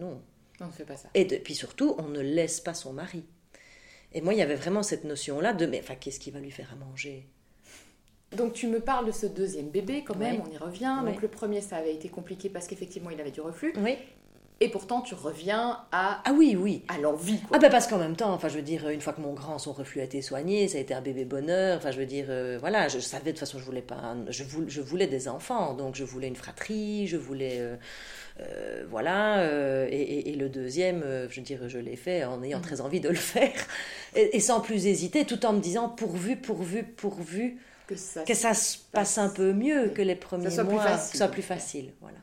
non. 0.00 0.20
On 0.60 0.66
ne 0.66 0.72
fait 0.72 0.84
pas 0.84 0.96
ça. 0.96 1.08
Et 1.14 1.24
puis 1.24 1.54
surtout, 1.54 1.94
on 1.98 2.08
ne 2.08 2.20
laisse 2.20 2.60
pas 2.60 2.74
son 2.74 2.92
mari. 2.92 3.24
Et 4.12 4.20
moi, 4.20 4.34
il 4.34 4.38
y 4.38 4.42
avait 4.42 4.56
vraiment 4.56 4.82
cette 4.82 5.04
notion-là 5.04 5.52
de, 5.52 5.66
mais 5.66 5.80
enfin, 5.80 5.94
qu'est-ce 5.94 6.20
qui 6.20 6.30
va 6.30 6.40
lui 6.40 6.50
faire 6.50 6.70
à 6.72 6.76
manger? 6.76 7.26
Donc 8.36 8.52
tu 8.52 8.68
me 8.68 8.80
parles 8.80 9.06
de 9.06 9.12
ce 9.12 9.26
deuxième 9.26 9.70
bébé 9.70 10.04
quand 10.06 10.16
même, 10.16 10.42
on 10.46 10.52
y 10.52 10.56
revient. 10.56 10.98
Donc 11.04 11.20
le 11.20 11.28
premier 11.28 11.60
ça 11.60 11.76
avait 11.76 11.94
été 11.94 12.08
compliqué 12.08 12.48
parce 12.48 12.68
qu'effectivement 12.68 13.10
il 13.10 13.20
avait 13.20 13.32
du 13.32 13.40
reflux. 13.40 13.72
Oui. 13.78 13.96
Et 14.62 14.68
pourtant 14.68 15.00
tu 15.00 15.14
reviens 15.14 15.80
à 15.90 16.22
ah 16.24 16.32
oui 16.32 16.54
oui 16.54 16.84
à 16.88 16.98
l'envie 16.98 17.40
ah 17.50 17.58
ben 17.58 17.70
parce 17.70 17.86
qu'en 17.86 17.96
même 17.96 18.14
temps 18.14 18.30
enfin 18.34 18.48
je 18.48 18.56
veux 18.56 18.62
dire 18.62 18.90
une 18.90 19.00
fois 19.00 19.14
que 19.14 19.20
mon 19.22 19.32
grand 19.32 19.58
son 19.58 19.72
reflux 19.72 20.02
a 20.02 20.04
été 20.04 20.20
soigné 20.20 20.68
ça 20.68 20.76
a 20.76 20.82
été 20.82 20.92
un 20.92 21.00
bébé 21.00 21.24
bonheur 21.24 21.78
enfin 21.78 21.90
je 21.92 21.98
veux 21.98 22.04
dire 22.04 22.26
euh, 22.28 22.58
voilà 22.60 22.86
je 22.88 22.98
savais 22.98 23.24
de 23.24 23.30
toute 23.30 23.38
façon 23.38 23.58
je 23.58 23.64
voulais 23.64 23.80
pas 23.80 24.14
je 24.28 24.44
voulais, 24.44 24.68
je 24.68 24.82
voulais 24.82 25.06
des 25.06 25.28
enfants 25.28 25.72
donc 25.72 25.94
je 25.94 26.04
voulais 26.04 26.28
une 26.28 26.36
fratrie 26.36 27.06
je 27.06 27.16
voulais 27.16 27.56
euh, 27.58 27.76
euh, 28.40 28.84
voilà, 28.88 29.40
euh, 29.40 29.86
et, 29.90 30.34
le 30.34 30.48
deuxième, 30.48 31.02
euh, 31.02 31.28
je 31.28 31.40
dire, 31.40 31.68
je 31.68 31.78
l'ai 31.78 31.96
fait 31.96 32.24
en 32.24 32.42
ayant 32.42 32.60
très 32.60 32.80
envie 32.80 33.00
de 33.00 33.08
le 33.08 33.14
faire, 33.14 33.52
et, 34.16 34.40
sans 34.40 34.60
plus 34.60 34.86
hésiter, 34.86 35.24
tout 35.24 35.44
en 35.44 35.52
me 35.52 35.60
disant 35.60 35.88
pourvu, 35.88 36.36
pourvu, 36.36 36.84
pourvu 36.84 37.58
que 37.86 37.96
ça, 37.96 38.54
se 38.54 38.78
passe 38.92 39.18
un 39.18 39.28
peu 39.28 39.52
mieux 39.52 39.88
que 39.88 40.02
les 40.02 40.14
premiers 40.14 40.54
mois, 40.62 40.96
que 40.96 41.16
soit 41.16 41.28
plus 41.28 41.42
facile. 41.42 41.92
Voilà. 42.00 42.18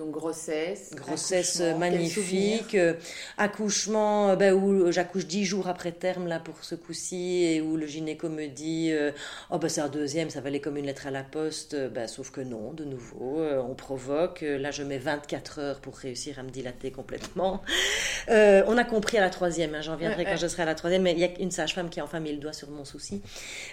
Donc 0.00 0.12
grossesse. 0.12 0.92
Grossesse 0.94 1.60
magnifique. 1.78 2.74
Euh, 2.74 2.94
accouchement 3.36 4.34
ben, 4.34 4.54
où 4.54 4.90
j'accouche 4.90 5.26
dix 5.26 5.44
jours 5.44 5.68
après 5.68 5.92
terme 5.92 6.26
là 6.26 6.38
pour 6.38 6.64
ce 6.64 6.74
coup-ci 6.74 7.44
et 7.44 7.60
où 7.60 7.76
le 7.76 7.86
gynéco 7.86 8.30
me 8.30 8.46
dit 8.46 8.92
euh, 8.92 9.10
oh 9.50 9.58
ben 9.58 9.68
c'est 9.68 9.82
un 9.82 9.90
deuxième, 9.90 10.30
ça 10.30 10.40
valait 10.40 10.60
comme 10.60 10.78
une 10.78 10.86
lettre 10.86 11.06
à 11.06 11.10
la 11.10 11.22
poste. 11.22 11.76
Ben, 11.90 12.08
sauf 12.08 12.30
que 12.30 12.40
non, 12.40 12.72
de 12.72 12.84
nouveau, 12.84 13.42
on 13.42 13.74
provoque. 13.74 14.40
Là 14.40 14.70
je 14.70 14.82
mets 14.84 14.96
24 14.96 15.58
heures 15.58 15.80
pour 15.80 15.98
réussir 15.98 16.38
à 16.38 16.44
me 16.44 16.50
dilater 16.50 16.90
complètement. 16.90 17.60
on 18.28 18.78
a 18.78 18.84
compris 18.84 19.18
à 19.18 19.20
la 19.20 19.30
troisième, 19.30 19.74
hein, 19.74 19.82
j'en 19.82 19.96
viendrai 19.96 20.24
quand 20.24 20.38
je 20.38 20.46
serai 20.46 20.62
à 20.62 20.66
la 20.66 20.74
troisième, 20.74 21.02
mais 21.02 21.12
il 21.12 21.18
y 21.18 21.24
a 21.24 21.30
une 21.40 21.50
sage-femme 21.50 21.90
qui 21.90 22.00
a 22.00 22.04
enfin 22.04 22.20
mis 22.20 22.32
le 22.32 22.38
doigt 22.38 22.54
sur 22.54 22.70
mon 22.70 22.86
souci 22.86 23.20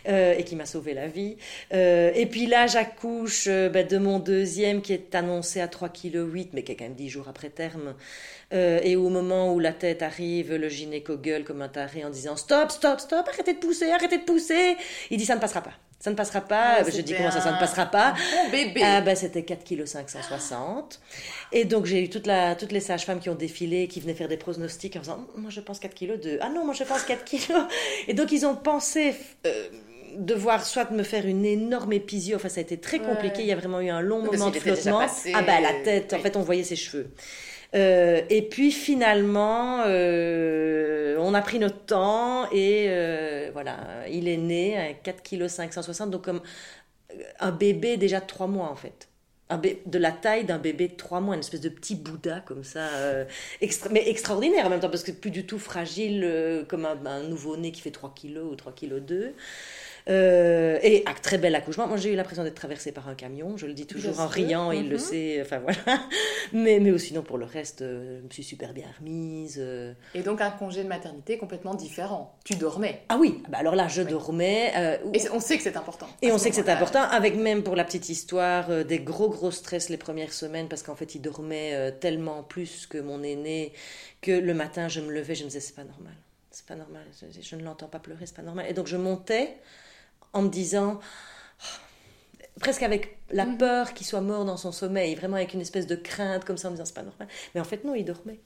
et 0.05 0.43
qui 0.45 0.57
m'a 0.57 0.65
sauvé 0.65 0.93
la 0.93 1.07
vie. 1.07 1.37
et 1.71 2.27
puis 2.29 2.47
là 2.47 2.67
j'accouche 2.67 3.47
ben, 3.47 3.87
de 3.87 3.97
mon 3.97 4.19
deuxième 4.19 4.81
qui 4.81 4.91
est 4.91 5.15
annoncé 5.15 5.61
à 5.61 5.69
3 5.69 5.87
kg 6.25 6.33
8, 6.33 6.49
mais 6.53 6.63
qui 6.63 6.71
est 6.71 6.75
quand 6.75 6.85
même 6.85 6.95
10 6.95 7.09
jours 7.09 7.27
après 7.27 7.49
terme. 7.49 7.95
Euh, 8.53 8.79
et 8.83 8.95
au 8.95 9.09
moment 9.09 9.53
où 9.53 9.59
la 9.59 9.73
tête 9.73 10.01
arrive, 10.01 10.53
le 10.53 10.69
gynéco 10.69 11.17
gueule 11.17 11.43
comme 11.43 11.61
un 11.61 11.69
taré 11.69 12.03
en 12.03 12.09
disant 12.09 12.35
Stop, 12.35 12.71
stop, 12.71 12.99
stop, 12.99 13.27
arrêtez 13.27 13.53
de 13.53 13.59
pousser, 13.59 13.91
arrêtez 13.91 14.17
de 14.17 14.23
pousser. 14.23 14.77
Il 15.09 15.17
dit 15.17 15.25
Ça 15.25 15.35
ne 15.35 15.41
passera 15.41 15.61
pas. 15.61 15.73
Ça 15.99 16.11
ne 16.11 16.15
passera 16.15 16.41
pas. 16.41 16.83
je 16.83 17.01
dis 17.01 17.15
comment 17.15 17.31
ça, 17.31 17.41
ça 17.41 17.51
ne 17.51 17.59
passera 17.59 17.87
pas? 17.87 18.13
Bon 18.13 18.51
bébé. 18.51 18.81
Ah 18.83 19.01
ben 19.01 19.15
c'était 19.15 19.43
4 19.43 19.63
kg 19.63 19.85
560. 19.85 20.99
Et 21.51 21.65
donc 21.65 21.85
j'ai 21.85 22.03
eu 22.03 22.09
toute 22.09 22.27
la, 22.27 22.55
toutes 22.55 22.71
les 22.71 22.79
sages-femmes 22.81 23.19
qui 23.19 23.29
ont 23.29 23.35
défilé, 23.35 23.87
qui 23.87 23.99
venaient 23.99 24.13
faire 24.13 24.27
des 24.27 24.37
pronostics 24.37 24.95
en 24.95 24.99
disant 24.99 25.27
moi 25.35 25.49
je 25.49 25.59
pense 25.59 25.79
4 25.79 25.95
kg 25.95 26.19
2. 26.19 26.37
Ah 26.41 26.49
non, 26.49 26.65
moi 26.65 26.75
je 26.75 26.83
pense 26.83 27.01
4 27.03 27.25
kg. 27.25 27.51
Et 28.07 28.13
donc 28.13 28.31
ils 28.31 28.45
ont 28.45 28.55
pensé 28.55 29.15
euh, 29.47 29.69
devoir 30.15 30.65
soit 30.65 30.89
me 30.91 31.03
faire 31.03 31.25
une 31.25 31.45
énorme 31.45 31.93
épisio, 31.93 32.35
enfin 32.37 32.49
ça 32.49 32.59
a 32.59 32.63
été 32.63 32.77
très 32.77 32.99
compliqué, 32.99 33.41
il 33.41 33.47
y 33.47 33.51
a 33.51 33.55
vraiment 33.55 33.81
eu 33.81 33.89
un 33.89 34.01
long 34.01 34.21
moment 34.21 34.49
de 34.49 34.59
flottement. 34.59 35.01
ah 35.33 35.41
bah 35.41 35.59
la 35.61 35.73
tête, 35.83 36.13
en 36.13 36.19
fait 36.19 36.35
on 36.35 36.41
voyait 36.41 36.63
ses 36.63 36.75
cheveux. 36.75 37.07
Euh, 37.75 38.21
et 38.29 38.43
puis 38.43 38.71
finalement, 38.71 39.83
euh, 39.85 41.17
on 41.19 41.33
a 41.33 41.41
pris 41.41 41.59
notre 41.59 41.79
temps 41.79 42.49
et 42.51 42.85
euh, 42.87 43.49
voilà, 43.53 44.07
il 44.09 44.27
est 44.27 44.37
né 44.37 44.77
à 44.77 44.93
4 44.93 45.21
kg 45.21 45.47
560, 45.47 46.11
donc 46.11 46.23
comme 46.23 46.41
un 47.39 47.51
bébé 47.51 47.97
déjà 47.97 48.19
de 48.19 48.25
3 48.25 48.47
mois 48.47 48.69
en 48.69 48.75
fait. 48.75 49.09
Un 49.49 49.61
de 49.85 49.97
la 49.97 50.11
taille 50.11 50.43
d'un 50.43 50.57
bébé 50.57 50.89
de 50.89 50.95
3 50.95 51.21
mois, 51.21 51.35
une 51.35 51.39
espèce 51.39 51.61
de 51.61 51.69
petit 51.69 51.95
Bouddha 51.95 52.41
comme 52.41 52.65
ça, 52.65 52.85
mais 53.91 54.09
extraordinaire 54.09 54.65
en 54.65 54.69
même 54.69 54.81
temps, 54.81 54.89
parce 54.89 55.03
que 55.03 55.11
plus 55.11 55.31
du 55.31 55.45
tout 55.45 55.59
fragile 55.59 56.65
comme 56.67 56.85
un, 56.85 57.05
un 57.05 57.23
nouveau-né 57.23 57.71
qui 57.71 57.81
fait 57.81 57.91
3 57.91 58.13
kg 58.13 58.39
ou 58.39 58.55
3 58.55 58.73
kg 58.73 58.99
2. 58.99 59.33
Euh, 60.09 60.79
et 60.83 61.03
un 61.05 61.13
très 61.13 61.37
bel 61.37 61.53
accouchement. 61.55 61.87
Moi, 61.87 61.97
j'ai 61.97 62.13
eu 62.13 62.15
l'impression 62.15 62.43
d'être 62.43 62.55
traversée 62.55 62.91
par 62.91 63.09
un 63.09 63.15
camion. 63.15 63.57
Je 63.57 63.65
le 63.65 63.73
dis 63.73 63.85
toujours 63.85 64.19
en 64.19 64.27
riant, 64.27 64.71
il 64.71 64.87
le 64.89 64.95
mhm. 64.95 65.01
sait. 65.01 65.41
Enfin 65.41 65.59
voilà. 65.59 65.79
Mais, 66.53 66.79
mais 66.79 66.97
sinon, 66.97 67.23
pour 67.23 67.37
le 67.37 67.43
reste, 67.43 67.81
euh, 67.81 68.19
je 68.21 68.25
me 68.25 68.29
suis 68.29 68.43
super 68.43 68.71
bien 68.73 68.85
remise. 68.99 69.57
Euh. 69.59 69.93
Et 70.15 70.21
donc, 70.21 70.39
un 70.39 70.49
congé 70.49 70.81
de 70.81 70.87
maternité 70.87 71.37
complètement 71.37 71.75
différent. 71.75 72.37
Tu 72.45 72.55
dormais. 72.55 73.01
Ah 73.09 73.17
oui, 73.19 73.43
bah 73.49 73.57
alors 73.59 73.75
là, 73.75 73.89
je 73.89 74.01
dormais. 74.01 74.71
et 75.13 75.29
on 75.33 75.41
sait 75.41 75.57
que 75.57 75.63
c'est 75.63 75.75
important. 75.75 76.07
Et 76.21 76.31
on 76.31 76.37
sait 76.37 76.49
que 76.49 76.55
c'est 76.55 76.69
important, 76.69 77.01
avec 77.01 77.35
même 77.35 77.63
pour 77.63 77.75
la 77.75 77.83
petite 77.83 78.07
histoire, 78.07 78.85
des 78.85 78.99
gros, 78.99 79.29
gros 79.29 79.51
stress 79.51 79.89
les 79.89 79.97
premières 79.97 80.31
semaines, 80.31 80.69
parce 80.69 80.83
qu'en 80.83 80.95
fait, 80.95 81.15
il 81.15 81.21
dormait 81.21 81.91
tellement 81.99 82.43
plus 82.43 82.87
que 82.87 82.97
mon 82.97 83.23
aîné 83.23 83.73
que 84.21 84.31
le 84.31 84.53
matin, 84.53 84.87
je 84.87 85.01
me 85.01 85.11
levais, 85.11 85.35
je 85.35 85.43
me 85.43 85.49
disais, 85.49 85.59
c'est 85.59 85.75
pas 85.75 85.83
normal. 85.83 86.13
C'est 86.49 86.65
pas 86.65 86.75
normal, 86.75 87.03
je, 87.21 87.41
je 87.41 87.55
ne 87.57 87.63
l'entends 87.63 87.87
pas 87.89 87.99
pleurer, 87.99 88.25
c'est 88.25 88.35
pas 88.35 88.41
normal. 88.41 88.67
Et 88.69 88.73
donc, 88.73 88.87
je 88.87 88.95
montais 88.95 89.57
en 90.33 90.43
me 90.43 90.49
disant, 90.49 90.99
presque 92.59 92.83
avec 92.83 93.17
la 93.29 93.45
mm. 93.45 93.57
peur 93.57 93.93
qu'il 93.93 94.05
soit 94.05 94.21
mort 94.21 94.45
dans 94.45 94.57
son 94.57 94.71
sommeil, 94.71 95.15
vraiment 95.15 95.37
avec 95.37 95.53
une 95.53 95.61
espèce 95.61 95.87
de 95.87 95.95
crainte 95.95 96.45
comme 96.45 96.57
ça 96.57 96.67
en 96.67 96.71
me 96.71 96.75
disant 96.75 96.85
c'est 96.85 96.95
pas 96.95 97.03
normal. 97.03 97.27
Mais 97.55 97.61
en 97.61 97.65
fait 97.65 97.83
non, 97.83 97.95
il 97.95 98.05
dormait. 98.05 98.39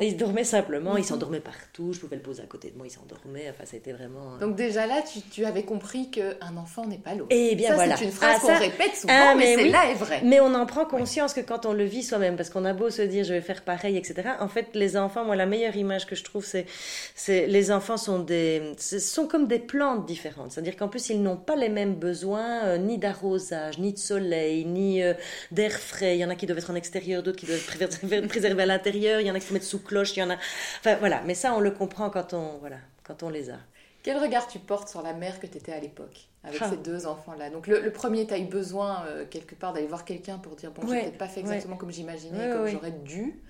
Il, 0.00 0.16
dormait 0.16 0.44
simplement, 0.44 0.96
il 0.96 1.00
mhm. 1.00 1.06
s'endormait 1.06 1.40
partout, 1.40 1.92
je 1.92 2.00
pouvais 2.00 2.16
le 2.16 2.22
poser 2.22 2.42
à 2.42 2.46
côté 2.46 2.70
de 2.70 2.76
moi, 2.76 2.86
il 2.86 2.90
s'endormait, 2.90 3.50
enfin 3.50 3.64
ça 3.64 3.76
été 3.76 3.92
vraiment... 3.92 4.34
Euh, 4.34 4.38
Donc 4.40 4.56
déjà 4.56 4.86
là, 4.86 5.02
tu, 5.32 5.44
avais 5.44 5.62
compris 5.62 6.10
qu'un 6.10 6.56
enfant 6.56 6.86
n'est 6.86 6.98
pas 6.98 7.14
l'autre. 7.14 7.28
Et 7.30 7.50
eh 7.52 7.54
bien 7.54 7.74
voilà. 7.74 7.96
c'est 7.96 8.04
une 8.04 8.10
phrase 8.10 8.40
ah, 8.42 8.46
qu'on 8.46 8.58
répète 8.58 8.96
souvent, 8.96 9.14
ah, 9.14 9.34
mais, 9.34 9.56
c'est 9.56 9.68
là 9.68 9.90
est 9.90 9.94
vrai. 9.94 10.20
Mais 10.24 10.40
on 10.40 10.54
en 10.54 10.66
prend 10.66 10.84
conscience 10.84 11.32
que 11.32 11.40
quand 11.40 11.66
on 11.66 11.72
le 11.72 11.84
vit 11.84 12.02
soi-même, 12.02 12.36
parce 12.36 12.50
qu'on 12.50 12.64
a 12.64 12.72
beau 12.72 12.90
se 12.90 13.02
dire 13.02 13.24
je 13.24 13.32
vais 13.32 13.40
faire 13.40 13.62
pareil, 13.62 13.96
etc. 13.96 14.30
En 14.40 14.48
fait, 14.48 14.68
les 14.74 14.96
enfants, 14.96 15.24
moi 15.24 15.36
la 15.36 15.46
meilleure 15.46 15.76
image 15.76 16.06
que 16.06 16.14
je 16.14 16.24
trouve, 16.24 16.44
c'est, 16.44 16.66
c'est 17.14 17.46
les 17.46 17.70
enfants 17.70 17.96
sont, 17.96 18.18
des, 18.18 18.74
sont 18.78 19.26
comme 19.26 19.46
des 19.46 19.58
plantes 19.58 20.06
différentes. 20.06 20.52
C'est-à-dire 20.52 20.76
qu'en 20.76 20.88
plus, 20.88 21.08
ils 21.10 21.22
n'ont 21.22 21.36
pas 21.36 21.56
les 21.56 21.68
mêmes 21.68 21.94
besoins, 21.94 22.64
euh, 22.64 22.78
ni 22.78 22.98
d'arrosage, 22.98 23.78
ni 23.78 23.92
de 23.92 23.98
soleil, 23.98 24.64
ni 24.64 25.02
euh, 25.02 25.14
d'air 25.50 25.72
frais. 25.72 26.16
Il 26.16 26.20
y 26.20 26.24
en 26.24 26.30
a 26.30 26.34
qui 26.34 26.46
doivent 26.46 26.58
être 26.58 26.70
en 26.70 26.74
extérieur, 26.74 27.22
d'autres 27.22 27.38
qui 27.38 27.46
doivent 27.46 27.60
être 27.80 28.26
préservés 28.28 28.62
à 28.62 28.66
l'intérieur, 28.66 29.20
il 29.20 29.26
y 29.26 29.30
en 29.30 29.34
a 29.34 29.37
qui 29.38 29.46
se 29.46 29.52
mettre 29.52 29.64
sous 29.64 29.80
cloche, 29.80 30.16
il 30.16 30.20
y 30.20 30.22
en 30.22 30.30
a. 30.30 30.36
Enfin 30.80 30.96
voilà, 30.96 31.22
mais 31.26 31.34
ça 31.34 31.54
on 31.54 31.60
le 31.60 31.70
comprend 31.70 32.10
quand 32.10 32.34
on, 32.34 32.58
voilà, 32.58 32.76
quand 33.04 33.22
on 33.22 33.28
les 33.28 33.50
a. 33.50 33.58
Quel 34.02 34.18
regard 34.18 34.46
tu 34.46 34.58
portes 34.58 34.88
sur 34.88 35.02
la 35.02 35.12
mère 35.12 35.40
que 35.40 35.46
tu 35.46 35.58
étais 35.58 35.72
à 35.72 35.80
l'époque, 35.80 36.28
avec 36.44 36.60
ah. 36.62 36.70
ces 36.70 36.76
deux 36.76 37.06
enfants-là? 37.06 37.50
Donc 37.50 37.66
le, 37.66 37.90
premier, 37.90 38.26
tu 38.26 38.34
as 38.34 38.38
eu 38.38 38.46
besoin 38.46 39.04
euh, 39.06 39.24
quelque 39.28 39.54
part 39.54 39.72
d'aller 39.72 39.86
voir 39.86 40.04
quelqu'un 40.04 40.38
pour 40.38 40.56
dire, 40.56 40.70
bon, 40.70 40.86
j'ai 40.88 41.00
peut-être 41.02 41.18
pas 41.18 41.28
fait 41.28 41.40
exactement 41.40 41.76
comme 41.76 41.90
j'imaginais, 41.90 42.50
comme 42.50 42.68
j'aurais 42.68 42.92
dû. 42.92 43.40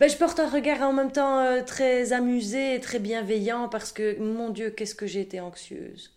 Ben, 0.00 0.08
je 0.08 0.16
porte 0.16 0.40
un 0.40 0.48
regard 0.48 0.80
en 0.80 0.92
même 0.92 1.12
temps 1.12 1.40
euh, 1.40 1.62
très 1.62 2.12
amusé 2.12 2.74
et 2.74 2.80
très 2.80 2.98
bienveillant 2.98 3.68
parce 3.68 3.92
que, 3.92 4.18
mon 4.18 4.48
Dieu, 4.48 4.70
qu'est-ce 4.70 4.94
que 4.94 5.06
j'ai 5.06 5.20
été 5.20 5.40
anxieuse. 5.40 6.13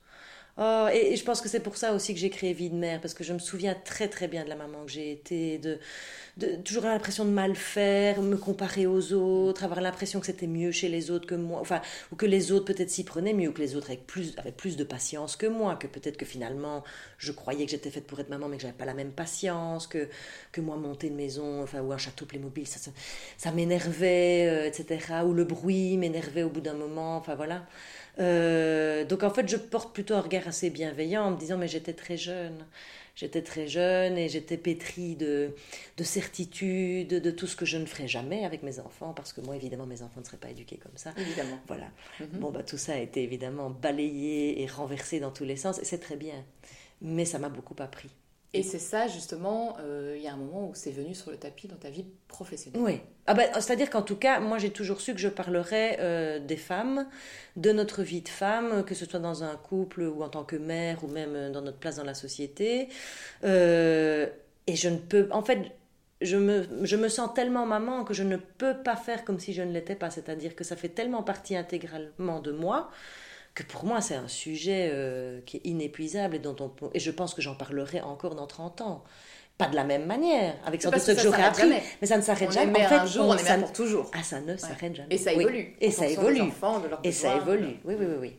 Oh, 0.60 0.88
et, 0.92 1.16
je 1.16 1.24
pense 1.24 1.40
que 1.42 1.50
c'est 1.50 1.60
pour 1.60 1.78
ça 1.78 1.94
aussi 1.94 2.16
que 2.16 2.20
j'ai 2.20 2.32
créé 2.32 2.52
Vie 2.54 2.72
de 2.72 2.76
mère, 2.76 3.00
parce 3.00 3.14
que 3.14 3.24
je 3.24 3.32
me 3.32 3.38
souviens 3.38 3.76
très 3.76 4.08
très 4.08 4.28
bien 4.28 4.44
de 4.44 4.50
la 4.50 4.56
maman 4.56 4.86
que 4.86 4.92
j'ai 4.92 5.12
été, 5.12 5.60
de, 5.60 5.78
de 6.38 6.56
toujours 6.64 6.86
l'impression 6.86 7.26
de 7.26 7.30
mal 7.30 7.56
faire, 7.56 8.24
me 8.24 8.38
comparer 8.38 8.88
aux 8.88 9.14
autres, 9.14 9.64
avoir 9.64 9.82
l'impression 9.82 10.20
que 10.20 10.26
c'était 10.26 10.48
mieux 10.48 10.72
chez 10.72 10.90
les 10.90 11.12
autres 11.12 11.28
que 11.28 11.36
moi, 11.36 11.60
enfin, 11.60 11.80
ou 12.12 12.16
que 12.16 12.26
les 12.26 12.52
autres 12.52 12.66
peut-être 12.66 12.90
s'y 12.90 13.04
prenaient 13.04 13.34
mieux, 13.34 13.50
ou 13.50 13.54
que 13.54 13.62
les 13.62 13.76
autres 13.76 13.92
avaient 13.92 14.00
plus, 14.00 14.36
plus 14.58 14.78
de 14.78 14.84
patience 14.84 15.36
que 15.36 15.46
moi, 15.46 15.76
que 15.76 15.86
peut-être 15.86 16.18
que 16.18 16.26
finalement 16.26 16.84
je 17.20 17.32
croyais 17.32 17.66
que 17.66 17.72
j'étais 17.72 17.92
faite 17.92 18.08
pour 18.08 18.20
être 18.20 18.30
maman, 18.30 18.48
mais 18.48 18.58
que 18.58 18.64
j'avais 18.64 18.74
pas 18.74 18.86
la 18.86 18.96
même 18.96 19.12
patience, 19.12 19.86
que, 19.86 20.08
que 20.52 20.62
moi 20.62 20.76
monter 20.76 21.08
une 21.08 21.16
maison, 21.16 21.62
enfin, 21.62 21.82
ou 21.82 21.92
un 21.94 21.98
château 22.00 22.26
Playmobil, 22.26 22.66
ça, 22.66 22.80
ça, 22.80 22.92
ça 23.38 23.52
m'énervait, 23.52 24.48
euh, 24.48 24.68
etc., 24.68 25.22
ou 25.24 25.34
le 25.34 25.44
bruit 25.44 25.98
m'énervait 25.98 26.44
au 26.44 26.50
bout 26.50 26.62
d'un 26.62 26.74
moment, 26.74 27.18
enfin 27.18 27.36
voilà. 27.36 27.66
Euh, 28.20 29.06
donc 29.06 29.24
en 29.24 29.30
fait, 29.30 29.48
je 29.48 29.58
porte 29.58 29.94
plutôt 29.94 30.16
un 30.16 30.22
regard 30.22 30.48
assez 30.48 30.70
bienveillant 30.70 31.24
en 31.26 31.32
me 31.32 31.38
disant 31.38 31.58
mais 31.58 31.68
j'étais 31.68 31.94
très 31.94 32.18
jeune. 32.18 32.66
J'étais 33.16 33.42
très 33.42 33.68
jeune 33.68 34.16
et 34.16 34.30
j'étais 34.30 34.58
pétrie 34.58 35.16
de, 35.16 35.56
de 35.98 36.04
certitude, 36.04 37.08
de 37.08 37.32
tout 37.32 37.48
ce 37.48 37.56
que 37.56 37.66
je 37.66 37.78
ne 37.78 37.88
ferais 37.88 38.08
jamais 38.08 38.46
avec 38.46 38.62
mes 38.62 38.80
enfants, 38.80 39.12
parce 39.16 39.34
que 39.34 39.42
moi, 39.42 39.56
évidemment, 39.56 39.88
mes 39.88 40.04
enfants 40.04 40.20
ne 40.20 40.26
seraient 40.26 40.38
pas 40.38 40.52
éduqués 40.52 40.78
comme 40.78 40.96
ça. 40.98 41.14
Évidemment. 41.18 41.60
Voilà. 41.66 41.88
Mhm. 42.20 42.28
Bon, 42.34 42.52
bah, 42.52 42.62
tout 42.62 42.78
ça 42.78 42.94
a 42.94 42.98
été 42.98 43.24
évidemment 43.24 43.72
balayé 43.72 44.62
et 44.62 44.68
renversé 44.68 45.20
dans 45.20 45.32
tous 45.32 45.46
les 45.46 45.56
sens, 45.56 45.80
et 45.80 45.86
c'est 45.86 45.98
très 45.98 46.16
bien. 46.16 46.46
Mais 47.02 47.26
ça 47.26 47.40
m'a 47.40 47.50
beaucoup 47.50 47.76
appris. 47.80 48.12
Et 48.58 48.64
c'est 48.64 48.80
ça, 48.80 49.08
justement, 49.08 49.78
euh, 49.80 50.16
il 50.18 50.24
y 50.24 50.28
a 50.28 50.34
un 50.34 50.38
moment 50.38 50.70
où 50.70 50.72
c'est 50.74 50.92
venu 50.92 51.14
sur 51.14 51.32
le 51.32 51.38
tapis 51.38 51.68
dans 51.68 51.76
ta 51.76 51.90
vie 51.90 52.06
professionnelle. 52.28 52.82
Oui. 52.82 53.02
Ah 53.26 53.34
ben, 53.34 53.50
C'est-à-dire 53.54 53.90
qu'en 53.90 54.02
tout 54.02 54.16
cas, 54.16 54.40
moi 54.40 54.58
j'ai 54.58 54.72
toujours 54.72 55.02
su 55.02 55.14
que 55.14 55.20
je 55.20 55.28
parlerais 55.28 55.98
euh, 56.00 56.40
des 56.40 56.58
femmes, 56.58 57.08
de 57.56 57.72
notre 57.72 58.04
vie 58.04 58.22
de 58.22 58.30
femme, 58.30 58.84
que 58.86 58.96
ce 58.96 59.06
soit 59.06 59.20
dans 59.20 59.44
un 59.44 59.56
couple 59.56 60.02
ou 60.02 60.24
en 60.24 60.30
tant 60.30 60.44
que 60.44 60.56
mère 60.56 61.04
ou 61.04 61.08
même 61.08 61.36
euh, 61.36 61.50
dans 61.52 61.62
notre 61.62 61.78
place 61.78 61.98
dans 61.98 62.04
la 62.04 62.14
société. 62.14 62.90
et 63.44 64.76
je 64.76 64.90
ne 64.90 64.98
peux. 64.98 65.28
En 65.32 65.44
fait, 65.44 65.72
je 66.22 66.38
me, 66.38 66.68
je 66.84 66.96
me 66.96 67.10
sens 67.10 67.34
tellement 67.34 67.66
maman 67.66 68.04
que 68.04 68.14
je 68.14 68.24
ne 68.24 68.38
peux 68.38 68.76
pas 68.76 68.96
faire 68.96 69.24
comme 69.24 69.40
si 69.40 69.54
je 69.54 69.62
ne 69.62 69.72
l'étais 69.72 69.96
pas. 69.96 70.10
C'est-à-dire 70.10 70.56
que 70.56 70.64
ça 70.64 70.76
fait 70.76 70.90
tellement 70.90 71.24
partie 71.24 71.56
intégralement 71.56 72.40
de 72.40 72.52
moi 72.52 72.90
que 73.58 73.64
pour 73.64 73.86
moi 73.86 74.02
c'est 74.02 74.16
un 74.16 74.28
sujet 74.28 74.92
euh, 74.94 75.42
qui 75.48 75.58
est 75.58 75.62
inépuisable 75.64 76.36
et 76.36 76.40
dont 76.40 76.56
on 76.60 76.72
et 76.94 77.00
je 77.00 77.10
pense 77.10 77.34
que 77.34 77.42
j'en 77.42 77.56
parlerai 77.56 78.02
encore 78.02 78.36
dans 78.36 78.46
30 78.46 78.82
ans. 78.82 79.04
Pas 79.58 79.68
de 79.68 79.76
la 79.76 79.84
même 79.84 80.06
manière 80.06 80.54
avec 80.64 80.84
sans 80.84 80.92
doute 80.92 81.00
ce 81.00 81.14
que 81.14 81.22
j'aurais 81.22 81.42
appris 81.42 81.68
mais 82.00 82.08
ça 82.08 82.18
ne 82.18 82.22
s'arrête 82.22 82.52
jamais. 82.52 82.86
en 82.86 82.90
fait 82.90 82.96
un 82.96 83.06
jour 83.08 83.26
on, 83.28 83.36
est 83.36 83.60
pour 83.60 83.74
toujours. 83.74 84.12
Ah 84.14 84.22
ça 84.22 84.42
ne 84.42 84.56
s'arrête 84.58 84.96
jamais. 84.96 85.16
Et 85.16 85.18
ça 85.18 85.34
évolue. 85.34 85.76
Et 85.82 85.90
ça 85.90 86.08
évolue. 86.08 86.52
et 87.04 87.12
ça 87.12 87.36
évolue. 87.38 87.80
Oui 87.84 87.96
oui 87.98 88.06
oui 88.08 88.16
oui 88.22 88.38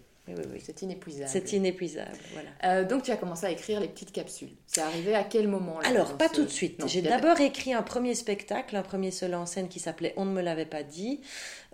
c'est 0.60 0.82
inépuisable. 0.82 1.30
C'est 1.30 1.52
inépuisable, 1.52 2.18
voilà. 2.32 2.48
Euh, 2.64 2.84
donc 2.84 3.02
tu 3.02 3.10
as 3.10 3.16
commencé 3.16 3.46
à 3.46 3.50
écrire 3.50 3.80
les 3.80 3.88
petites 3.88 4.12
capsules. 4.12 4.50
C'est 4.66 4.80
arrivé 4.80 5.14
à 5.14 5.24
quel 5.24 5.48
moment 5.48 5.78
Alors, 5.80 6.16
pas 6.16 6.28
tout 6.28 6.44
de 6.44 6.50
suite. 6.50 6.82
J'ai 6.86 7.02
d'abord 7.02 7.40
écrit 7.40 7.72
un 7.72 7.82
premier 7.82 8.14
spectacle, 8.14 8.76
un 8.76 8.82
premier 8.82 9.10
seul 9.10 9.34
en 9.34 9.46
scène 9.46 9.68
qui 9.68 9.80
s'appelait 9.80 10.14
On 10.16 10.24
ne 10.24 10.32
me 10.32 10.42
l'avait 10.42 10.66
pas 10.66 10.82
dit, 10.82 11.20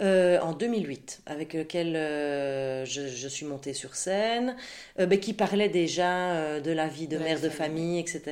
euh, 0.00 0.38
en 0.40 0.52
2008, 0.52 1.22
avec 1.26 1.54
lequel 1.54 1.96
euh, 1.96 2.84
je, 2.84 3.28
suis 3.28 3.46
montée 3.46 3.72
sur 3.72 3.94
scène, 3.94 4.56
mais 4.98 5.18
qui 5.18 5.32
parlait 5.32 5.68
déjà 5.68 6.60
de 6.60 6.70
la 6.70 6.86
vie 6.86 7.08
de 7.08 7.18
mère 7.18 7.40
de 7.40 7.48
famille, 7.48 7.98
etc. 7.98 8.22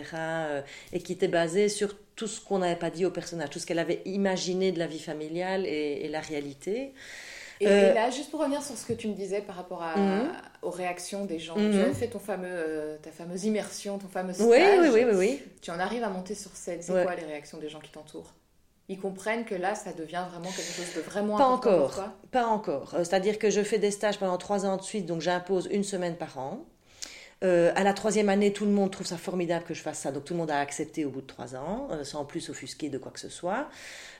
et 0.92 1.00
qui 1.00 1.12
était 1.12 1.28
basé 1.28 1.68
sur 1.68 1.96
tout 2.14 2.26
ce 2.26 2.40
qu'on 2.40 2.58
n'avait 2.58 2.76
pas 2.76 2.90
dit 2.90 3.04
au 3.04 3.10
personnage, 3.10 3.50
tout 3.50 3.58
ce 3.58 3.66
qu'elle 3.66 3.78
avait 3.78 4.02
imaginé 4.04 4.70
de 4.70 4.78
la 4.78 4.86
vie 4.86 5.00
familiale 5.00 5.66
et, 5.66 6.02
et 6.02 6.08
la 6.08 6.20
réalité. 6.20 6.92
Et, 7.62 7.68
euh, 7.68 7.94
là, 7.94 8.10
juste 8.10 8.30
pour 8.30 8.40
revenir 8.40 8.60
sur 8.60 8.76
ce 8.76 8.84
que 8.84 8.92
tu 8.92 9.06
me 9.06 9.14
disais 9.14 9.40
par 9.40 9.54
rapport 9.54 9.82
à, 9.82 9.96
mhm. 9.96 10.32
aux 10.62 10.70
réactions 10.70 11.24
des 11.24 11.38
gens, 11.38 11.54
tu 11.54 11.60
mhm. 11.60 11.90
as 11.90 11.94
fait 11.94 12.08
ton 12.08 12.18
fameux, 12.18 12.48
euh, 12.50 12.96
ta 12.98 13.12
fameuse 13.12 13.44
immersion, 13.44 13.98
ton 13.98 14.08
fameux 14.08 14.32
stage. 14.32 14.46
Oui, 14.48 14.58
oui, 14.80 14.88
oui, 14.92 15.04
oui, 15.04 15.16
oui. 15.16 15.42
Tu 15.60 15.70
en 15.70 15.78
arrives 15.78 16.02
à 16.02 16.08
monter 16.08 16.34
sur 16.34 16.50
scène. 16.56 16.82
C'est 16.82 16.92
quoi 16.92 17.14
les 17.14 17.24
réactions 17.24 17.58
des 17.58 17.68
gens 17.68 17.78
qui 17.78 17.92
t'entourent? 17.92 18.32
Ils 18.88 18.98
comprennent 18.98 19.44
que 19.44 19.54
là, 19.54 19.76
ça 19.76 19.92
devient 19.92 20.24
vraiment 20.30 20.50
quelque 20.50 20.72
chose 20.72 20.92
de 20.96 21.00
vraiment 21.00 21.36
pas 21.36 21.44
important 21.44 21.70
encore, 21.70 21.86
pour 21.86 21.94
toi? 21.94 22.12
Pas 22.32 22.46
encore. 22.46 22.94
Euh, 22.94 23.04
c'est-à-dire 23.04 23.38
que 23.38 23.48
je 23.48 23.62
fais 23.62 23.78
des 23.78 23.92
stages 23.92 24.18
pendant 24.18 24.38
trois 24.38 24.66
ans 24.66 24.76
de 24.76 24.82
suite, 24.82 25.06
donc 25.06 25.20
j'impose 25.20 25.68
une 25.70 25.84
semaine 25.84 26.16
par 26.16 26.36
an. 26.38 26.66
Euh, 27.42 27.72
à 27.74 27.82
la 27.82 27.92
troisième 27.92 28.28
année, 28.28 28.52
tout 28.52 28.64
le 28.64 28.70
monde 28.70 28.90
trouve 28.90 29.06
ça 29.06 29.16
formidable 29.16 29.64
que 29.64 29.74
je 29.74 29.82
fasse 29.82 30.00
ça, 30.00 30.12
donc 30.12 30.24
tout 30.24 30.34
le 30.34 30.38
monde 30.38 30.50
a 30.50 30.60
accepté 30.60 31.04
au 31.04 31.10
bout 31.10 31.22
de 31.22 31.26
trois 31.26 31.56
ans, 31.56 31.88
euh, 31.90 32.04
sans 32.04 32.24
plus 32.24 32.50
offusquer 32.50 32.88
de 32.88 32.98
quoi 32.98 33.10
que 33.10 33.18
ce 33.18 33.28
soit. 33.28 33.68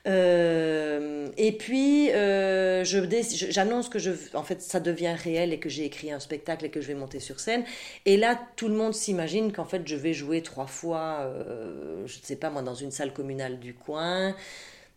Euh, 0.08 1.28
et 1.37 1.52
puis, 1.52 2.08
j'annonce 2.82 3.88
que 3.88 4.00
je, 4.00 4.11
en 4.35 4.42
fait, 4.42 4.61
ça 4.61 4.80
devient 4.80 5.14
réel 5.16 5.52
et 5.52 5.61
que 5.61 5.68
j'ai 5.68 5.85
écrit 5.85 6.11
un 6.11 6.20
spectacle 6.20 6.64
et 6.64 6.70
que 6.70 6.80
je 6.80 6.88
vais 6.88 6.94
monter 6.94 7.20
sur 7.20 7.38
scène. 7.38 7.64
Et 8.06 8.16
là, 8.16 8.38
tout 8.56 8.68
le 8.68 8.74
monde 8.74 8.94
s'imagine 8.94 9.52
qu'en 9.52 9.64
fait, 9.64 9.87
je 9.87 9.96
vais 9.96 10.14
jouer 10.14 10.42
trois 10.42 10.66
fois, 10.66 11.32
je 12.06 12.18
ne 12.18 12.22
sais 12.22 12.37
pas 12.37 12.50
moi, 12.50 12.62
dans 12.62 12.74
une 12.74 12.90
salle 12.90 13.12
communale 13.12 13.61
du 13.61 13.74
coin 13.74 14.35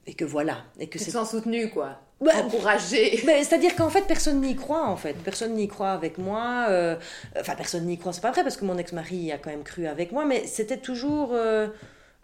et 0.07 0.13
que 0.13 0.25
voilà. 0.25 0.65
Et 0.79 0.87
que 0.87 0.99
c'est 0.99 1.11
sans 1.11 1.25
soutenu 1.25 1.69
quoi. 1.69 1.99
Encouragé 2.21 3.17
c'est-à-dire 3.25 3.75
qu'en 3.75 3.89
fait 3.89 4.03
personne 4.03 4.41
n'y 4.41 4.55
croit 4.55 4.87
en 4.87 4.95
fait. 4.95 5.13
Personne 5.13 5.53
n'y 5.53 5.67
croit 5.67 5.91
avec 5.91 6.17
moi 6.17 6.67
euh, 6.69 6.95
enfin 7.39 7.55
personne 7.55 7.85
n'y 7.85 7.97
croit 7.97 8.13
c'est 8.13 8.21
pas 8.21 8.31
vrai 8.31 8.43
parce 8.43 8.57
que 8.57 8.65
mon 8.65 8.77
ex-mari 8.77 9.31
a 9.31 9.37
quand 9.37 9.49
même 9.49 9.63
cru 9.63 9.87
avec 9.87 10.11
moi 10.11 10.25
mais 10.25 10.47
c'était 10.47 10.77
toujours 10.77 11.31
euh, 11.33 11.67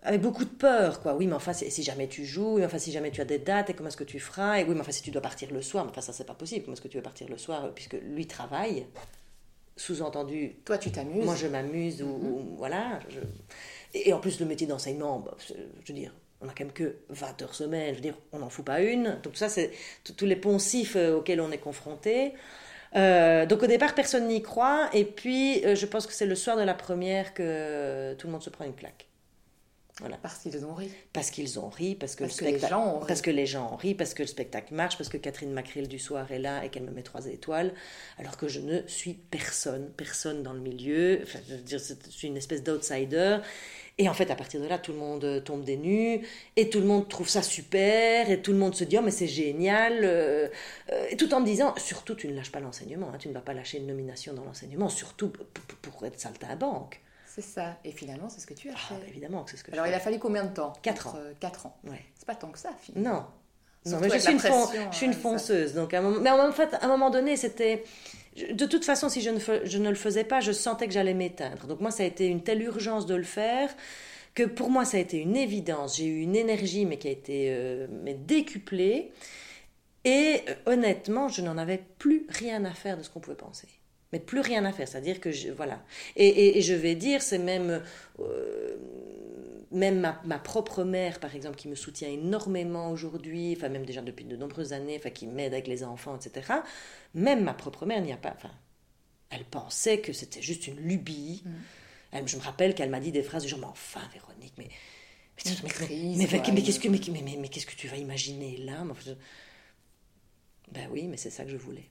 avec 0.04 0.22
beaucoup 0.22 0.46
de 0.46 0.50
peur 0.50 1.02
quoi. 1.02 1.15
Oui 1.15 1.28
mais 1.28 1.34
enfin 1.34 1.54
si, 1.54 1.84
jamais 1.84 2.08
tu 2.08 2.26
joues 2.26 2.63
enfin 2.63 2.78
si 2.78 2.91
jamais 2.91 3.12
tu 3.12 3.20
as 3.20 3.26
des 3.26 3.39
dates 3.39 3.70
et 3.70 3.74
comment 3.74 3.89
est-ce 3.89 3.98
que 3.98 4.04
tu 4.04 4.20
feras 4.20 4.60
et 4.60 4.63
oui 4.63 4.76
mais 4.76 4.82
enfin 4.82 4.91
si 4.91 5.02
tu 5.02 5.12
dois 5.12 5.22
partir 5.22 5.52
le 5.52 5.62
soir 5.62 5.84
mais 5.84 5.91
enfin 5.91 6.02
ça 6.02 6.13
c'est 6.13 6.26
pas 6.26 6.36
possible. 6.36 6.63
Comment 6.63 6.74
est-ce 6.74 6.82
que 6.82 6.88
tu 6.88 6.98
veux 6.98 7.04
partir 7.04 7.28
le 7.28 7.38
soir 7.38 7.65
euh, 7.65 7.70
puisque 7.74 7.98
lui 8.02 8.28
travaille? 8.28 8.86
Sous-entendu 9.76 10.58
toi 10.63 10.78
tu 10.78 10.91
t'amuses. 10.91 11.26
moi 11.26 11.36
je 11.36 11.48
m'amuse 11.48 12.04
ou, 12.04 12.08
mm-hmm. 12.08 12.58
voilà 12.58 13.00
et 13.94 14.13
en 14.13 14.20
plus 14.20 14.39
le 14.39 14.46
métier 14.46 14.67
d'enseignement 14.67 15.20
bah, 15.20 15.36
je 15.50 15.54
veux 15.88 16.00
dire 16.00 16.13
on 16.41 16.47
n'a 16.47 16.54
quand 16.58 16.63
même 16.63 16.73
que 16.73 16.95
20 17.10 17.41
heures 17.41 17.56
semaine, 17.56 17.89
je 17.91 17.95
veux 17.95 18.01
dire, 18.01 18.17
on 18.32 18.39
n'en 18.39 18.49
fout 18.49 18.65
pas 18.65 18.82
une. 18.82 19.19
Donc 19.23 19.38
ça, 19.38 19.49
c'est 19.49 19.71
tous 20.17 20.25
les 20.25 20.36
poncifs 20.36 20.95
euh, 20.95 21.17
auxquels 21.17 21.41
on 21.41 21.51
est 21.51 21.60
confronté. 21.60 22.34
Euh, 22.95 23.45
donc 23.45 23.63
au 23.63 23.67
départ, 23.67 23.93
personne 23.93 24.27
n'y 24.27 24.41
croit. 24.41 24.89
Et 24.93 25.06
puis, 25.06 25.63
euh, 25.65 25.75
je 25.75 25.86
pense 25.86 26.08
que 26.08 26.13
c'est 26.13 26.25
le 26.25 26.36
soir 26.36 26.58
de 26.58 26.63
la 26.63 26.73
première 26.73 27.34
que 27.34 28.13
tout 28.15 28.27
le 28.27 28.34
monde 28.34 28.43
se 28.43 28.49
prend 28.49 28.65
une 28.65 28.75
claque. 28.75 29.08
Voilà. 29.99 30.17
Parce 30.17 30.39
qu'ils 30.39 30.65
ont 30.65 30.73
ri. 30.73 30.89
Parce 31.13 31.30
qu'ils 31.30 31.60
ont 31.60 31.69
ri, 31.69 31.93
parce 31.93 32.15
que, 32.15 32.23
le 32.23 32.51
les 32.51 32.60
gens 32.60 32.95
ont 32.95 32.99
ri. 32.99 33.08
Parce 33.08 33.21
que 33.21 33.30
les 33.30 33.45
gens 33.45 33.71
ont 33.71 33.75
ri, 33.75 33.93
parce 33.93 34.15
que 34.15 34.23
le 34.23 34.27
spectacle 34.27 34.73
marche, 34.73 34.97
parce 34.97 35.10
que 35.10 35.17
Catherine 35.17 35.51
Macril 35.51 35.88
du 35.88 35.99
soir 35.99 36.32
est 36.32 36.39
là 36.39 36.65
et 36.65 36.69
qu'elle 36.69 36.84
me 36.84 36.91
met 36.91 37.04
trois 37.04 37.27
étoiles, 37.27 37.71
alors 38.17 38.36
que 38.36 38.47
je 38.47 38.62
ne 38.62 38.82
suis 38.88 39.13
personne, 39.13 39.91
personne 39.95 40.41
dans 40.41 40.54
le 40.54 40.60
milieu. 40.60 41.19
Enfin, 41.21 41.39
je 41.47 41.54
veux 41.54 41.62
dire, 41.62 41.77
je 41.80 42.10
suis 42.10 42.27
une 42.27 42.38
espèce 42.38 42.63
d'outsider. 42.63 43.38
Et 44.01 44.09
en 44.09 44.15
fait, 44.15 44.31
à 44.31 44.35
partir 44.35 44.59
de 44.59 44.65
là, 44.65 44.79
tout 44.79 44.93
le 44.93 44.97
monde 44.97 45.23
euh, 45.23 45.39
tombe 45.41 45.63
des 45.63 45.77
nues, 45.77 46.27
et 46.55 46.71
tout 46.71 46.79
le 46.79 46.87
monde 46.87 47.07
trouve 47.07 47.29
ça 47.29 47.43
super, 47.43 48.31
et 48.31 48.41
tout 48.41 48.51
le 48.51 48.57
monde 48.57 48.73
se 48.73 48.83
dit, 48.83 48.97
oh, 48.97 49.03
mais 49.03 49.11
c'est 49.11 49.27
génial, 49.27 49.99
euh, 50.01 50.47
euh, 50.91 51.05
et 51.11 51.15
tout 51.15 51.31
en 51.35 51.39
me 51.39 51.45
disant, 51.45 51.75
surtout, 51.77 52.15
tu 52.15 52.27
ne 52.27 52.33
lâches 52.35 52.51
pas 52.51 52.59
l'enseignement, 52.59 53.11
hein, 53.13 53.17
tu 53.19 53.27
ne 53.27 53.33
vas 53.33 53.41
pas 53.41 53.53
lâcher 53.53 53.77
une 53.77 53.85
nomination 53.85 54.33
dans 54.33 54.43
l'enseignement, 54.43 54.89
surtout 54.89 55.31
pour 55.83 56.03
être 56.03 56.19
saltimbanque. 56.19 56.99
C'est 57.27 57.43
ça, 57.43 57.77
et 57.85 57.91
finalement, 57.91 58.27
c'est 58.27 58.41
ce 58.41 58.47
que 58.47 58.55
tu 58.55 58.69
as 58.69 58.73
ah, 58.75 58.79
fait. 58.79 58.95
Bah, 58.95 59.01
évidemment 59.07 59.43
que 59.43 59.51
c'est 59.51 59.57
ce 59.57 59.63
que 59.63 59.71
Alors, 59.71 59.85
il 59.85 59.93
a 59.93 59.99
fallu 59.99 60.17
combien 60.17 60.45
de 60.45 60.53
temps? 60.53 60.73
Quatre 60.81 61.09
ans. 61.09 61.15
Quatre 61.39 61.67
ans. 61.67 61.77
Ouais. 61.83 62.03
C'est 62.17 62.25
pas 62.25 62.33
tant 62.33 62.49
que 62.49 62.57
ça, 62.57 62.71
finalement. 62.81 63.27
Non. 63.85 63.91
non 63.91 63.99
mais 63.99 64.09
je 64.09 64.17
suis, 64.17 64.33
une, 64.33 64.39
je 64.39 64.95
suis 64.97 65.05
une 65.05 65.13
fonceuse, 65.13 65.75
donc 65.75 65.93
à 65.93 65.99
un 65.99 66.01
moment... 66.01 66.19
mais 66.21 66.31
en 66.31 66.51
fait, 66.51 66.73
à 66.73 66.85
un 66.85 66.87
moment 66.87 67.11
donné, 67.11 67.37
c'était 67.37 67.83
de 68.36 68.65
toute 68.65 68.86
façon, 68.86 69.10
si 69.10 69.22
je 69.22 69.30
ne, 69.30 69.89
le 69.89 69.96
faisais 69.96 70.24
pas, 70.24 70.39
je 70.39 70.52
sentais 70.52 70.88
que 70.88 70.94
j'allais 70.94 71.13
m'éteindre. 71.13 71.67
Donc 71.67 71.82
moi, 71.82 71.91
ça 71.91 72.04
a 72.04 72.06
été 72.06 72.28
une 72.28 72.44
telle 72.44 72.62
urgence 72.62 73.06
de 73.06 73.15
le 73.15 73.24
faire 73.24 73.70
que 74.34 74.44
pour 74.44 74.70
moi, 74.70 74.86
ça 74.86 74.98
a 74.98 75.00
été 75.02 75.17
une 75.17 75.36
évidence. 75.36 75.98
J'ai 75.98 76.06
eu 76.06 76.22
une 76.22 76.36
énergie, 76.36 76.86
mais 76.86 76.98
qui 76.98 77.10
a 77.10 77.12
été 77.12 77.48
euh, 77.50 77.88
mais 78.04 78.13
décuplée. 78.13 79.12
Et 80.06 80.41
euh, 80.48 80.56
honnêtement, 80.65 81.28
je 81.28 81.41
n'en 81.41 81.58
avais 81.58 81.84
plus 81.98 82.26
rien 82.30 82.63
à 82.63 82.74
faire 82.74 82.98
de 82.98 83.04
ce 83.04 83.10
qu'on 83.10 83.20
pouvait 83.20 83.36
penser. 83.36 83.67
Mais 84.12 84.19
plus 84.19 84.41
rien 84.41 84.65
à 84.65 84.74
faire, 84.74 84.88
c'est-à-dire 84.88 85.19
que 85.19 85.32
je, 85.32 85.50
voilà. 85.50 85.84
Et, 86.15 86.62
je 86.62 86.74
vais 86.74 86.95
dire, 86.95 87.21
c'est 87.21 87.38
même 87.38 87.82
euh, 88.19 88.76
même 89.71 90.15
ma, 90.26 90.39
propre 90.39 90.84
mère, 90.84 91.19
par 91.19 91.36
exemple, 91.36 91.56
qui 91.56 91.67
me 91.67 91.76
soutient 91.76 92.10
énormément 92.10 92.91
aujourd'hui, 92.91 93.54
enfin 93.56 93.69
même 93.69 93.86
déjà 93.86 94.02
depuis 94.02 94.26
de 94.26 94.36
nombreuses 94.36 94.74
années, 94.74 94.97
enfin 94.97 95.10
qui 95.12 95.28
m'aide 95.28 95.54
avec 95.54 95.67
les 95.67 95.84
enfants, 95.84 96.17
etc. 96.17 96.54
Même 97.13 97.43
ma 97.43 97.54
propre 97.54 97.86
mère 97.86 98.02
n'y 98.02 98.12
a 98.12 98.17
pas, 98.17 98.34
enfin, 98.36 98.52
elle 99.30 99.45
pensait 99.45 100.00
que 100.00 100.12
c'était 100.13 100.41
juste 100.41 100.67
une 100.67 100.78
lubie. 100.78 101.43
Mm. 101.45 101.50
Elle, 102.12 102.28
je 102.28 102.36
me 102.36 102.41
rappelle 102.41 102.76
qu'elle 102.76 102.89
m'a 102.89 103.00
dit 103.00 103.13
des 103.13 103.24
phrases 103.24 103.43
du 103.43 103.50
genre, 103.50 103.60
mais 103.60 103.65
enfin, 103.67 104.02
Véronique, 104.13 104.54
mais 104.58 104.67
mais, 105.45 105.52
mais, 106.54 106.62
qu'est-ce 106.62 106.80
que 106.80 106.88
mais, 106.88 107.00
mais, 107.38 107.47
qu'est-ce 107.50 107.65
que 107.65 107.76
tu 107.76 107.88
vas 107.88 107.97
imaginer 107.97 108.58
là 108.58 108.86
Ben 110.71 110.88
oui, 110.91 111.08
mais 111.08 111.17
c'est 111.17 111.30
ça 111.30 111.43
que 111.43 111.50
je 111.50 111.58
voulais. 111.58 111.89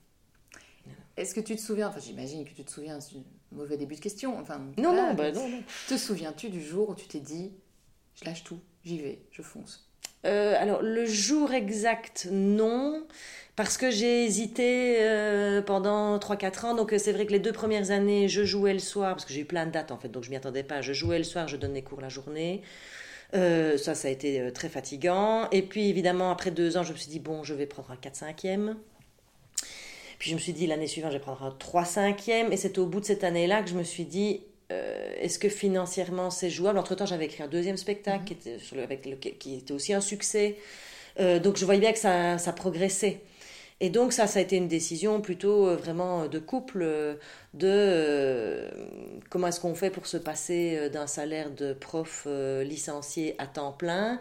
Est-ce 1.17 1.35
que 1.35 1.41
tu 1.41 1.57
te 1.57 1.61
souviens, 1.61 1.89
enfin 1.89 2.01
j'imagine 2.01 2.45
que 2.45 2.55
tu 2.55 2.65
te 2.65 2.71
souviens, 2.71 3.01
c'est 3.01 3.17
un 3.17 3.23
mauvais 3.53 3.77
début 3.77 3.95
de 3.95 4.01
question, 4.01 4.39
enfin... 4.39 4.59
Non, 4.79 4.95
non, 4.95 5.15
ben 5.15 5.35
non, 5.35 5.49
non. 5.49 5.63
Te 5.89 5.97
souviens-tu 5.97 6.49
du 6.49 6.63
jour 6.63 6.91
où 6.91 6.95
tu 6.95 7.07
t'es 7.07 7.21
dit, 7.21 7.53
je 8.15 8.25
lâche 8.25 8.45
tout, 8.45 8.61
j'y 8.85 8.99
vais, 8.99 9.23
je 9.31 9.43
fonce? 9.43 9.91
Euh, 10.27 10.55
alors, 10.59 10.83
le 10.83 11.07
jour 11.07 11.53
exact, 11.53 12.29
non, 12.31 13.07
parce 13.57 13.79
que 13.79 13.91
j'ai 13.91 14.25
hésité 14.25 14.99
euh, 15.01 15.63
pendant 15.63 16.19
3-4 16.19 16.67
ans. 16.67 16.75
Donc, 16.75 16.95
c'est 16.99 17.13
vrai 17.13 17.27
que 17.27 17.33
les 17.33 17.39
deux 17.39 17.53
premières 17.53 17.91
années, 17.91 18.29
je 18.29 18.45
jouais 18.45 18.75
le 18.75 18.81
soir, 18.81 19.15
parce 19.15 19.25
que 19.25 19.33
j'ai 19.33 19.41
eu 19.41 19.47
plein 19.47 19.67
de 19.67 19.71
dates 19.71 19.91
en 19.93 19.99
fait, 19.99 20.09
donc 20.09 20.25
je 20.25 20.31
m'y 20.31 20.37
attendais 20.37 20.63
pas. 20.63 20.83
Je 20.83 20.93
jouais 20.93 21.19
le 21.19 21.25
soir, 21.25 21.49
je 21.49 21.57
donnais 21.57 21.83
cours 21.83 22.01
la 22.01 22.11
journée. 22.11 22.63
Euh, 23.33 23.79
ça, 23.79 23.95
ça 23.95 24.09
a 24.09 24.11
été 24.11 24.53
très 24.53 24.69
fatigant. 24.69 25.49
Et 25.51 25.63
puis, 25.63 25.89
évidemment, 25.89 26.31
après 26.31 26.51
deux 26.51 26.77
ans, 26.77 26.83
je 26.83 26.93
me 26.93 26.99
suis 26.99 27.11
dit, 27.11 27.21
bon, 27.21 27.43
je 27.43 27.55
vais 27.55 27.67
prendre 27.67 27.91
un 27.91 27.97
4-5e. 27.97 28.75
Puis 30.21 30.29
je 30.29 30.35
me 30.35 30.41
suis 30.41 30.53
dit, 30.53 30.67
l'année 30.67 30.87
suivante, 30.87 31.13
je 31.13 31.17
vais 31.17 31.23
prendre 31.23 31.43
un 31.43 31.57
3-5e. 31.59 32.53
Et 32.53 32.57
c'est 32.59 32.77
au 32.77 32.85
bout 32.85 33.01
de 33.01 33.07
cette 33.07 33.25
année-là 33.25 33.63
que 33.63 33.71
je 33.71 33.75
me 33.75 33.83
suis 33.83 34.05
dit, 34.05 34.43
euh, 34.71 35.15
est-ce 35.19 35.39
que 35.39 35.49
financièrement 35.49 36.29
c'est 36.29 36.51
jouable? 36.51 36.79
Entre-temps, 36.79 37.07
j'avais 37.07 37.25
écrit 37.25 37.43
un 37.43 37.49
deuxième 37.49 37.79
spectacle 37.79 38.25
qui, 38.25 38.35
était 38.35 38.59
sur 38.59 38.77
le, 38.77 38.83
avec 38.83 39.07
le, 39.07 39.17
qui 39.17 39.57
était 39.57 39.73
aussi 39.73 39.95
un 39.95 40.03
succès. 40.03 40.57
Euh, 41.19 41.41
donc 41.41 41.57
je 41.57 41.65
voyais 41.65 41.81
bien 41.81 41.93
que 41.93 41.99
ça, 41.99 42.37
ça, 42.37 42.53
progressait. 42.53 43.21
Et 43.81 43.89
donc 43.89 44.13
ça, 44.13 44.27
ça 44.27 44.41
a 44.41 44.43
été 44.43 44.57
une 44.57 44.69
décision 44.69 45.23
plutôt 45.23 45.67
euh, 45.67 45.77
vraiment 45.77 46.27
de 46.27 46.39
couple, 46.39 47.17
de 47.55 48.69
comment 49.31 49.47
est-ce 49.47 49.59
qu'on 49.59 49.75
fait 49.75 49.91
pour 49.91 50.07
se 50.07 50.19
passer 50.19 50.91
d'un 50.91 51.07
salaire 51.07 51.51
de 51.51 51.73
prof 51.73 52.29
licencié 52.63 53.37
à 53.39 53.47
temps 53.47 53.73
plein? 53.73 54.21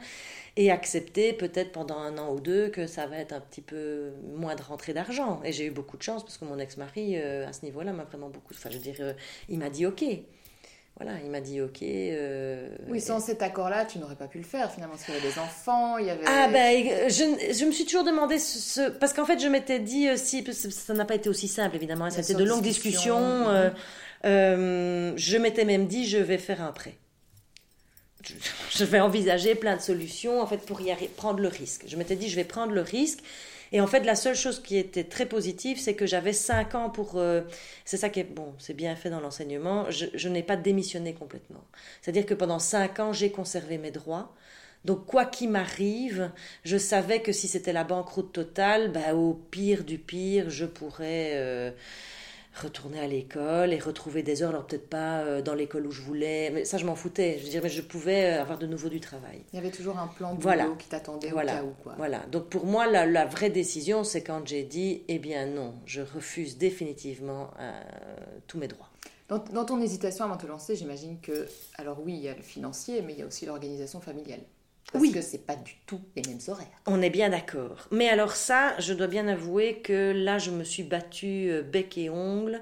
Et 0.59 0.71
accepter 0.71 1.33
peut-être 1.33 1.71
pendant 1.71 1.97
un 1.97 2.17
an 2.17 2.33
ou 2.33 2.39
deux 2.39 2.69
que 2.69 2.85
ça 2.85 3.07
va 3.07 3.17
être 3.17 3.33
un 3.33 3.39
petit 3.39 3.61
peu 3.61 4.11
moins 4.35 4.55
de 4.55 4.61
rentrée 4.61 4.93
d'argent. 4.93 5.41
Et 5.43 5.53
j'ai 5.53 5.65
eu 5.65 5.71
beaucoup 5.71 5.97
de 5.97 6.03
chance 6.03 6.23
parce 6.23 6.37
que 6.37 6.45
mon 6.45 6.59
ex-mari, 6.59 7.17
à 7.17 7.53
ce 7.53 7.63
niveau-là, 7.63 7.93
m'a 7.93 8.03
vraiment 8.03 8.29
beaucoup... 8.29 8.53
Enfin, 8.53 8.69
je 8.69 8.75
veux 8.77 8.83
dire, 8.83 9.15
il 9.47 9.57
m'a 9.57 9.69
dit 9.69 9.85
OK 9.85 10.03
voilà, 10.99 11.17
il 11.23 11.31
m'a 11.31 11.39
dit 11.39 11.61
ok. 11.61 11.81
Euh, 11.81 12.67
oui, 12.89 12.99
sans 12.99 13.21
cet 13.21 13.41
accord-là, 13.41 13.85
tu 13.85 13.99
n'aurais 13.99 14.17
pas 14.17 14.27
pu 14.27 14.37
le 14.37 14.43
faire 14.43 14.69
finalement, 14.69 14.95
parce 14.95 15.05
qu'il 15.05 15.13
y 15.13 15.17
avait 15.17 15.29
des 15.29 15.39
enfants, 15.39 15.97
il 15.97 16.07
y 16.07 16.09
avait. 16.09 16.25
Ah 16.27 16.49
ben, 16.51 17.09
je, 17.09 17.53
je 17.53 17.65
me 17.65 17.71
suis 17.71 17.85
toujours 17.85 18.03
demandé 18.03 18.37
ce, 18.37 18.89
parce 18.89 19.13
qu'en 19.13 19.23
fait, 19.23 19.39
je 19.39 19.47
m'étais 19.47 19.79
dit 19.79 20.11
aussi, 20.11 20.45
ça 20.51 20.93
n'a 20.93 21.05
pas 21.05 21.15
été 21.15 21.29
aussi 21.29 21.47
simple 21.47 21.77
évidemment, 21.77 22.09
c'était 22.09 22.33
de 22.33 22.43
longues 22.43 22.61
discussions. 22.61 23.17
Euh, 23.17 23.69
euh, 24.25 25.13
je 25.15 25.37
m'étais 25.37 25.63
même 25.63 25.87
dit, 25.87 26.05
je 26.05 26.17
vais 26.17 26.37
faire 26.37 26.61
un 26.61 26.73
prêt. 26.73 26.95
Je, 28.71 28.83
vais 28.83 28.99
envisager 28.99 29.55
plein 29.55 29.75
de 29.75 29.81
solutions 29.81 30.41
en 30.41 30.47
fait 30.47 30.57
pour 30.57 30.81
y 30.81 30.93
prendre 31.15 31.39
le 31.39 31.47
risque. 31.47 31.85
Je 31.87 31.95
m'étais 31.95 32.15
dit, 32.15 32.29
je 32.29 32.35
vais 32.35 32.43
prendre 32.43 32.73
le 32.73 32.81
risque 32.81 33.19
et 33.71 33.81
en 33.81 33.87
fait, 33.87 34.01
la 34.01 34.15
seule 34.15 34.35
chose 34.35 34.61
qui 34.61 34.77
était 34.77 35.03
très 35.03 35.27
positive, 35.27 35.79
c'est 35.79 35.93
que 35.93 36.05
j'avais 36.05 36.33
cinq 36.33 36.73
ans 36.75 36.89
pour... 36.89 37.17
Euh, 37.17 37.41
c'est 37.85 37.97
ça 37.97 38.09
qui 38.09 38.19
est... 38.21 38.23
Bon, 38.23 38.53
c'est 38.57 38.73
bien 38.73 38.95
fait 38.95 39.09
dans 39.09 39.19
l'enseignement. 39.19 39.85
Je, 39.91 40.27
n'ai 40.27 40.43
pas 40.43 40.55
démissionné 40.55 41.13
complètement. 41.13 41.63
C'est-à-dire 42.01 42.25
que 42.25 42.33
pendant 42.33 42.59
cinq 42.59 42.99
ans, 42.99 43.13
j'ai 43.13 43.31
conservé 43.31 43.77
mes 43.77 43.91
droits. 43.91 44.33
Donc, 44.85 45.05
quoi 45.05 45.25
qu'il 45.25 45.49
m'arrive, 45.49 46.31
je 46.63 46.77
savais 46.77 47.21
que 47.21 47.31
si 47.31 47.47
c'était 47.47 47.73
la 47.73 47.83
banqueroute 47.83 48.31
totale, 48.31 48.91
bah, 48.91 49.13
au 49.13 49.33
pire 49.33 49.83
du 49.83 49.99
pire, 49.99 50.49
je 50.49 50.65
pourrais... 50.65 51.33
Euh, 51.35 51.71
retourner 52.59 52.99
à 52.99 53.07
l'école 53.07 53.73
et 53.73 53.79
retrouver 53.79 54.23
des 54.23 54.43
heures, 54.43 54.49
alors 54.49 54.65
peut-être 54.65 54.89
pas 54.89 55.19
euh, 55.19 55.41
dans 55.41 55.53
l'école 55.53 55.87
où 55.87 55.91
je 55.91 56.01
voulais, 56.01 56.49
mais 56.51 56.65
ça 56.65 56.77
je 56.77 56.85
m'en 56.85 56.95
foutais. 56.95 57.37
Je 57.39 57.43
veux 57.45 57.49
dire, 57.49 57.61
mais 57.63 57.69
je 57.69 57.81
pouvais 57.81 58.33
euh, 58.33 58.41
avoir 58.41 58.57
de 58.57 58.67
nouveau 58.67 58.89
du 58.89 58.99
travail. 58.99 59.41
Il 59.53 59.55
y 59.55 59.59
avait 59.59 59.71
toujours 59.71 59.97
un 59.97 60.07
plan 60.07 60.35
de 60.35 60.41
voilà. 60.41 60.67
qui 60.77 60.87
t'attendait 60.87 61.29
voilà. 61.29 61.53
au 61.53 61.57
cas 61.57 61.63
où. 61.63 61.73
Quoi. 61.83 61.93
Voilà. 61.97 62.19
Donc 62.31 62.49
pour 62.49 62.65
moi, 62.65 62.87
la, 62.87 63.25
vraie 63.25 63.49
décision, 63.49 64.03
c'est 64.03 64.23
quand 64.23 64.47
j'ai 64.47 64.63
dit, 64.63 65.03
eh 65.07 65.19
bien 65.19 65.45
non, 65.45 65.75
je 65.85 66.01
refuse 66.01 66.57
définitivement 66.57 67.51
euh, 67.59 67.71
tous 68.47 68.57
mes 68.57 68.67
droits. 68.67 68.89
Dans, 69.27 69.37
dans, 69.37 69.65
ton 69.65 69.79
hésitation 69.81 70.25
avant 70.25 70.35
de 70.35 70.41
te 70.41 70.47
lancer, 70.47 70.75
j'imagine 70.75 71.19
que, 71.21 71.47
alors 71.75 71.99
oui, 72.03 72.13
il 72.13 72.21
y 72.21 72.29
a 72.29 72.35
le 72.35 72.41
financier, 72.41 73.01
mais 73.01 73.13
il 73.13 73.19
y 73.19 73.21
a 73.21 73.27
aussi 73.27 73.45
l'organisation 73.45 74.01
familiale. 74.01 74.41
Parce 74.91 75.11
que 75.11 75.21
c'est 75.21 75.45
pas 75.45 75.55
du 75.55 75.75
tout 75.85 76.01
les 76.15 76.23
mêmes 76.23 76.39
horaires. 76.47 76.67
On 76.87 77.01
est 77.01 77.09
bien 77.09 77.29
d'accord. 77.29 77.87
Mais 77.91 78.09
alors 78.09 78.35
ça, 78.35 78.77
je 78.79 78.93
dois 78.93 79.07
bien 79.07 79.27
avouer 79.27 79.81
que 79.81 80.11
là, 80.15 80.39
je 80.39 80.51
me 80.51 80.63
suis 80.63 80.83
battue 80.83 81.51
euh, 81.51 81.61
bec 81.61 81.97
et 81.97 82.09
ongle 82.09 82.61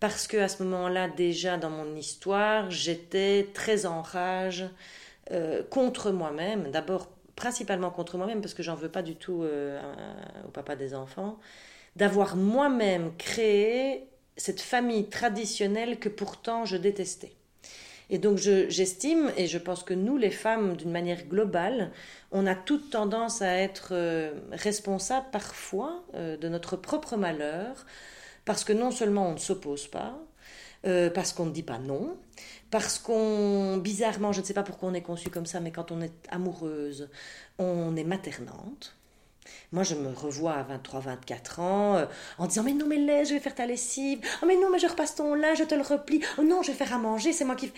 parce 0.00 0.26
que 0.26 0.36
à 0.36 0.48
ce 0.48 0.62
moment-là, 0.62 1.08
déjà 1.08 1.56
dans 1.56 1.70
mon 1.70 1.96
histoire, 1.96 2.70
j'étais 2.70 3.48
très 3.54 3.86
en 3.86 4.02
rage 4.02 4.68
euh, 5.32 5.62
contre 5.70 6.10
moi-même. 6.10 6.70
D'abord, 6.70 7.08
principalement 7.36 7.90
contre 7.90 8.16
moi-même, 8.16 8.40
parce 8.40 8.54
que 8.54 8.62
j'en 8.62 8.74
veux 8.74 8.88
pas 8.88 9.02
du 9.02 9.16
tout 9.16 9.42
euh, 9.42 9.80
au 10.46 10.50
papa 10.50 10.76
des 10.76 10.94
enfants, 10.94 11.38
d'avoir 11.96 12.36
moi-même 12.36 13.12
créé 13.16 14.08
cette 14.36 14.60
famille 14.60 15.08
traditionnelle 15.08 15.98
que 15.98 16.08
pourtant 16.08 16.64
je 16.64 16.76
détestais. 16.76 17.32
Et 18.10 18.18
donc 18.18 18.38
j'estime, 18.38 19.30
et 19.36 19.46
je 19.46 19.58
pense 19.58 19.82
que 19.82 19.92
nous, 19.92 20.16
les 20.16 20.30
femmes, 20.30 20.76
d'une 20.76 20.90
manière 20.90 21.26
globale, 21.26 21.92
on 22.32 22.46
a 22.46 22.54
toute 22.54 22.90
tendance 22.90 23.42
à 23.42 23.54
être 23.54 23.90
euh, 23.92 24.32
responsables 24.52 25.26
parfois 25.30 26.04
euh, 26.14 26.36
de 26.38 26.48
notre 26.48 26.76
propre 26.76 27.16
malheur, 27.16 27.84
parce 28.46 28.64
que 28.64 28.72
non 28.72 28.90
seulement 28.90 29.28
on 29.28 29.32
ne 29.34 29.38
s'oppose 29.38 29.88
pas, 29.88 30.18
euh, 30.86 31.10
parce 31.10 31.32
qu'on 31.32 31.46
ne 31.46 31.52
dit 31.52 31.62
pas 31.62 31.78
non, 31.78 32.16
parce 32.70 32.98
qu'on, 32.98 33.76
bizarrement, 33.78 34.32
je 34.32 34.40
ne 34.40 34.46
sais 34.46 34.54
pas 34.54 34.62
pourquoi 34.62 34.88
on 34.88 34.94
est 34.94 35.02
conçu 35.02 35.28
comme 35.28 35.46
ça, 35.46 35.60
mais 35.60 35.70
quand 35.70 35.92
on 35.92 36.00
est 36.00 36.14
amoureuse, 36.30 37.10
on 37.58 37.94
est 37.96 38.04
maternante. 38.04 38.97
Moi, 39.72 39.82
je 39.82 39.94
me 39.94 40.12
revois 40.12 40.54
à 40.54 40.62
23, 40.62 41.00
24 41.00 41.60
ans 41.60 41.96
euh, 41.96 42.06
en 42.38 42.46
disant 42.46 42.62
Mais 42.62 42.72
non, 42.72 42.86
mais 42.86 42.96
laisse, 42.96 43.28
je 43.28 43.34
vais 43.34 43.40
faire 43.40 43.54
ta 43.54 43.66
lessive. 43.66 44.20
Oh, 44.42 44.46
mais 44.46 44.56
non, 44.56 44.70
mais 44.70 44.78
je 44.78 44.86
repasse 44.86 45.14
ton 45.14 45.34
linge, 45.34 45.58
je 45.58 45.64
te 45.64 45.74
le 45.74 45.82
replie. 45.82 46.20
Oh 46.38 46.42
non, 46.42 46.62
je 46.62 46.70
vais 46.70 46.76
faire 46.76 46.94
à 46.94 46.98
manger, 46.98 47.32
c'est 47.32 47.44
moi 47.44 47.56
qui. 47.56 47.72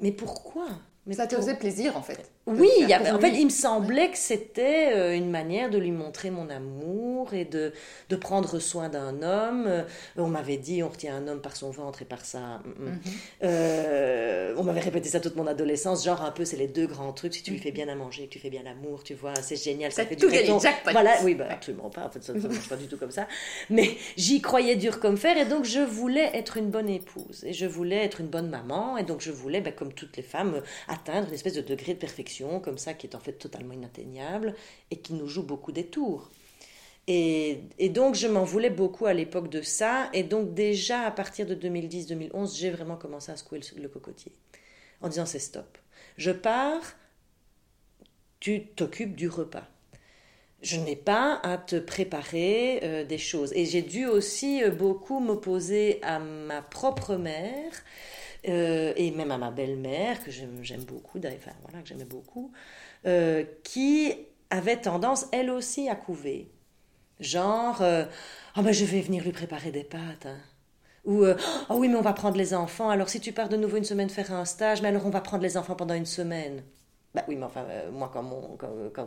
Mais 0.00 0.12
pourquoi? 0.12 0.66
Mais 1.06 1.14
ça 1.14 1.26
te 1.26 1.34
faisait 1.34 1.56
plaisir 1.56 1.96
en 1.96 2.02
fait. 2.02 2.30
Oui, 2.48 2.70
en 2.94 3.18
fait, 3.20 3.32
il 3.34 3.44
me 3.44 3.50
semblait 3.50 4.10
que 4.10 4.18
c'était 4.18 4.92
euh, 4.94 5.14
une 5.14 5.30
manière 5.30 5.68
de 5.68 5.78
lui 5.78 5.90
montrer 5.90 6.30
mon 6.30 6.48
amour 6.48 7.34
et 7.34 7.44
de, 7.44 7.72
de 8.08 8.16
prendre 8.16 8.58
soin 8.58 8.88
d'un 8.88 9.22
homme. 9.22 9.66
Euh, 9.66 9.82
on 10.16 10.28
m'avait 10.28 10.56
dit, 10.56 10.82
on 10.82 10.88
retient 10.88 11.14
un 11.14 11.28
homme 11.28 11.40
par 11.40 11.56
son 11.56 11.70
ventre 11.70 12.02
et 12.02 12.04
par 12.04 12.24
sa... 12.24 12.38
Mm, 12.38 12.62
mm. 12.78 12.84
Mhm. 12.88 13.00
Euh, 13.44 14.54
on 14.56 14.62
m'avait 14.62 14.80
répété 14.80 15.08
ça 15.08 15.20
toute 15.20 15.36
mon 15.36 15.46
adolescence, 15.46 16.04
genre 16.04 16.22
un 16.22 16.30
peu, 16.30 16.44
c'est 16.44 16.56
les 16.56 16.68
deux 16.68 16.86
grands 16.86 17.12
trucs. 17.12 17.34
Si 17.34 17.42
tu 17.42 17.50
lui 17.50 17.58
fais 17.58 17.70
bien 17.70 17.88
à 17.88 17.94
manger, 17.94 18.26
que 18.26 18.32
tu 18.32 18.38
fais 18.38 18.50
bien 18.50 18.62
l'amour, 18.62 19.02
tu 19.04 19.14
vois, 19.14 19.34
c'est 19.42 19.62
génial, 19.62 19.92
ça 19.92 20.06
fait 20.06 20.16
du 20.16 20.26
béton. 20.26 20.58
Voilà, 20.90 21.16
oui, 21.24 21.34
bah, 21.34 21.46
absolument 21.50 21.90
pas. 21.90 22.06
En 22.06 22.10
fait, 22.10 22.22
ça 22.22 22.32
ne 22.32 22.40
marche 22.40 22.68
pas 22.68 22.76
du 22.76 22.86
tout 22.86 22.96
comme 22.96 23.10
ça. 23.10 23.28
Mais 23.68 23.90
j'y 24.16 24.40
croyais 24.40 24.76
dur 24.76 25.00
comme 25.00 25.18
fer 25.18 25.36
et 25.36 25.44
donc 25.44 25.64
je 25.64 25.80
voulais 25.80 26.30
être 26.34 26.56
une 26.56 26.70
bonne 26.70 26.88
épouse 26.88 27.44
et 27.44 27.52
je 27.52 27.66
voulais 27.66 28.04
être 28.04 28.20
une 28.20 28.28
bonne 28.28 28.48
maman 28.48 28.96
et 28.96 29.02
donc 29.02 29.20
je 29.20 29.30
voulais, 29.30 29.60
bah, 29.60 29.72
comme 29.72 29.92
toutes 29.92 30.16
les 30.16 30.22
femmes, 30.22 30.62
atteindre 30.88 31.28
une 31.28 31.34
espèce 31.34 31.54
de 31.54 31.60
degré 31.60 31.94
de 31.94 31.98
perfection 31.98 32.37
comme 32.62 32.78
ça 32.78 32.94
qui 32.94 33.06
est 33.06 33.14
en 33.14 33.20
fait 33.20 33.32
totalement 33.32 33.74
inatteignable 33.74 34.54
et 34.90 34.96
qui 34.96 35.14
nous 35.14 35.28
joue 35.28 35.42
beaucoup 35.42 35.72
des 35.72 35.86
tours. 35.86 36.30
Et, 37.06 37.62
donc 37.88 38.14
je 38.14 38.28
m'en 38.28 38.44
voulais 38.44 38.70
beaucoup 38.70 39.06
à 39.06 39.14
l'époque 39.14 39.48
de 39.48 39.62
ça 39.62 40.10
et 40.12 40.22
donc 40.22 40.52
déjà 40.52 41.02
à 41.02 41.10
partir 41.10 41.46
de 41.46 41.54
2010-2011 41.54 42.54
j'ai 42.54 42.70
vraiment 42.70 42.96
commencé 42.96 43.32
à 43.32 43.36
secouer 43.36 43.60
le, 43.76 43.88
cocotier 43.88 44.32
en 45.00 45.08
disant 45.08 45.24
c'est 45.24 45.38
stop. 45.38 45.78
Je 46.18 46.30
pars, 46.30 46.82
tu 48.40 48.66
t'occupes 48.66 49.16
du 49.16 49.28
repas 49.28 49.66
je 50.60 50.76
n'ai 50.76 50.96
pas 50.96 51.40
à 51.44 51.56
te 51.56 51.76
préparer 51.76 52.80
euh, 52.82 53.04
des 53.04 53.18
choses. 53.18 53.52
Et 53.54 53.64
j'ai 53.64 53.82
dû 53.82 54.06
aussi 54.06 54.62
euh, 54.62 54.70
beaucoup 54.70 55.20
m'opposer 55.20 56.00
à 56.02 56.18
ma 56.18 56.62
propre 56.62 57.14
mère 57.14 57.72
euh, 58.46 58.92
et 58.96 59.10
même 59.10 59.30
à 59.30 59.38
ma 59.38 59.50
belle-mère, 59.50 60.22
que 60.22 60.30
j'aime 60.30 60.84
beaucoup, 60.84 61.18
enfin 61.18 61.50
voilà, 61.62 61.82
que 61.82 61.88
j'aimais 61.88 62.04
beaucoup, 62.04 62.52
euh, 63.06 63.44
qui 63.64 64.14
avait 64.50 64.76
tendance, 64.76 65.26
elle 65.32 65.50
aussi, 65.50 65.88
à 65.88 65.94
couver. 65.94 66.50
Genre, 67.20 67.82
euh, 67.82 68.04
oh 68.56 68.62
ben 68.62 68.72
je 68.72 68.84
vais 68.84 69.00
venir 69.00 69.24
lui 69.24 69.32
préparer 69.32 69.70
des 69.72 69.84
pâtes. 69.84 70.26
Hein. 70.26 70.38
Ou, 71.04 71.24
oh 71.24 71.74
oui, 71.74 71.88
mais 71.88 71.96
on 71.96 72.02
va 72.02 72.12
prendre 72.12 72.36
les 72.36 72.54
enfants. 72.54 72.90
Alors 72.90 73.08
si 73.08 73.18
tu 73.18 73.32
pars 73.32 73.48
de 73.48 73.56
nouveau 73.56 73.78
une 73.78 73.84
semaine 73.84 74.10
faire 74.10 74.32
un 74.32 74.44
stage, 74.44 74.82
mais 74.82 74.88
alors 74.88 75.06
on 75.06 75.10
va 75.10 75.20
prendre 75.20 75.42
les 75.42 75.56
enfants 75.56 75.74
pendant 75.74 75.94
une 75.94 76.06
semaine. 76.06 76.62
Bah 77.14 77.24
oui, 77.26 77.36
mais 77.36 77.46
enfin, 77.46 77.64
euh, 77.70 77.90
moi, 77.90 78.10
quand, 78.12 78.22
quand, 78.92 79.06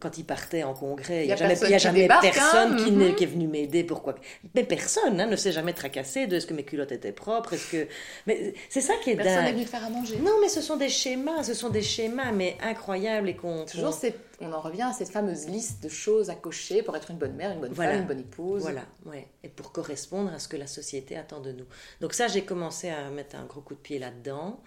quand, 0.00 0.18
il 0.18 0.24
partait 0.24 0.64
en 0.64 0.74
congrès, 0.74 1.22
il 1.22 1.26
n'y 1.26 1.32
a, 1.32 1.36
jamais, 1.36 1.54
y 1.54 1.74
a 1.74 1.78
jamais 1.78 2.08
personne 2.08 2.76
qui, 2.76 2.90
mm-hmm. 2.90 3.14
qui, 3.14 3.24
est 3.24 3.28
venu 3.28 3.46
m'aider. 3.46 3.84
Pourquoi? 3.84 4.16
Mais 4.56 4.64
personne 4.64 5.20
hein, 5.20 5.26
ne 5.26 5.36
s'est 5.36 5.52
jamais 5.52 5.72
tracassé 5.72 6.26
de 6.26 6.34
est-ce 6.34 6.46
que 6.48 6.54
mes 6.54 6.64
culottes 6.64 6.90
étaient 6.90 7.12
propres. 7.12 7.52
Est-ce 7.52 7.70
que... 7.70 7.88
Mais 8.26 8.54
c'est 8.68 8.80
ça 8.80 8.94
qui 9.04 9.10
est 9.10 9.16
Personne 9.16 9.44
n'est 9.44 9.52
venu 9.52 9.64
te 9.64 9.70
faire 9.70 9.84
à 9.84 9.88
manger. 9.90 10.18
Non, 10.18 10.32
mais 10.40 10.48
ce 10.48 10.60
sont 10.60 10.76
des 10.76 10.88
schémas, 10.88 11.44
ce 11.44 11.54
sont 11.54 11.70
des 11.70 11.82
schémas, 11.82 12.32
mais 12.32 12.56
incroyables 12.60 13.28
et 13.28 13.36
qu'on. 13.36 13.64
Toujours, 13.66 13.94
on 14.40 14.52
en 14.52 14.60
revient 14.60 14.82
à 14.82 14.92
cette 14.92 15.10
fameuse 15.10 15.46
liste 15.46 15.82
de 15.82 15.88
choses 15.88 16.30
à 16.30 16.34
cocher 16.34 16.82
pour 16.82 16.96
être 16.96 17.12
une 17.12 17.18
bonne 17.18 17.34
mère, 17.34 17.52
une 17.52 17.60
bonne 17.60 17.74
femme, 17.74 18.00
une 18.00 18.06
bonne 18.06 18.20
épouse. 18.20 18.62
Voilà, 18.62 18.82
ouais. 19.06 19.28
Et 19.44 19.48
pour 19.48 19.70
correspondre 19.70 20.32
à 20.32 20.40
ce 20.40 20.48
que 20.48 20.56
la 20.56 20.66
société 20.66 21.16
attend 21.16 21.40
de 21.40 21.52
nous. 21.52 21.66
Donc 22.00 22.14
ça, 22.14 22.26
j'ai 22.26 22.42
commencé 22.42 22.88
à 22.88 23.10
mettre 23.10 23.36
un 23.36 23.44
gros 23.44 23.60
coup 23.60 23.74
de 23.74 23.80
pied 23.80 24.00
là-dedans. 24.00 24.60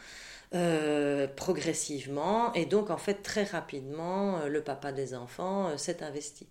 Euh, 0.54 1.28
progressivement. 1.28 2.52
Et 2.54 2.66
donc, 2.66 2.90
en 2.90 2.98
fait, 2.98 3.24
très 3.24 3.44
rapidement, 3.44 4.40
euh, 4.40 4.48
le 4.48 4.62
papa 4.62 4.92
des 4.92 5.16
enfants 5.16 5.68
euh, 5.68 5.78
s'est 5.78 6.04
investi. 6.04 6.46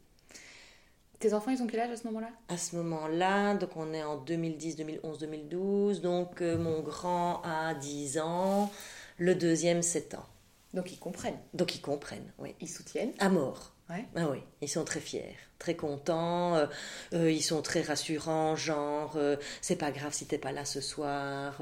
Tes 1.18 1.34
enfants, 1.34 1.50
ils 1.50 1.60
ont 1.60 1.66
quel 1.66 1.80
âge 1.80 1.90
à 1.90 1.96
ce 1.98 2.06
moment-là? 2.06 2.30
À 2.48 2.56
ce 2.56 2.76
moment-là, 2.76 3.54
donc 3.56 3.76
on 3.76 3.92
est 3.92 4.02
en 4.02 4.16
2010, 4.16 4.76
2011, 4.76 5.18
2012. 5.18 6.00
Donc 6.00 6.40
mon 6.40 6.80
grand 6.80 7.42
a 7.44 7.74
10 7.74 8.20
ans, 8.20 8.72
le 9.18 9.34
deuxième 9.34 9.82
7 9.82 10.14
ans. 10.14 10.24
Donc 10.72 10.90
ils 10.92 10.98
comprennent. 10.98 11.38
Donc 11.52 11.74
ils 11.74 11.82
comprennent, 11.82 12.32
oui. 12.38 12.54
Ils 12.62 12.70
soutiennent 12.70 13.12
À 13.18 13.28
mort. 13.28 13.74
Ah 14.14 14.28
oui, 14.30 14.38
ils 14.60 14.68
sont 14.68 14.84
très 14.84 15.00
fiers, 15.00 15.36
très 15.58 15.74
contents, 15.74 16.54
euh, 16.54 16.66
euh, 17.14 17.30
ils 17.30 17.42
sont 17.42 17.60
très 17.60 17.82
rassurants, 17.82 18.54
genre 18.54 19.14
euh, 19.16 19.36
c'est 19.60 19.76
pas 19.76 19.90
grave 19.90 20.12
si 20.12 20.26
t'es 20.26 20.38
pas 20.38 20.52
là 20.52 20.64
ce 20.64 20.80
soir, 20.80 21.60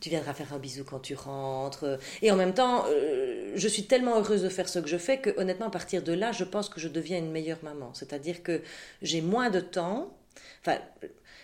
tu 0.00 0.08
viendras 0.08 0.32
faire 0.32 0.52
un 0.54 0.58
bisou 0.58 0.84
quand 0.84 1.00
tu 1.00 1.14
rentres. 1.14 1.98
Et 2.22 2.30
en 2.30 2.36
même 2.36 2.54
temps, 2.54 2.86
je 3.54 3.68
suis 3.68 3.84
tellement 3.86 4.18
heureuse 4.18 4.42
de 4.42 4.48
faire 4.48 4.68
ce 4.68 4.78
que 4.78 4.88
je 4.88 4.96
fais 4.96 5.18
que 5.18 5.38
honnêtement, 5.38 5.66
à 5.66 5.70
partir 5.70 6.02
de 6.02 6.12
là, 6.12 6.32
je 6.32 6.44
pense 6.44 6.68
que 6.68 6.80
je 6.80 6.88
deviens 6.88 7.18
une 7.18 7.30
meilleure 7.30 7.62
maman. 7.62 7.92
C'est-à-dire 7.94 8.42
que 8.42 8.62
j'ai 9.02 9.20
moins 9.20 9.50
de 9.50 9.60
temps, 9.60 10.16
enfin, 10.62 10.78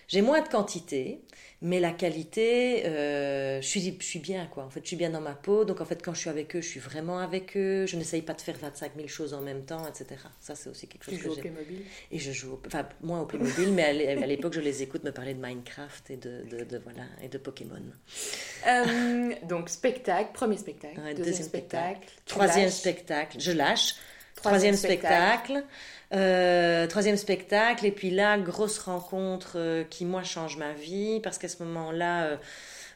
j'ai 0.08 0.22
moins 0.22 0.40
de 0.40 0.48
quantité, 0.48 1.20
mais 1.60 1.80
la 1.80 1.90
qualité, 1.90 2.86
euh, 2.86 3.60
je, 3.60 3.66
suis, 3.66 3.96
je 3.98 4.04
suis 4.04 4.20
bien, 4.20 4.46
quoi. 4.46 4.64
En 4.64 4.70
fait, 4.70 4.80
je 4.82 4.86
suis 4.86 4.96
bien 4.96 5.10
dans 5.10 5.20
ma 5.20 5.34
peau. 5.34 5.64
Donc, 5.64 5.80
en 5.80 5.84
fait, 5.84 6.00
quand 6.02 6.14
je 6.14 6.20
suis 6.20 6.30
avec 6.30 6.56
eux, 6.56 6.62
je 6.62 6.68
suis 6.68 6.80
vraiment 6.80 7.18
avec 7.18 7.56
eux. 7.56 7.84
Je 7.84 7.96
n'essaye 7.96 8.22
pas 8.22 8.32
de 8.32 8.40
faire 8.40 8.56
25 8.56 8.92
000 8.96 9.08
choses 9.08 9.34
en 9.34 9.42
même 9.42 9.64
temps, 9.64 9.86
etc. 9.86 10.20
Ça, 10.40 10.54
c'est 10.54 10.70
aussi 10.70 10.86
quelque 10.86 11.10
chose 11.10 11.18
tu 11.18 11.28
que. 11.28 11.40
Playmobil? 11.40 11.82
Et 12.10 12.18
je 12.18 12.32
joue, 12.32 12.58
enfin, 12.66 12.88
moins 13.02 13.20
au 13.20 13.26
Playmobil, 13.26 13.72
mais 13.72 13.84
à 13.84 14.26
l'époque, 14.26 14.54
je 14.54 14.60
les 14.60 14.82
écoute 14.82 15.04
me 15.04 15.12
parler 15.12 15.34
de 15.34 15.40
Minecraft 15.44 16.10
et 16.10 16.16
de, 16.16 16.44
de, 16.64 16.78
voilà, 16.78 17.02
et 17.22 17.28
de 17.28 17.36
Pokémon. 17.36 17.82
Euh, 18.66 19.34
donc, 19.48 19.68
spectacle, 19.68 20.30
premier 20.32 20.56
spectacle. 20.56 21.00
deuxième, 21.16 21.42
spectacle. 21.42 22.08
troisième 22.24 22.70
spectacle. 22.70 23.38
Je 23.40 23.52
lâche. 23.52 23.96
Troisième, 24.36 24.76
spectacle. 24.76 25.64
Euh, 26.14 26.86
troisième 26.86 27.16
spectacle, 27.16 27.84
et 27.84 27.92
puis 27.92 28.10
là, 28.10 28.38
grosse 28.38 28.78
rencontre 28.78 29.52
euh, 29.56 29.84
qui, 29.84 30.04
moi, 30.06 30.22
change 30.22 30.56
ma 30.56 30.72
vie, 30.72 31.20
parce 31.20 31.36
qu'à 31.36 31.48
ce 31.48 31.62
moment-là, 31.64 32.38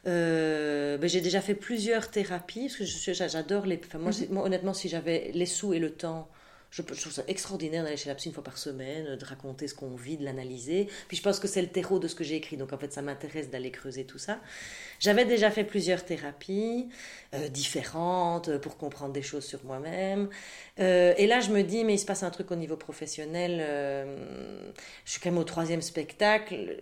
euh, 0.07 0.97
ben, 0.97 1.07
j'ai 1.07 1.21
déjà 1.21 1.39
fait 1.39 1.53
plusieurs 1.53 2.09
thérapies, 2.09 2.69
parce 2.69 3.05
que 3.05 3.13
j'adore 3.13 3.65
les... 3.67 3.79
Enfin, 3.85 3.99
mhm. 3.99 4.13
moi, 4.31 4.43
honnêtement, 4.43 4.73
si 4.73 4.89
j'avais 4.89 5.31
les 5.33 5.45
sous 5.45 5.73
et 5.73 5.79
le 5.79 5.91
temps, 5.91 6.27
je, 6.73 6.81
trouve 6.81 7.11
ça 7.11 7.23
extraordinaire 7.27 7.83
d'aller 7.83 7.97
chez 7.97 8.09
la 8.09 8.15
une 8.25 8.31
fois 8.31 8.43
par 8.43 8.57
semaine, 8.57 9.15
de 9.15 9.25
raconter 9.25 9.67
ce 9.67 9.75
qu'on 9.75 9.95
vit, 9.95 10.17
de 10.17 10.25
l'analyser. 10.25 10.87
Puis 11.07 11.17
je 11.17 11.21
pense 11.21 11.39
que 11.39 11.47
c'est 11.47 11.61
le 11.61 11.67
terreau 11.67 11.99
de 11.99 12.07
ce 12.07 12.15
que 12.15 12.23
j'ai 12.23 12.35
écrit, 12.35 12.57
donc 12.57 12.73
en 12.73 12.77
fait 12.79 12.91
ça 12.91 13.03
m'intéresse 13.03 13.51
d'aller 13.51 13.69
creuser 13.69 14.05
tout 14.05 14.17
ça. 14.17 14.39
J'avais 14.99 15.25
déjà 15.25 15.51
fait 15.51 15.63
plusieurs 15.63 16.03
thérapies 16.03 16.89
euh, 17.35 17.47
différentes 17.47 18.49
euh, 18.49 18.57
pour 18.57 18.77
comprendre 18.77 19.13
des 19.13 19.21
choses 19.21 19.45
sur 19.45 19.63
moi-même. 19.65 20.29
Euh, 20.79 21.13
et 21.17 21.27
là 21.27 21.41
je 21.41 21.51
me 21.51 21.61
dis, 21.61 21.83
mais 21.83 21.93
il 21.93 21.99
se 21.99 22.05
passe 22.05 22.23
un 22.23 22.31
truc 22.31 22.49
au 22.49 22.55
niveau 22.55 22.75
professionnel. 22.75 23.59
je 25.05 25.11
suis 25.11 25.21
quand 25.21 25.29
même 25.29 25.39
au 25.39 25.43
troisième 25.43 25.81
spectacle. 25.83 26.81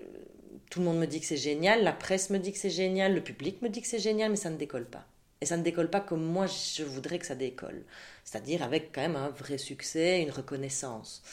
Tout 0.70 0.80
le 0.80 0.86
monde 0.86 1.00
me 1.00 1.06
dit 1.06 1.20
que 1.20 1.26
c'est 1.26 1.36
génial, 1.36 1.84
la 1.84 1.92
presse 1.92 2.30
me 2.30 2.38
dit 2.38 2.54
que 2.54 2.58
c'est 2.58 2.70
génial, 2.70 3.14
le 3.14 3.22
public 3.22 3.62
me 3.62 3.68
dit 3.68 3.82
que 3.82 3.88
c'est 3.88 4.00
génial, 4.00 4.32
mais 4.32 4.38
ça 4.38 4.50
ne 4.50 4.56
décolle 4.56 4.86
pas. 4.86 5.06
Et 5.42 5.46
ça 5.46 5.58
ne 5.58 5.64
décolle 5.64 5.90
pas 5.90 6.02
comme 6.02 6.24
moi 6.24 6.46
je 6.46 6.84
voudrais 6.84 7.20
que 7.20 7.26
ça 7.26 7.36
décolle. 7.36 7.84
C'est-à-dire 8.24 8.64
avec 8.64 8.92
quand 8.94 9.02
même 9.02 9.16
un 9.16 9.30
vrai 9.30 9.58
succès, 9.58 10.22
une 10.22 10.32
reconnaissance. 10.32 11.24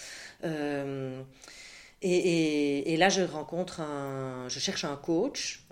Euh, 0.45 1.23
et, 2.01 2.93
et, 2.95 2.97
là, 2.97 3.09
je 3.09 3.23
rencontre 3.23 3.81
un, 3.81 4.49
je 4.49 4.61
cherche 4.61 4.85
un 4.85 4.95
coach 4.97 5.65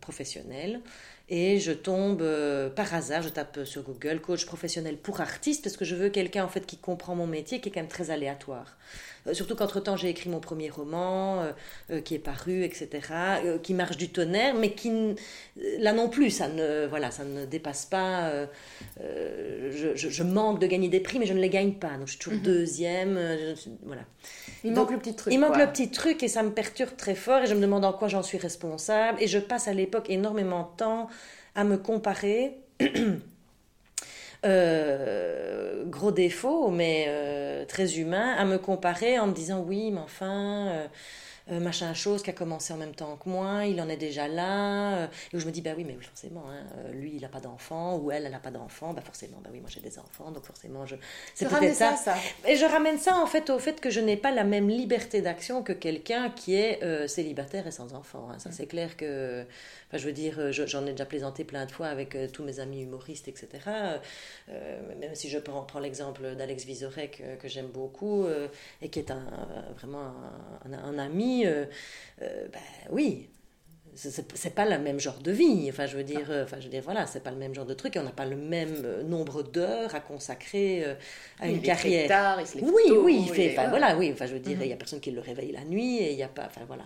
professionnel. 0.00 0.80
Et 1.30 1.58
je 1.58 1.72
tombe 1.72 2.24
par 2.74 2.94
hasard, 2.94 3.22
je 3.22 3.28
tape 3.28 3.60
sur 3.64 3.82
Google 3.82 4.20
coach 4.20 4.46
professionnel 4.46 4.96
pour 4.96 5.20
artiste 5.20 5.62
parce 5.62 5.76
que 5.76 5.84
je 5.84 5.94
veux 5.94 6.08
quelqu'un 6.08 6.44
en 6.44 6.48
fait 6.48 6.64
qui 6.64 6.78
comprend 6.78 7.14
mon 7.14 7.26
métier, 7.26 7.60
qui 7.60 7.68
est 7.68 7.72
quand 7.72 7.80
même 7.80 7.88
très 7.88 8.10
aléatoire. 8.10 8.78
Euh, 9.28 9.34
surtout 9.34 9.54
qu'entre-temps, 9.54 9.96
j'ai 9.96 10.08
écrit 10.08 10.28
mon 10.30 10.40
premier 10.40 10.70
roman, 10.70 11.42
euh, 11.42 11.52
euh, 11.90 12.00
qui 12.00 12.14
est 12.14 12.18
paru, 12.18 12.64
etc., 12.64 12.88
qui 13.62 13.74
marche 13.74 13.96
du 13.96 14.08
tonnerre, 14.08 14.54
mais 14.54 14.72
qui, 14.72 14.90
là 15.78 15.92
non 15.92 16.08
plus, 16.08 16.30
ça 16.30 16.48
ne, 16.48 16.86
voilà, 16.86 17.10
ça 17.10 17.24
ne 17.24 17.44
dépasse 17.44 17.86
pas. 17.86 18.30
Je, 19.70 20.22
manque 20.22 20.60
de 20.60 20.66
gagner 20.66 20.88
des 20.88 21.00
prix, 21.00 21.18
mais 21.18 21.26
je 21.26 21.32
ne 21.32 21.40
les 21.40 21.48
gagne 21.48 21.72
pas. 21.72 21.96
Donc, 21.96 22.06
je 22.06 22.12
suis 22.12 22.18
toujours 22.18 22.38
mhm. 22.38 22.44
deuxième. 22.44 23.18
voilà. 23.84 24.02
Il 24.64 24.72
manque 24.72 24.90
le 24.90 24.98
petit 24.98 25.14
truc. 25.14 25.32
Il 25.32 25.40
manque 25.40 25.56
le 25.56 25.66
petit 25.66 25.90
truc 25.90 26.22
et 26.22 26.28
ça 26.28 26.42
me 26.42 26.50
perturbe 26.50 26.96
très 26.96 27.14
fort 27.14 27.42
et 27.42 27.46
je 27.46 27.54
me 27.54 27.60
demande 27.60 27.84
en 27.84 27.92
quoi 27.92 28.08
j'en 28.08 28.22
suis 28.22 28.38
responsable. 28.38 29.22
Et 29.22 29.26
je 29.26 29.38
passe 29.38 29.68
à 29.68 29.72
l'époque 29.72 30.06
énormément 30.08 30.70
de 30.72 30.76
temps 30.76 31.08
à 31.54 31.64
me 31.64 31.76
comparer. 31.76 32.56
Euh, 34.46 35.84
gros 35.86 36.12
défaut, 36.12 36.70
mais 36.70 37.06
euh, 37.08 37.64
très 37.64 37.98
humain, 37.98 38.36
à 38.38 38.44
me 38.44 38.56
comparer 38.56 39.18
en 39.18 39.26
me 39.26 39.32
disant 39.32 39.64
oui, 39.66 39.90
mais 39.90 39.98
enfin, 39.98 40.88
euh, 41.50 41.58
euh, 41.58 41.60
machin 41.60 41.94
chose 41.94 42.22
qui 42.22 42.30
a 42.30 42.32
commencé 42.32 42.72
en 42.72 42.76
même 42.76 42.94
temps 42.94 43.16
que 43.16 43.28
moi, 43.28 43.64
il 43.66 43.80
en 43.80 43.88
est 43.88 43.96
déjà 43.96 44.28
là. 44.28 44.96
Euh, 44.96 45.06
et 45.32 45.36
où 45.36 45.40
je 45.40 45.46
me 45.46 45.50
dis, 45.50 45.60
bah 45.60 45.70
oui, 45.76 45.84
mais 45.84 45.96
forcément, 46.00 46.44
hein, 46.48 46.64
euh, 46.78 46.92
lui, 46.92 47.12
il 47.14 47.22
n'a 47.22 47.28
pas 47.28 47.40
d'enfant, 47.40 47.96
ou 47.96 48.10
elle, 48.10 48.24
elle 48.24 48.32
n'a 48.32 48.38
pas 48.38 48.50
d'enfant, 48.50 48.92
bah 48.92 49.02
forcément, 49.02 49.38
bah 49.42 49.50
oui, 49.52 49.60
moi 49.60 49.68
j'ai 49.72 49.80
des 49.80 49.98
enfants, 49.98 50.30
donc 50.30 50.44
forcément, 50.44 50.86
je. 50.86 50.96
C'est 51.34 51.48
peut-être 51.48 51.74
ça. 51.74 51.96
ça. 51.96 52.14
Et 52.46 52.56
je 52.56 52.64
ramène 52.64 52.98
ça 52.98 53.16
en 53.16 53.26
fait 53.26 53.50
au 53.50 53.58
fait 53.58 53.80
que 53.80 53.90
je 53.90 54.00
n'ai 54.00 54.16
pas 54.16 54.30
la 54.30 54.44
même 54.44 54.68
liberté 54.68 55.20
d'action 55.22 55.62
que 55.62 55.72
quelqu'un 55.72 56.30
qui 56.30 56.54
est 56.54 57.08
célibataire 57.08 57.66
et 57.66 57.70
sans 57.70 57.94
enfant. 57.94 58.28
Hein. 58.30 58.38
Ça, 58.38 58.50
mm. 58.50 58.52
c'est 58.52 58.66
clair 58.66 58.96
que. 58.96 59.44
Enfin, 59.88 59.96
je 59.96 60.04
veux 60.04 60.12
dire, 60.12 60.52
j'en 60.52 60.84
ai 60.86 60.90
déjà 60.90 61.06
plaisanté 61.06 61.44
plein 61.44 61.64
de 61.64 61.70
fois 61.70 61.86
avec 61.86 62.14
tous 62.32 62.42
mes 62.42 62.60
amis 62.60 62.82
humoristes, 62.82 63.26
etc. 63.28 63.48
même 64.48 65.14
si 65.14 65.30
je 65.30 65.38
prends, 65.38 65.62
prends 65.62 65.80
l'exemple 65.80 66.34
d'Alex 66.36 66.64
Vizorek, 66.64 67.22
que 67.40 67.48
j'aime 67.48 67.68
beaucoup, 67.68 68.26
et 68.82 68.90
qui 68.90 68.98
est 68.98 69.10
un, 69.10 69.24
vraiment 69.78 70.12
un, 70.66 70.72
un 70.72 70.98
ami 70.98 71.37
euh, 71.46 71.64
euh, 72.22 72.46
ben 72.52 72.60
oui, 72.90 73.28
c'est 73.94 74.54
pas 74.54 74.64
le 74.64 74.78
même 74.78 75.00
genre 75.00 75.18
de 75.18 75.32
vie. 75.32 75.66
Enfin, 75.68 75.86
je 75.86 75.96
veux 75.96 76.04
dire, 76.04 76.26
euh, 76.30 76.44
enfin, 76.44 76.58
je 76.60 76.64
veux 76.64 76.70
dire, 76.70 76.82
voilà, 76.84 77.06
c'est 77.06 77.22
pas 77.22 77.30
le 77.30 77.36
même 77.36 77.54
genre 77.54 77.66
de 77.66 77.74
truc. 77.74 77.96
Et 77.96 77.98
on 77.98 78.04
n'a 78.04 78.10
pas 78.10 78.26
le 78.26 78.36
même 78.36 79.02
nombre 79.04 79.42
d'heures 79.42 79.94
à 79.94 80.00
consacrer 80.00 80.84
à 81.40 81.48
une 81.48 81.60
carrière. 81.60 82.08
Tard, 82.08 82.40
il 82.40 82.64
oui, 82.64 82.92
oui, 82.96 83.24
il 83.26 83.34
fait. 83.34 83.54
voilà, 83.68 83.96
oui. 83.96 84.10
Enfin, 84.12 84.26
je 84.26 84.34
veux 84.34 84.40
dire, 84.40 84.58
il 84.60 84.68
y 84.68 84.70
a 84.70 84.74
mhm. 84.74 84.78
personne 84.78 85.00
qui 85.00 85.10
le 85.10 85.20
réveille 85.20 85.52
la 85.52 85.64
nuit 85.64 85.98
et 85.98 86.12
il 86.12 86.16
n'y 86.16 86.22
a 86.22 86.28
pas. 86.28 86.46
Enfin, 86.46 86.62
voilà. 86.66 86.84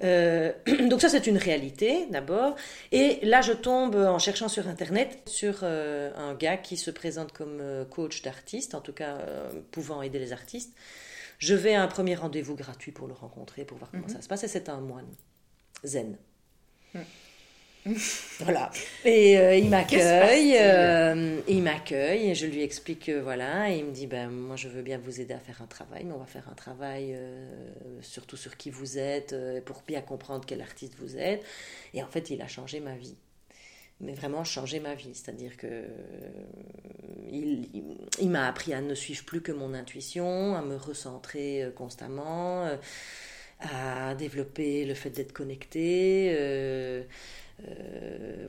donc 0.88 1.02
ça, 1.02 1.10
c'est 1.10 1.26
une 1.26 1.36
réalité 1.36 2.06
d'abord. 2.10 2.56
Et 2.90 3.18
là, 3.22 3.42
je 3.42 3.52
tombe 3.52 3.96
en 3.96 4.18
cherchant 4.18 4.48
sur 4.48 4.66
Internet 4.66 5.18
sur 5.26 5.62
un 5.62 6.34
gars 6.38 6.56
qui 6.56 6.78
se 6.78 6.90
présente 6.90 7.32
comme 7.32 7.84
coach 7.90 8.22
d'artistes, 8.22 8.74
en 8.74 8.80
tout 8.80 8.94
cas 8.94 9.18
pouvant 9.72 10.00
aider 10.00 10.18
les 10.18 10.32
artistes. 10.32 10.72
Je 11.40 11.54
vais 11.54 11.74
à 11.74 11.82
un 11.82 11.88
premier 11.88 12.14
rendez-vous 12.14 12.54
gratuit 12.54 12.92
pour 12.92 13.08
le 13.08 13.14
rencontrer, 13.14 13.64
pour 13.64 13.78
voir 13.78 13.90
comment 13.90 14.06
mhm. 14.06 14.14
ça 14.14 14.22
se 14.22 14.28
passe. 14.28 14.44
Et 14.44 14.48
c'est 14.48 14.68
un 14.68 14.80
moine 14.80 15.08
zen. 15.84 16.16
Hmm. 16.94 17.00
voilà. 18.40 18.70
Et 19.06 19.38
euh, 19.38 19.56
il 19.56 19.70
m'accueille, 19.70 20.54
euh, 20.58 21.40
il 21.48 21.62
m'accueille 21.62 22.30
et 22.30 22.34
je 22.34 22.46
lui 22.46 22.62
explique 22.62 23.06
que 23.06 23.20
voilà, 23.20 23.70
et 23.70 23.78
il 23.78 23.86
me 23.86 23.92
dit 23.92 24.06
ben 24.06 24.28
moi 24.28 24.56
je 24.56 24.68
veux 24.68 24.82
bien 24.82 24.98
vous 24.98 25.20
aider 25.20 25.32
à 25.32 25.38
faire 25.38 25.62
un 25.62 25.66
travail, 25.66 26.04
mais 26.04 26.12
on 26.12 26.18
va 26.18 26.26
faire 26.26 26.46
un 26.50 26.54
travail 26.54 27.14
euh, 27.14 27.48
surtout 28.02 28.36
sur 28.36 28.58
qui 28.58 28.68
vous 28.68 28.98
êtes 28.98 29.34
pour 29.64 29.82
bien 29.86 30.02
comprendre 30.02 30.44
quel 30.46 30.60
artiste 30.60 30.94
vous 30.98 31.16
êtes. 31.16 31.42
Et 31.94 32.02
en 32.02 32.08
fait, 32.08 32.28
il 32.28 32.42
a 32.42 32.48
changé 32.48 32.80
ma 32.80 32.96
vie 32.96 33.16
mais 34.00 34.12
vraiment 34.14 34.44
changé 34.44 34.80
ma 34.80 34.94
vie. 34.94 35.14
C'est-à-dire 35.14 35.56
que 35.56 35.66
euh, 35.66 35.88
il, 38.20 38.30
m'a 38.30 38.46
appris 38.46 38.72
à 38.72 38.80
ne 38.80 38.94
suivre 38.94 39.24
plus 39.24 39.40
que 39.40 39.52
mon 39.52 39.74
intuition, 39.74 40.56
à 40.56 40.62
me 40.62 40.76
recentrer 40.76 41.62
euh, 41.62 41.70
constamment, 41.70 42.66
euh, 42.66 42.76
à 43.60 44.14
développer 44.14 44.84
le 44.86 44.94
fait 44.94 45.10
d'être 45.10 45.32
connecté. 45.32 46.34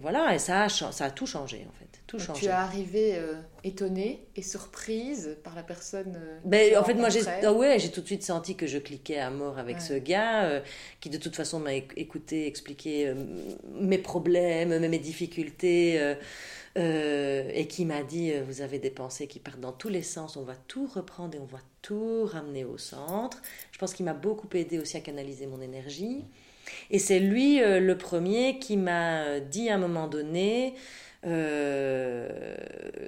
Voilà, 0.01 0.33
et 0.33 0.39
ça 0.39 0.63
a, 0.63 0.69
ça 0.69 1.05
a 1.05 1.11
tout 1.11 1.25
changé 1.25 1.65
en 1.69 1.73
fait. 1.73 2.01
Tout 2.07 2.17
Tu 2.33 2.45
es 2.45 2.49
arrivée 2.49 3.21
étonnée 3.63 4.25
et 4.35 4.41
surprise 4.41 5.37
par 5.43 5.55
la 5.55 5.63
personne. 5.63 6.19
ben, 6.43 6.77
en 6.77 6.83
fait, 6.83 6.93
moi, 6.93 7.09
j'ai 7.09 7.21
ah 7.27 7.53
ouais, 7.53 7.77
tout 7.89 8.01
de 8.01 8.05
suite 8.05 8.23
senti 8.23 8.55
que 8.55 8.67
je 8.67 8.77
cliquais 8.77 9.19
à 9.19 9.29
mort 9.29 9.57
avec 9.57 9.81
ce 9.81 9.93
gars 9.93 10.45
euh, 10.45 10.61
qui, 10.99 11.09
de 11.09 11.17
toute 11.17 11.35
façon, 11.35 11.59
m'a 11.59 11.73
écouté 11.73 12.47
expliquer 12.47 13.07
euh, 13.07 13.15
mes 13.73 13.97
problèmes, 13.97 14.77
mes 14.87 14.99
difficultés. 14.99 16.15
Euh, 16.77 17.49
et 17.53 17.67
qui 17.67 17.83
m'a 17.83 18.01
dit 18.01 18.31
vous 18.47 18.61
avez 18.61 18.79
des 18.79 18.91
pensées 18.91 19.27
qui 19.27 19.39
partent 19.39 19.59
dans 19.59 19.73
tous 19.73 19.89
les 19.89 20.03
sens, 20.03 20.37
on 20.37 20.43
va 20.43 20.55
tout 20.69 20.87
reprendre 20.87 21.35
et 21.35 21.39
on 21.39 21.45
va 21.45 21.59
tout 21.81 22.23
ramener 22.23 22.63
au 22.63 22.77
centre. 22.77 23.41
Je 23.73 23.77
pense 23.77 23.93
qu'il 23.93 24.05
m'a 24.05 24.13
beaucoup 24.13 24.47
aidé 24.53 24.79
aussi 24.79 24.95
à 24.95 25.01
canaliser 25.01 25.47
mon 25.47 25.59
énergie. 25.59 26.23
Et 26.89 26.99
c'est 26.99 27.19
lui 27.19 27.59
le 27.59 27.93
premier 27.97 28.59
qui 28.59 28.77
m'a 28.77 29.39
dit 29.39 29.69
à 29.69 29.75
un 29.75 29.77
moment 29.77 30.07
donné 30.07 30.75
euh, 31.23 32.55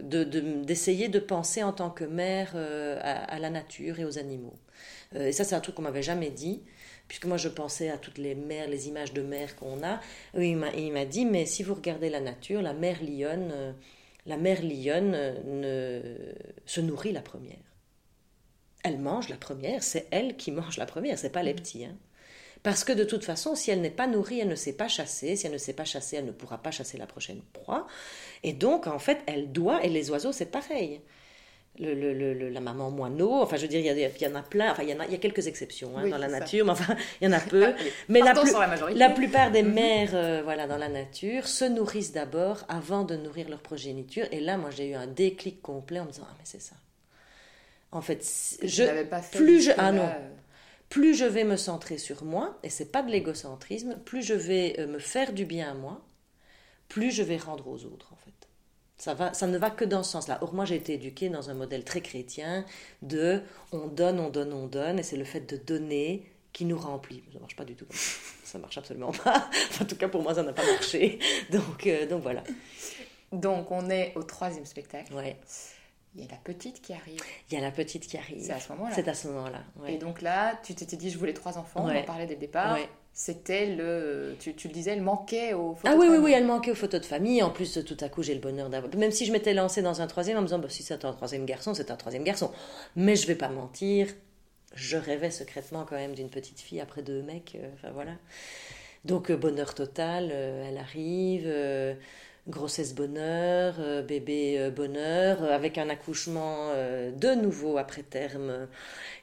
d'essayer 0.04 1.10
de, 1.10 1.18
penser 1.20 1.64
en 1.64 1.74
tant 1.74 1.90
que 1.90 2.04
mère 2.04 2.52
euh, 2.56 3.00
à, 3.02 3.40
la 3.40 3.50
nature 3.50 4.00
et 4.00 4.06
aux 4.06 4.20
animaux. 4.20 4.54
Euh, 5.16 5.28
et 5.28 5.32
ça, 5.32 5.44
c'est 5.44 5.56
un 5.56 5.60
truc 5.60 5.76
qu'on 5.76 5.82
m'avait 5.82 6.04
jamais 6.04 6.30
dit, 6.30 6.62
puisque 7.08 7.26
moi, 7.26 7.38
je 7.38 7.50
pensais 7.50 7.90
à 7.90 7.98
toutes 7.98 8.20
les 8.20 8.36
mères, 8.36 8.68
les 8.68 8.88
images 8.88 9.14
de 9.14 9.24
mères 9.24 9.56
qu'on 9.56 9.84
a. 9.84 10.00
il 10.38 10.58
m'a 10.58 11.06
dit, 11.06 11.26
mais 11.26 11.46
si 11.48 11.64
vous 11.64 11.74
regardez 11.74 12.10
la 12.10 12.22
nature, 12.22 12.62
la 12.62 12.74
mère 12.74 13.04
lionne, 13.04 13.76
la 14.28 14.38
mère 14.38 14.62
lionne 14.62 15.18
ne, 15.46 16.02
se 16.68 16.82
nourrit 16.82 17.14
la 17.14 17.22
première. 17.22 17.58
Elle 18.84 19.00
mange 19.00 19.30
la 19.30 19.38
première, 19.38 19.82
c'est 19.82 20.08
elle 20.12 20.36
qui 20.36 20.52
mange 20.60 20.78
la 20.78 20.86
première, 20.86 21.18
c'est 21.18 21.32
pas 21.32 21.44
les 21.44 21.56
petits. 21.56 21.86
Hein. 21.86 21.98
Parce 22.64 22.86
que 22.86 22.94
de 22.94 23.04
toute 23.04 23.26
façon, 23.26 23.56
si 23.56 23.72
elle 23.72 23.82
n'est 23.82 23.90
pas 23.90 24.08
nourrie, 24.08 24.40
elle 24.40 24.48
ne 24.48 24.56
sait 24.56 24.74
pas 24.74 24.88
chasser. 24.88 25.36
Si 25.36 25.46
elle 25.46 25.54
ne 25.54 25.58
sait 25.58 25.74
pas 25.74 25.84
chasser, 25.84 26.16
elle 26.16 26.26
ne 26.26 26.32
pourra 26.32 26.58
pas 26.58 26.72
chasser 26.72 26.98
la 26.98 27.06
prochaine 27.06 27.42
proie. 27.52 27.86
Et 28.42 28.54
donc, 28.54 28.88
en 28.88 29.00
fait, 29.00 29.20
elle 29.28 29.52
doit, 29.52 29.84
et 29.84 29.90
les 29.90 30.10
oiseaux, 30.10 30.32
c'est 30.32 30.46
pareil. 30.46 31.02
Le, 31.80 32.50
la 32.50 32.60
maman 32.60 32.92
moineau, 32.92 33.42
enfin 33.42 33.58
je 33.58 33.64
veux 33.64 33.68
dire, 33.68 33.80
il 33.80 34.22
y, 34.22 34.28
en 34.28 34.36
a 34.36 34.44
plein, 34.44 34.72
enfin 34.72 34.84
il 34.84 34.90
y, 34.90 34.94
en 34.94 35.00
a, 35.00 35.08
y 35.08 35.16
a 35.16 35.18
quelques 35.18 35.48
exceptions 35.48 35.98
hein, 35.98 36.08
dans 36.08 36.20
la 36.20 36.28
nature, 36.28 36.66
mais 36.66 36.72
enfin 36.72 36.96
il 37.20 37.28
y 37.28 37.28
en 37.28 37.36
a 37.36 37.40
peu. 37.40 37.74
mais 38.10 38.20
la, 38.20 38.36
la, 38.94 39.10
plupart 39.10 39.50
des 39.50 39.64
mhm. 39.64 39.74
mères 39.74 40.12
euh, 40.14 40.42
voilà, 40.44 40.68
dans 40.68 40.78
la 40.78 40.88
nature 40.88 41.48
se 41.48 41.66
nourrissent 41.66 42.12
d'abord 42.12 42.60
avant 42.70 43.02
de 43.02 43.16
nourrir 43.16 43.50
leur 43.50 43.58
progéniture. 43.58 44.28
Et 44.32 44.40
là, 44.40 44.58
moi 44.58 44.70
j'ai 44.70 44.90
eu 44.90 44.94
un 44.94 45.08
déclic 45.08 45.64
complet 45.64 46.00
en 46.00 46.06
me 46.06 46.12
disant, 46.12 46.28
ah 46.30 46.36
mais 46.38 46.46
c'est 46.46 46.62
ça. 46.62 46.76
En 47.92 48.02
fait, 48.02 48.24
je, 48.62 49.04
pas 49.06 49.24
fait 49.24 49.38
plus 49.40 49.62
je... 49.62 49.72
Ah 49.76 49.92
non, 49.92 50.04
euh, 50.04 50.30
plus 50.94 51.16
je 51.16 51.26
vais 51.26 51.44
me 51.44 51.58
centrer 51.58 51.98
sur 51.98 52.24
moi, 52.24 52.60
et 52.62 52.70
c'est 52.70 52.92
pas 52.92 53.02
de 53.02 53.10
l'égocentrisme, 53.10 53.98
plus 54.06 54.22
je 54.22 54.36
vais 54.36 54.76
euh, 54.78 54.86
me 54.86 55.00
faire 55.00 55.34
du 55.34 55.44
bien 55.44 55.72
à 55.72 55.74
moi, 55.74 56.06
plus 56.88 57.10
je 57.10 57.24
vais 57.24 57.38
rendre 57.38 57.68
aux 57.68 57.84
autres 57.86 58.14
en 58.14 58.16
fait. 58.18 58.48
Ça, 59.00 59.16
va, 59.16 59.34
ça 59.34 59.48
ne 59.48 59.58
va 59.58 59.72
que 59.72 59.86
dans 59.86 60.04
ce 60.04 60.12
sens-là. 60.12 60.38
Or, 60.44 60.54
moi, 60.54 60.66
j'ai 60.66 60.76
été 60.76 60.94
éduquée 60.94 61.30
dans 61.30 61.50
un 61.50 61.56
modèle 61.56 61.84
très 61.84 62.02
chrétien 62.02 62.64
de 63.02 63.42
on 63.72 63.88
donne, 63.88 64.20
on 64.20 64.30
donne, 64.30 64.54
on 64.54 64.68
donne, 64.68 65.00
et 65.00 65.04
c'est 65.04 65.18
le 65.18 65.24
fait 65.24 65.42
de 65.42 65.58
donner 65.58 66.32
qui 66.54 66.64
nous 66.64 66.78
remplit. 66.78 67.24
Ça 67.32 67.38
ne 67.38 67.40
marche 67.40 67.56
pas 67.56 67.66
du 67.66 67.76
tout 67.76 67.88
ça. 68.44 68.60
Marche 68.60 68.78
absolument 68.78 69.12
pas. 69.12 69.50
en 69.82 69.86
tout 69.86 69.96
cas, 69.96 70.08
pour 70.08 70.22
moi, 70.22 70.36
ça 70.36 70.44
n'a 70.44 70.54
pas 70.54 70.64
marché. 70.64 71.18
Donc, 71.52 71.88
euh, 71.88 72.06
donc 72.06 72.22
voilà. 72.22 72.44
Donc, 73.32 73.72
on 73.72 73.90
est 73.90 74.14
au 74.16 74.22
troisième 74.22 74.68
spectacle. 74.68 75.12
Ouais. 75.12 75.38
Il 76.16 76.22
y 76.22 76.28
a 76.28 76.32
la 76.32 76.38
petite 76.38 76.82
qui 76.82 76.94
arrive. 76.94 77.20
Il 77.50 77.56
y 77.56 77.58
a 77.58 77.62
la 77.62 77.72
petite 77.72 78.06
qui 78.08 78.18
arrive. 78.18 78.44
C'est 78.44 78.54
à 78.54 78.60
ce 78.60 78.72
moment-là. 78.74 78.96
C'est 78.96 79.08
à 79.08 79.14
ce 79.14 79.28
moment-là. 79.30 79.64
Et 79.88 79.98
donc 79.98 80.22
là, 80.22 80.60
tu 80.64 80.76
t'étais 80.76 80.96
dit, 80.96 81.10
je 81.10 81.18
voulais 81.18 81.34
trois 81.34 81.58
enfants, 81.58 81.86
on 81.86 81.96
en 81.96 82.04
parlait 82.04 82.28
dès 82.28 82.36
le 82.36 82.40
départ. 82.40 82.78
C'était 83.16 83.68
le. 83.68 84.36
Tu, 84.40 84.56
tu, 84.56 84.68
le 84.68 84.74
disais, 84.74 84.92
elle 84.92 85.04
manquait 85.04 85.54
aux 85.54 85.76
photos 85.76 85.92
Ah 85.94 85.96
oui, 85.96 86.08
oui, 86.10 86.18
oui, 86.18 86.32
elle 86.32 86.48
manquait 86.48 86.72
aux 86.72 86.76
photos 86.76 87.00
de 87.00 87.06
famille. 87.06 87.44
En 87.44 87.52
plus, 87.52 87.86
tout 87.86 87.98
à 88.00 88.10
coup, 88.10 88.24
j'ai 88.24 88.34
le 88.34 88.40
bonheur 88.40 88.70
d'avoir. 88.70 88.96
Même 88.96 89.12
si 89.12 89.28
je 89.28 89.32
m'étais 89.32 89.54
lancée 89.54 89.84
dans 89.84 90.02
un 90.02 90.08
troisième 90.08 90.38
en 90.38 90.42
me 90.42 90.48
disant, 90.48 90.58
bah, 90.58 90.68
si 90.68 90.82
c'est 90.82 91.06
un 91.06 91.14
troisième 91.14 91.46
garçon, 91.46 91.76
c'est 91.76 91.92
un 91.92 91.96
troisième 91.96 92.24
garçon. 92.24 92.52
Mais 92.96 93.16
je 93.16 93.28
vais 93.28 93.36
pas 93.36 93.50
mentir, 93.50 94.08
je 94.74 94.98
rêvais 94.98 95.30
secrètement 95.30 95.86
quand 95.88 95.96
même 95.96 96.16
d'une 96.16 96.30
petite 96.30 96.60
fille 96.60 96.82
après 96.82 97.04
deux 97.04 97.22
mecs. 97.22 97.56
Euh, 97.56 97.70
enfin 97.76 97.92
voilà. 97.94 98.14
Donc, 99.06 99.30
euh, 99.30 99.38
bonheur 99.38 99.76
total, 99.76 100.30
euh, 100.32 100.68
elle 100.68 100.80
arrive 100.80 101.48
grossesse 102.48 102.94
bonheur, 102.94 103.76
euh, 103.80 104.02
bébé 104.02 104.58
euh, 104.60 104.70
bonheur, 104.70 105.44
euh, 105.44 105.56
avec 105.56 105.78
un 105.78 105.90
accouchement 105.90 106.72
de 106.74 107.36
nouveau 107.36 107.78
après 107.78 108.04
terme, 108.04 108.68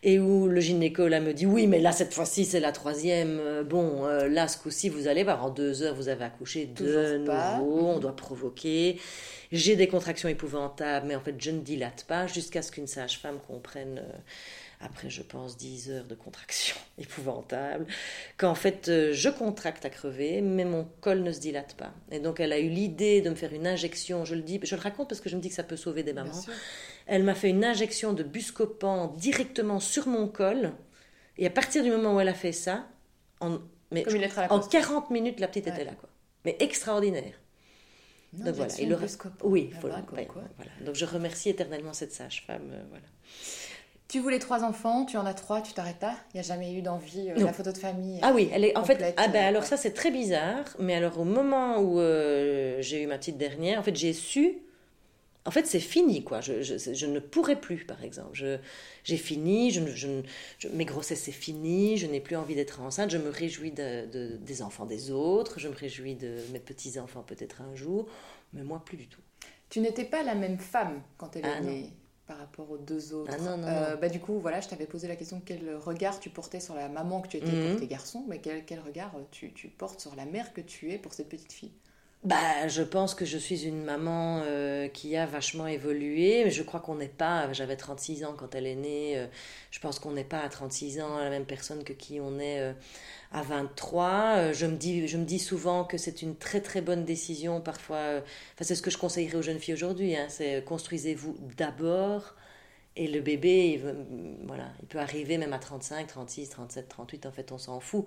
et 0.03 0.19
où 0.19 0.49
le 0.49 0.61
gynéco 0.61 1.07
là 1.09 1.21
me 1.21 1.33
dit 1.33 1.47
oui, 1.47 1.67
mais 1.67 1.79
là 1.79 1.93
cette 1.93 2.15
fois-ci 2.15 2.45
c'est 2.45 2.61
la 2.61 2.73
troisième, 2.73 3.63
bon 3.69 4.07
là 4.07 4.49
ce 4.49 4.59
coup-ci 4.59 4.89
vous 4.89 5.09
allez 5.09 5.25
voir, 5.25 5.45
en 5.45 5.51
deux 5.51 5.83
heures 5.83 5.95
vous 5.95 6.09
avez 6.09 6.25
accouché 6.25 6.67
de 6.67 7.19
nouveau, 7.19 7.89
on 7.89 7.99
doit 7.99 8.17
provoquer, 8.17 8.99
j'ai 9.53 9.77
des 9.77 9.89
contractions 9.89 10.29
épouvantables, 10.29 11.07
mais 11.07 11.17
en 11.17 11.21
fait 11.21 11.35
je 11.39 11.51
ne 11.51 11.61
dilate 11.61 12.05
pas 12.05 12.27
jusqu'à 12.27 12.63
ce 12.63 12.73
qu'une 12.73 12.87
sage-femme 12.87 13.39
comprenne 13.47 14.03
après 14.81 15.11
je 15.11 15.23
pense 15.23 15.57
10 15.57 15.91
heures 15.91 16.07
de 16.07 16.15
contraction 16.15 16.77
épouvantable, 16.99 17.87
qu'en 18.37 18.55
fait 18.55 18.89
euh, 18.89 19.13
je 19.13 19.29
contracte 19.29 19.85
à 19.85 19.91
crever, 19.91 20.41
mais 20.41 20.65
mon 20.65 20.89
col 21.01 21.23
ne 21.23 21.33
se 21.33 21.41
dilate 21.41 21.75
pas. 21.75 21.93
Et 22.11 22.19
donc 22.19 22.41
elle 22.41 22.53
a 22.53 22.59
eu 22.59 22.69
l'idée 22.69 23.21
de 23.21 23.31
me 23.31 23.35
faire 23.35 23.53
une 23.53 23.67
injection, 23.67 24.25
je 24.25 24.35
le 24.35 24.43
dis, 24.43 24.61
je 24.63 24.75
le 24.75 24.81
raconte 24.81 25.09
parce 25.09 25.21
que 25.21 25.29
je 25.29 25.37
me 25.37 25.41
dis 25.41 25.49
que 25.49 25.55
ça 25.55 25.65
peut 25.65 25.77
sauver 25.77 26.03
des 26.03 26.13
mamans. 26.13 26.45
Elle 27.07 27.25
m'a 27.25 27.35
fait 27.35 27.51
une 27.51 27.65
injection 27.65 28.13
de 28.13 28.23
buscopan 28.23 29.09
directement 29.09 29.81
sur 29.81 30.07
mon 30.07 30.29
col, 30.29 30.73
et 31.37 31.47
à 31.47 31.51
partir 31.51 31.83
du 31.83 31.91
moment 31.91 32.17
où 32.17 32.21
elle 32.21 32.29
a 32.29 32.35
fait 32.35 32.53
ça, 32.53 32.87
en, 33.41 33.59
mais 33.91 34.05
en 34.51 34.61
40 34.61 35.11
minutes 35.11 35.41
la 35.41 35.49
petite 35.49 35.67
était 35.67 35.85
là, 35.85 35.93
quoi. 35.93 36.09
Mais 36.45 36.57
extraordinaire. 36.61 37.35
Donc 38.33 38.55
voilà, 38.55 38.73
il 38.79 38.97
Oui, 39.43 39.71
ah 39.75 39.79
bah, 39.83 40.03
voilà. 40.13 40.71
Donc 40.85 40.95
je 40.95 41.05
remercie 41.05 41.49
éternellement 41.49 41.93
cette 41.93 42.13
sage-femme. 42.13 42.71
Euh, 42.73 42.83
voilà. 42.89 43.05
Tu 44.11 44.19
voulais 44.19 44.41
trois 44.41 44.65
enfants, 44.65 45.05
tu 45.05 45.17
en 45.17 45.25
as 45.25 45.35
trois, 45.35 45.63
tu 45.63 45.73
t'arrêtes 45.73 46.03
là 46.03 46.17
Il 46.35 46.39
n'y 46.39 46.41
a 46.41 46.43
jamais 46.43 46.75
eu 46.75 46.83
d'envie, 46.83 47.31
euh, 47.31 47.45
la 47.45 47.53
photo 47.53 47.71
de 47.71 47.79
famille 47.79 48.19
Ah 48.23 48.33
oui, 48.35 48.51
elle 48.53 48.65
est 48.65 48.77
en 48.77 48.85
fait. 48.85 49.15
Ah 49.17 49.29
ben 49.29 49.45
alors 49.45 49.63
ça 49.63 49.77
c'est 49.77 49.93
très 49.93 50.11
bizarre, 50.11 50.65
mais 50.81 50.95
alors 50.95 51.21
au 51.21 51.25
moment 51.25 51.79
où 51.79 52.01
euh, 52.01 52.79
j'ai 52.81 53.03
eu 53.03 53.07
ma 53.07 53.19
petite 53.19 53.39
dernière, 53.39 53.79
en 53.79 53.83
fait 53.85 53.95
j'ai 53.95 54.13
su. 54.13 54.59
En 55.47 55.51
fait, 55.53 55.67
c'est 55.67 55.81
fini, 55.81 56.23
quoi. 56.23 56.43
Je, 56.43 56.61
je, 56.61 57.07
ne 57.07 57.19
pourrais 57.19 57.59
plus, 57.59 57.87
par 57.87 58.05
exemple. 58.05 58.39
J'ai 59.05 59.17
fini, 59.17 59.71
je, 59.71 59.81
je, 59.87 60.69
mes 60.69 60.85
grossesses, 60.85 61.23
c'est 61.23 61.33
fini, 61.33 61.97
je 61.97 62.07
n'ai 62.07 62.21
plus 62.21 62.37
envie 62.37 62.55
d'être 62.55 62.83
enceinte. 62.83 63.11
Je 63.11 63.17
me 63.17 63.31
réjouis 63.31 63.71
de, 63.71 64.37
des 64.37 64.61
enfants 64.61 64.85
des 64.85 65.11
autres, 65.11 65.59
je 65.59 65.69
me 65.69 65.75
réjouis 65.75 66.15
de 66.15 66.37
mes 66.53 66.61
petits-enfants 66.61 67.23
peut-être 67.23 67.63
un 67.63 67.75
jour, 67.75 68.07
mais 68.53 68.63
moi, 68.65 68.83
plus 68.85 68.99
du 68.99 69.09
tout. 69.09 69.23
Tu 69.71 69.81
n'étais 69.81 70.05
pas 70.05 70.23
la 70.23 70.35
même 70.35 70.59
femme 70.59 71.01
quand 71.17 71.35
elle 71.35 71.47
ah 71.47 71.57
est 71.57 71.61
née 71.63 71.91
par 72.31 72.39
rapport 72.39 72.71
aux 72.71 72.79
deux 72.79 73.13
autres. 73.13 73.33
Ah 73.37 73.43
euh, 73.43 73.97
bah, 73.97 74.09
du 74.09 74.21
coup, 74.21 74.39
voilà, 74.39 74.61
je 74.61 74.69
t'avais 74.69 74.87
posé 74.87 75.09
la 75.09 75.17
question 75.17 75.43
quel 75.45 75.75
regard 75.75 76.21
tu 76.21 76.31
portais 76.31 76.61
sur 76.61 76.77
la 76.77 76.89
maman 76.89 77.23
que 77.23 77.27
tu 77.27 77.39
étais 77.39 77.51
pour 77.51 77.71
mhm. 77.73 77.81
tes 77.81 77.89
garçons, 77.89 78.25
mais 78.29 78.39
quel, 78.39 78.65
quel 78.65 78.79
regard 78.79 79.13
tu, 79.33 79.53
tu, 79.53 79.67
portes 79.67 79.99
sur 79.99 80.15
la 80.15 80.27
mère 80.27 80.53
que 80.53 80.61
tu 80.61 80.93
es 80.93 80.99
pour 80.99 81.13
cette 81.13 81.29
petite 81.29 81.53
fille? 81.53 81.73
Bah, 82.23 82.69
je 82.69 82.83
pense 82.83 83.15
que 83.15 83.25
je 83.25 83.39
suis 83.39 83.65
une 83.67 83.83
maman 83.83 84.43
euh, 84.45 84.89
qui 84.89 85.17
a 85.17 85.25
vachement 85.25 85.67
évolué, 85.67 86.51
je 86.51 86.63
crois 86.63 86.81
qu'on 86.81 86.97
n'est 86.97 87.09
pas, 87.09 87.51
j'avais 87.53 87.77
36 87.77 88.25
ans 88.25 88.35
quand 88.37 88.55
elle 88.55 88.67
est 88.67 88.75
née, 88.75 89.17
euh, 89.17 89.27
je 89.71 89.81
pense 89.81 89.99
qu'on 89.99 90.13
n'est 90.13 90.25
pas 90.25 90.41
à 90.41 90.49
36 90.51 91.01
ans 91.01 91.19
la 91.19 91.31
même 91.31 91.47
personne 91.47 91.83
que 91.83 91.95
qui 91.95 92.21
on 92.21 92.39
est 92.39 92.75
à 93.33 93.43
23. 93.43 94.53
je, 94.53 94.67
me 94.67 94.77
dis, 94.77 95.09
je 95.09 95.17
me 95.17 95.25
dis 95.25 95.39
souvent 95.39 95.85
que 95.85 95.97
c'est 95.97 96.21
une 96.21 96.37
très 96.37 96.61
très 96.61 96.83
bonne 96.83 97.07
décision 97.07 97.63
parfois, 97.63 98.21
enfin 98.55 98.65
c'est 98.65 98.75
ce 98.75 98.83
que 98.83 98.91
je 98.91 98.99
conseillerais 98.99 99.39
aux 99.39 99.43
jeunes 99.43 99.59
filles 99.59 99.75
aujourd'hui, 99.75 100.15
hein, 100.15 100.27
c'est 100.29 100.63
construisez-vous 100.65 101.39
d'abord 101.57 102.35
et 102.97 103.07
le 103.07 103.21
bébé, 103.21 103.71
il, 103.75 104.47
voilà, 104.47 104.69
il 104.83 104.89
peut 104.89 104.99
arriver 104.99 105.39
même 105.39 105.53
à 105.53 105.59
35, 105.59 106.07
36, 106.07 106.51
37, 106.51 106.89
38, 106.89 107.27
en 107.27 107.33
fait, 107.33 107.53
on 107.53 107.59
s'en 107.59 107.81
fout. 107.81 108.05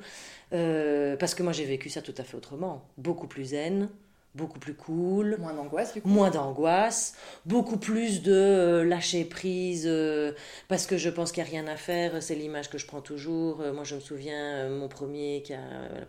Euh, 0.54 1.16
parce 1.18 1.36
que 1.36 1.44
moi, 1.44 1.54
j'ai 1.54 1.66
vécu 1.66 1.90
ça 1.90 2.02
tout 2.02 2.14
à 2.18 2.24
fait 2.24 2.36
autrement. 2.38 2.84
Beaucoup 2.98 3.28
plus 3.28 3.46
zen, 3.46 3.90
beaucoup 4.36 4.60
plus 4.60 4.74
cool. 4.74 5.38
Moins 5.40 5.54
d'angoisse, 5.54 5.94
du 5.94 6.02
coup. 6.02 6.08
Moins 6.08 6.32
d'angoisse. 6.32 7.16
Beaucoup 7.46 7.78
plus 7.78 8.24
de 8.24 8.34
euh, 8.34 8.84
lâcher 8.84 9.26
prise 9.26 9.86
euh, 9.86 10.34
parce 10.68 10.88
que 10.88 10.98
je 10.98 11.10
pense 11.10 11.32
qu'il 11.32 11.44
n'y 11.44 11.50
a 11.50 11.52
rien 11.52 11.68
à 11.68 11.78
faire. 11.78 12.22
C'est 12.22 12.36
l'image 12.36 12.70
que 12.70 12.78
je 12.78 12.88
prends 12.88 13.02
toujours. 13.02 13.62
Euh, 13.62 13.74
moi, 13.74 13.84
je 13.84 13.96
me 13.96 14.00
souviens, 14.00 14.70
mon 14.70 14.88
premier, 14.88 15.44
qui 15.44 15.54
a, 15.54 15.60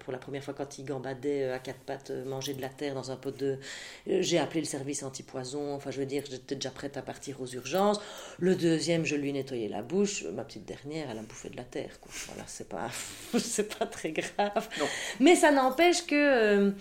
pour 0.00 0.12
la 0.12 0.18
première 0.18 0.42
fois, 0.42 0.54
quand 0.54 0.78
il 0.78 0.84
gambadait 0.84 1.50
à 1.50 1.58
quatre 1.58 1.80
pattes, 1.80 2.10
manger 2.26 2.54
de 2.54 2.62
la 2.62 2.70
terre 2.70 2.94
dans 2.94 3.10
un 3.10 3.16
pot 3.16 3.36
de. 3.36 3.58
J'ai 4.06 4.38
appelé 4.38 4.60
le 4.60 4.66
service 4.66 5.02
anti-poison. 5.02 5.74
Enfin, 5.74 5.90
je 5.90 6.00
veux 6.00 6.06
dire, 6.06 6.22
j'étais 6.28 6.54
déjà 6.54 6.70
prête 6.70 6.96
à 6.96 7.02
partir 7.02 7.40
aux 7.42 7.46
urgences. 7.46 8.00
Le 8.38 8.54
deuxième, 8.54 9.04
je 9.04 9.16
lui 9.16 9.32
nettoyais 9.32 9.68
la 9.68 9.82
bouche. 9.82 10.24
Ma 10.34 10.44
petite 10.44 10.64
dernière, 10.64 11.10
elle 11.10 11.18
a 11.18 11.22
bouffé 11.22 11.50
de 11.50 11.56
la 11.56 11.64
terre. 11.64 12.00
Quoi. 12.00 12.12
Voilà, 12.28 12.44
c'est 12.46 12.68
pas, 12.68 12.88
c'est 13.38 13.78
pas 13.78 13.86
très 13.86 14.12
grave. 14.12 14.68
Non. 14.78 14.86
Mais 15.20 15.36
ça 15.36 15.52
n'empêche 15.52 16.06
que 16.06 16.72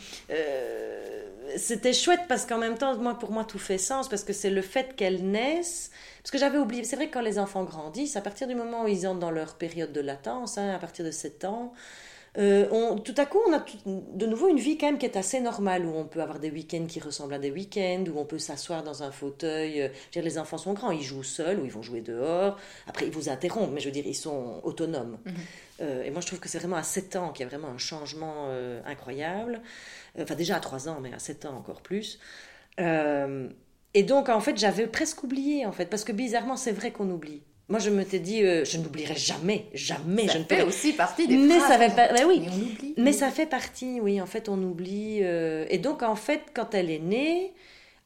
c'était 1.58 1.94
chouette 1.94 2.22
parce 2.28 2.46
qu'en 2.46 2.58
même 2.58 2.78
temps, 2.78 2.98
moi, 2.98 3.18
pour 3.18 3.32
moi, 3.32 3.44
tout 3.44 3.60
fait 3.60 3.78
sens 3.78 4.10
parce 4.10 4.24
que 4.24 4.34
c'est 4.34 4.50
le 4.50 4.62
fait 4.62 4.96
qu'elles 4.96 5.24
naissent. 5.24 5.92
Parce 6.22 6.32
que 6.32 6.38
j'avais 6.38 6.58
oublié, 6.58 6.84
c'est 6.84 6.96
vrai 6.96 7.08
que 7.08 7.14
quand 7.14 7.22
les 7.22 7.38
enfants 7.38 7.64
grandissent, 7.64 8.16
à 8.16 8.22
partir 8.22 8.48
du 8.48 8.56
moment 8.56 8.84
où 8.84 8.88
ils 8.88 9.08
entrent 9.08 9.20
dans 9.20 9.32
leur 9.32 9.56
période 9.56 9.92
de 9.92 10.02
latence, 10.02 10.58
hein, 10.58 10.70
à 10.70 10.80
partir 10.80 11.04
de 11.04 11.12
7 11.12 11.46
ans, 11.46 11.74
euh, 12.38 12.68
on, 12.72 12.98
tout 12.98 13.14
à 13.18 13.26
coup, 13.26 13.40
on 13.48 13.54
a 13.54 13.64
de 13.86 14.26
nouveau 14.26 14.50
une 14.50 14.58
vie 14.58 14.78
quand 14.78 14.88
même 14.88 14.98
qui 14.98 15.06
est 15.06 15.18
assez 15.18 15.40
normale, 15.40 15.86
où 15.86 15.96
on 15.96 16.06
peut 16.06 16.22
avoir 16.22 16.40
des 16.40 16.50
week-ends 16.50 16.86
qui 16.88 17.00
ressemblent 17.00 17.36
à 17.36 17.40
des 17.40 17.52
week-ends, 17.52 18.06
où 18.12 18.18
on 18.18 18.26
peut 18.26 18.40
s'asseoir 18.40 18.84
dans 18.84 19.04
un 19.04 19.12
fauteuil. 19.12 19.82
Euh, 19.82 19.88
je 20.12 20.20
veux 20.20 20.24
dire, 20.24 20.24
les 20.24 20.38
enfants 20.40 20.58
sont 20.58 20.74
grands, 20.74 20.92
ils 20.92 21.04
jouent 21.04 21.24
seuls 21.24 21.60
ou 21.60 21.66
ils 21.66 21.72
vont 21.72 21.84
jouer 21.84 22.02
dehors. 22.02 22.58
Après, 22.88 23.06
ils 23.06 23.12
vous 23.12 23.30
interrompent, 23.30 23.72
mais 23.72 23.82
je 23.82 23.86
veux 23.86 23.92
dire, 23.92 24.08
ils 24.08 24.16
sont 24.16 24.62
autonomes. 24.64 25.18
Mhm. 25.26 25.34
Et 26.06 26.12
moi, 26.12 26.22
je 26.22 26.28
trouve 26.28 26.40
que 26.40 26.50
c'est 26.50 26.60
vraiment 26.60 26.78
à 26.78 26.84
7 26.84 27.16
ans 27.16 27.32
qu'il 27.32 27.44
y 27.44 27.46
a 27.46 27.50
vraiment 27.50 27.70
un 27.70 27.78
changement 27.78 28.50
incroyable. 28.86 29.62
Enfin, 30.20 30.36
déjà 30.36 30.58
à 30.58 30.60
3 30.60 30.90
ans, 30.90 31.00
mais 31.02 31.14
à 31.14 31.20
7 31.20 31.46
ans 31.46 31.58
encore 31.58 31.82
plus. 31.82 32.20
et 32.78 34.04
donc, 34.04 34.30
en 34.30 34.40
fait, 34.40 34.58
j'avais 34.58 34.88
presque 34.88 35.24
oublié, 35.24 35.66
en 35.66 35.72
fait, 35.72 35.86
parce 35.86 36.04
que 36.04 36.12
bizarrement, 36.12 36.56
c'est 36.56 36.72
vrai 36.72 36.92
qu'on 36.92 37.10
oublie. 37.10 37.44
Moi, 37.70 37.80
je 37.80 37.90
me 37.90 38.04
t'ai 38.04 38.20
dit, 38.20 38.44
euh, 38.44 38.66
je 38.66 38.78
n'oublierai 38.78 39.16
jamais, 39.16 39.66
jamais. 39.74 40.28
Ça 40.28 40.38
je 40.38 40.44
fait 40.44 40.64
aussi 40.64 40.94
partie 40.94 41.28
des 41.28 41.38
mais 41.38 41.60
Ça 41.60 41.78
fait 41.78 42.14
mais 42.14 42.26
oui. 42.26 42.42
Mais, 42.42 42.52
on 42.52 42.56
oublie. 42.56 42.94
mais 42.98 43.14
ça 43.14 43.30
fait 43.30 43.46
partie, 43.46 44.02
oui. 44.02 44.22
En 44.22 44.26
fait, 44.26 44.50
on 44.50 44.62
oublie. 44.62 45.20
Euh, 45.22 45.66
et 45.70 45.78
donc, 45.78 46.04
en 46.04 46.16
fait, 46.16 46.42
quand 46.54 46.76
elle 46.76 46.92
est 46.92 47.00
née, 47.00 47.54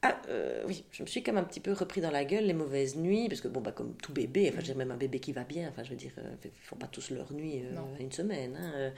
ah, 0.02 0.16
euh, 0.28 0.62
oui, 0.68 0.84
je 0.92 1.02
me 1.02 1.08
suis 1.08 1.24
quand 1.24 1.32
même 1.32 1.42
un 1.42 1.46
petit 1.46 1.58
peu 1.58 1.72
repris 1.72 2.00
dans 2.00 2.12
la 2.12 2.24
gueule 2.24 2.44
les 2.44 2.54
mauvaises 2.54 2.94
nuits, 2.94 3.28
parce 3.28 3.40
que 3.40 3.48
bon, 3.48 3.60
bah, 3.60 3.72
comme 3.72 3.94
tout 3.96 4.12
bébé, 4.12 4.48
enfin, 4.52 4.62
j'ai 4.62 4.74
même 4.74 4.92
un 4.92 4.96
bébé 4.96 5.18
qui 5.18 5.32
va 5.32 5.42
bien, 5.42 5.68
enfin, 5.68 5.82
je 5.82 5.90
veux 5.90 5.96
dire, 5.96 6.12
euh, 6.18 6.34
ils 6.44 6.50
font 6.62 6.76
pas 6.76 6.86
tous 6.86 7.10
leur 7.10 7.32
nuit 7.32 7.64
euh, 7.64 7.80
une 7.98 8.12
semaine. 8.12 8.56
Hein, 8.56 8.92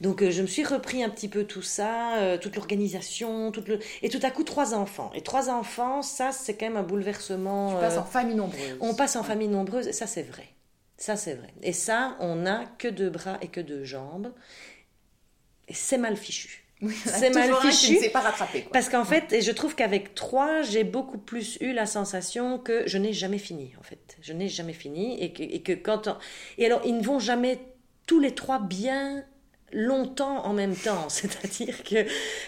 Donc, 0.00 0.22
je 0.22 0.42
me 0.42 0.46
suis 0.46 0.62
repris 0.62 1.02
un 1.02 1.10
petit 1.10 1.28
peu 1.28 1.44
tout 1.44 1.62
ça, 1.62 2.38
toute 2.40 2.54
l'organisation, 2.54 3.50
tout 3.50 3.64
le... 3.66 3.80
et 4.02 4.08
tout 4.08 4.20
à 4.22 4.30
coup, 4.30 4.44
trois 4.44 4.74
enfants. 4.74 5.10
Et 5.14 5.22
trois 5.22 5.50
enfants, 5.50 6.02
ça, 6.02 6.30
c'est 6.30 6.56
quand 6.56 6.66
même 6.66 6.76
un 6.76 6.84
bouleversement. 6.84 7.74
Tu 7.74 7.80
passes 7.80 7.98
en 7.98 8.04
famille 8.04 8.36
nombreuse. 8.36 8.76
On 8.80 8.94
passe 8.94 9.16
en 9.16 9.24
famille 9.24 9.48
nombreuse, 9.48 9.88
et 9.88 9.92
ça, 9.92 10.06
c'est 10.06 10.22
vrai. 10.22 10.46
Ça, 10.96 11.16
c'est 11.16 11.34
vrai. 11.34 11.52
Et 11.62 11.72
ça, 11.72 12.16
on 12.20 12.36
n'a 12.36 12.66
que 12.78 12.88
deux 12.88 13.10
bras 13.10 13.38
et 13.42 13.48
que 13.48 13.60
deux 13.60 13.82
jambes. 13.82 14.32
Et 15.66 15.74
c'est 15.74 15.98
mal 15.98 16.16
fichu 16.16 16.65
c'est 17.06 17.30
mal 17.30 17.54
fichu. 17.62 18.10
pas 18.10 18.20
rattrapé. 18.20 18.66
Parce 18.72 18.88
qu'en 18.88 19.04
fait, 19.04 19.32
et 19.32 19.40
je 19.40 19.52
trouve 19.52 19.74
qu'avec 19.74 20.14
trois, 20.14 20.62
j'ai 20.62 20.84
beaucoup 20.84 21.18
plus 21.18 21.56
eu 21.60 21.72
la 21.72 21.86
sensation 21.86 22.58
que 22.58 22.86
je 22.86 22.98
n'ai 22.98 23.12
jamais 23.12 23.38
fini, 23.38 23.72
en 23.78 23.82
fait. 23.82 24.16
Je 24.20 24.32
n'ai 24.32 24.48
jamais 24.48 24.74
fini. 24.74 25.22
Et 25.22 25.32
que, 25.32 25.42
et 25.42 25.62
que 25.62 25.72
quand. 25.72 26.08
Et 26.58 26.66
alors, 26.66 26.82
ils 26.84 26.96
ne 26.96 27.02
vont 27.02 27.18
jamais 27.18 27.58
tous 28.06 28.20
les 28.20 28.34
trois 28.34 28.58
bien 28.58 29.24
longtemps 29.72 30.44
en 30.44 30.52
même 30.52 30.76
temps. 30.76 31.08
C'est-à-dire 31.08 31.82
que 31.82 31.96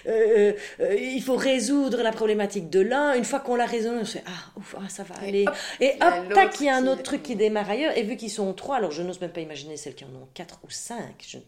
euh, 0.07 0.53
euh, 0.81 0.95
il 0.95 1.23
faut 1.23 1.37
résoudre 1.37 2.03
la 2.03 2.13
problématique 2.13 2.69
de 2.69 2.81
l'un. 2.81 3.15
Une 3.15 3.25
fois 3.25 3.41
qu'on 3.41 3.57
l'a 3.57 3.67
résolu, 3.67 3.99
on 4.01 4.05
se 4.05 4.19
fait 4.19 4.25
ah, 4.27 4.59
ouf, 4.59 4.77
ah, 4.79 4.89
ça 4.89 5.05
va 5.05 5.15
aller. 5.23 5.47
Et 5.81 5.95
hop, 6.03 6.35
tac, 6.35 6.61
il 6.61 6.67
y 6.67 6.69
a 6.69 6.77
un 6.77 6.87
autre 6.87 7.03
truc 7.03 7.23
qui 7.23 7.35
démarre 7.35 7.71
ailleurs. 7.71 7.97
Et 7.97 8.03
vu 8.03 8.17
qu'ils 8.17 8.31
sont 8.31 8.53
trois, 8.53 8.77
alors 8.77 8.91
je 8.91 9.03
n'ose 9.03 9.21
même 9.21 9.33
pas 9.33 9.41
imaginer 9.41 9.79
celles 9.79 9.95
qui 9.95 10.05
en 10.05 10.09
ont 10.09 10.29
quatre 10.35 10.61
ou 10.65 10.71
cinq. 10.71 11.25
Je, 11.27 11.39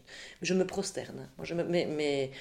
je 0.41 0.53
me 0.55 0.65
prosterne. 0.65 1.29
Je 1.43 1.53
me, 1.53 1.63
mais, 1.63 1.87
mais 1.89 2.31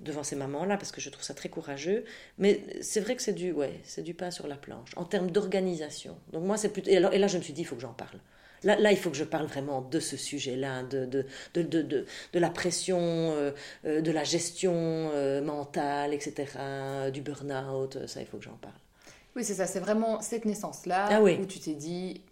devant 0.00 0.22
ces 0.22 0.36
mamans-là, 0.36 0.76
parce 0.76 0.92
que 0.92 1.00
je 1.00 1.10
trouve 1.10 1.24
ça 1.24 1.34
très 1.34 1.48
courageux. 1.48 2.04
Mais 2.38 2.62
c'est 2.80 3.00
vrai 3.00 3.16
que 3.16 3.22
c'est 3.22 3.32
du, 3.32 3.52
ouais, 3.52 3.80
c'est 3.84 4.02
du 4.02 4.14
pain 4.14 4.30
sur 4.30 4.46
la 4.46 4.56
planche, 4.56 4.90
en 4.96 5.04
termes 5.04 5.30
d'organisation. 5.30 6.16
Donc 6.32 6.44
moi, 6.44 6.56
c'est 6.56 6.70
plutôt... 6.70 6.90
Et, 6.90 6.98
là, 6.98 7.26
je 7.26 7.38
me 7.38 7.42
suis 7.42 7.52
dit, 7.52 7.62
il 7.62 7.64
faut 7.64 7.76
que 7.76 7.82
j'en 7.82 7.92
parle. 7.92 8.18
Là, 8.64 8.76
là, 8.80 8.92
il 8.92 8.98
faut 8.98 9.10
que 9.10 9.16
je 9.16 9.24
parle 9.24 9.46
vraiment 9.46 9.82
de 9.82 10.00
ce 10.00 10.16
sujet-là, 10.16 10.84
de, 10.84 11.04
de, 11.04 11.26
de, 11.54 11.62
de, 11.62 12.06
de, 12.32 12.38
la 12.38 12.48
pression, 12.48 12.98
euh, 12.98 13.50
euh, 13.84 14.00
de 14.00 14.10
la 14.10 14.24
gestion 14.24 14.72
euh, 14.74 15.42
mentale, 15.42 16.14
etc., 16.14 16.46
du 17.12 17.20
burn-out, 17.20 18.06
ça, 18.06 18.20
il 18.20 18.26
faut 18.26 18.38
que 18.38 18.44
j'en 18.44 18.56
parle. 18.56 18.74
Oui, 19.36 19.44
c'est 19.44 19.54
ça, 19.54 19.66
c'est 19.66 19.80
vraiment 19.80 20.20
cette 20.22 20.44
naissance-là 20.44 21.08
ah 21.10 21.20
où 21.20 21.46
tu 21.46 21.58
t'es 21.58 21.74
dit, 21.74 22.22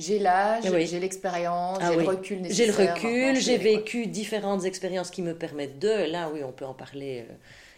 j'ai 0.00 0.18
l'âge, 0.18 0.64
j'ai 0.64 1.00
l'expérience, 1.00 1.78
ah 1.80 1.90
j'ai 1.90 1.96
le 2.00 2.08
recul 2.08 2.40
nécessaire. 2.40 2.74
J'ai 2.74 2.84
le 2.84 2.90
recul, 2.90 3.40
j'ai 3.40 3.58
vécu 3.58 4.06
différentes 4.06 4.64
expériences 4.64 5.10
qui 5.10 5.22
me 5.22 5.34
permettent 5.34 5.78
de. 5.78 6.10
Là, 6.10 6.30
oui, 6.32 6.42
on 6.42 6.52
peut 6.52 6.64
en 6.64 6.74
parler. 6.74 7.26
Euh, 7.28 7.34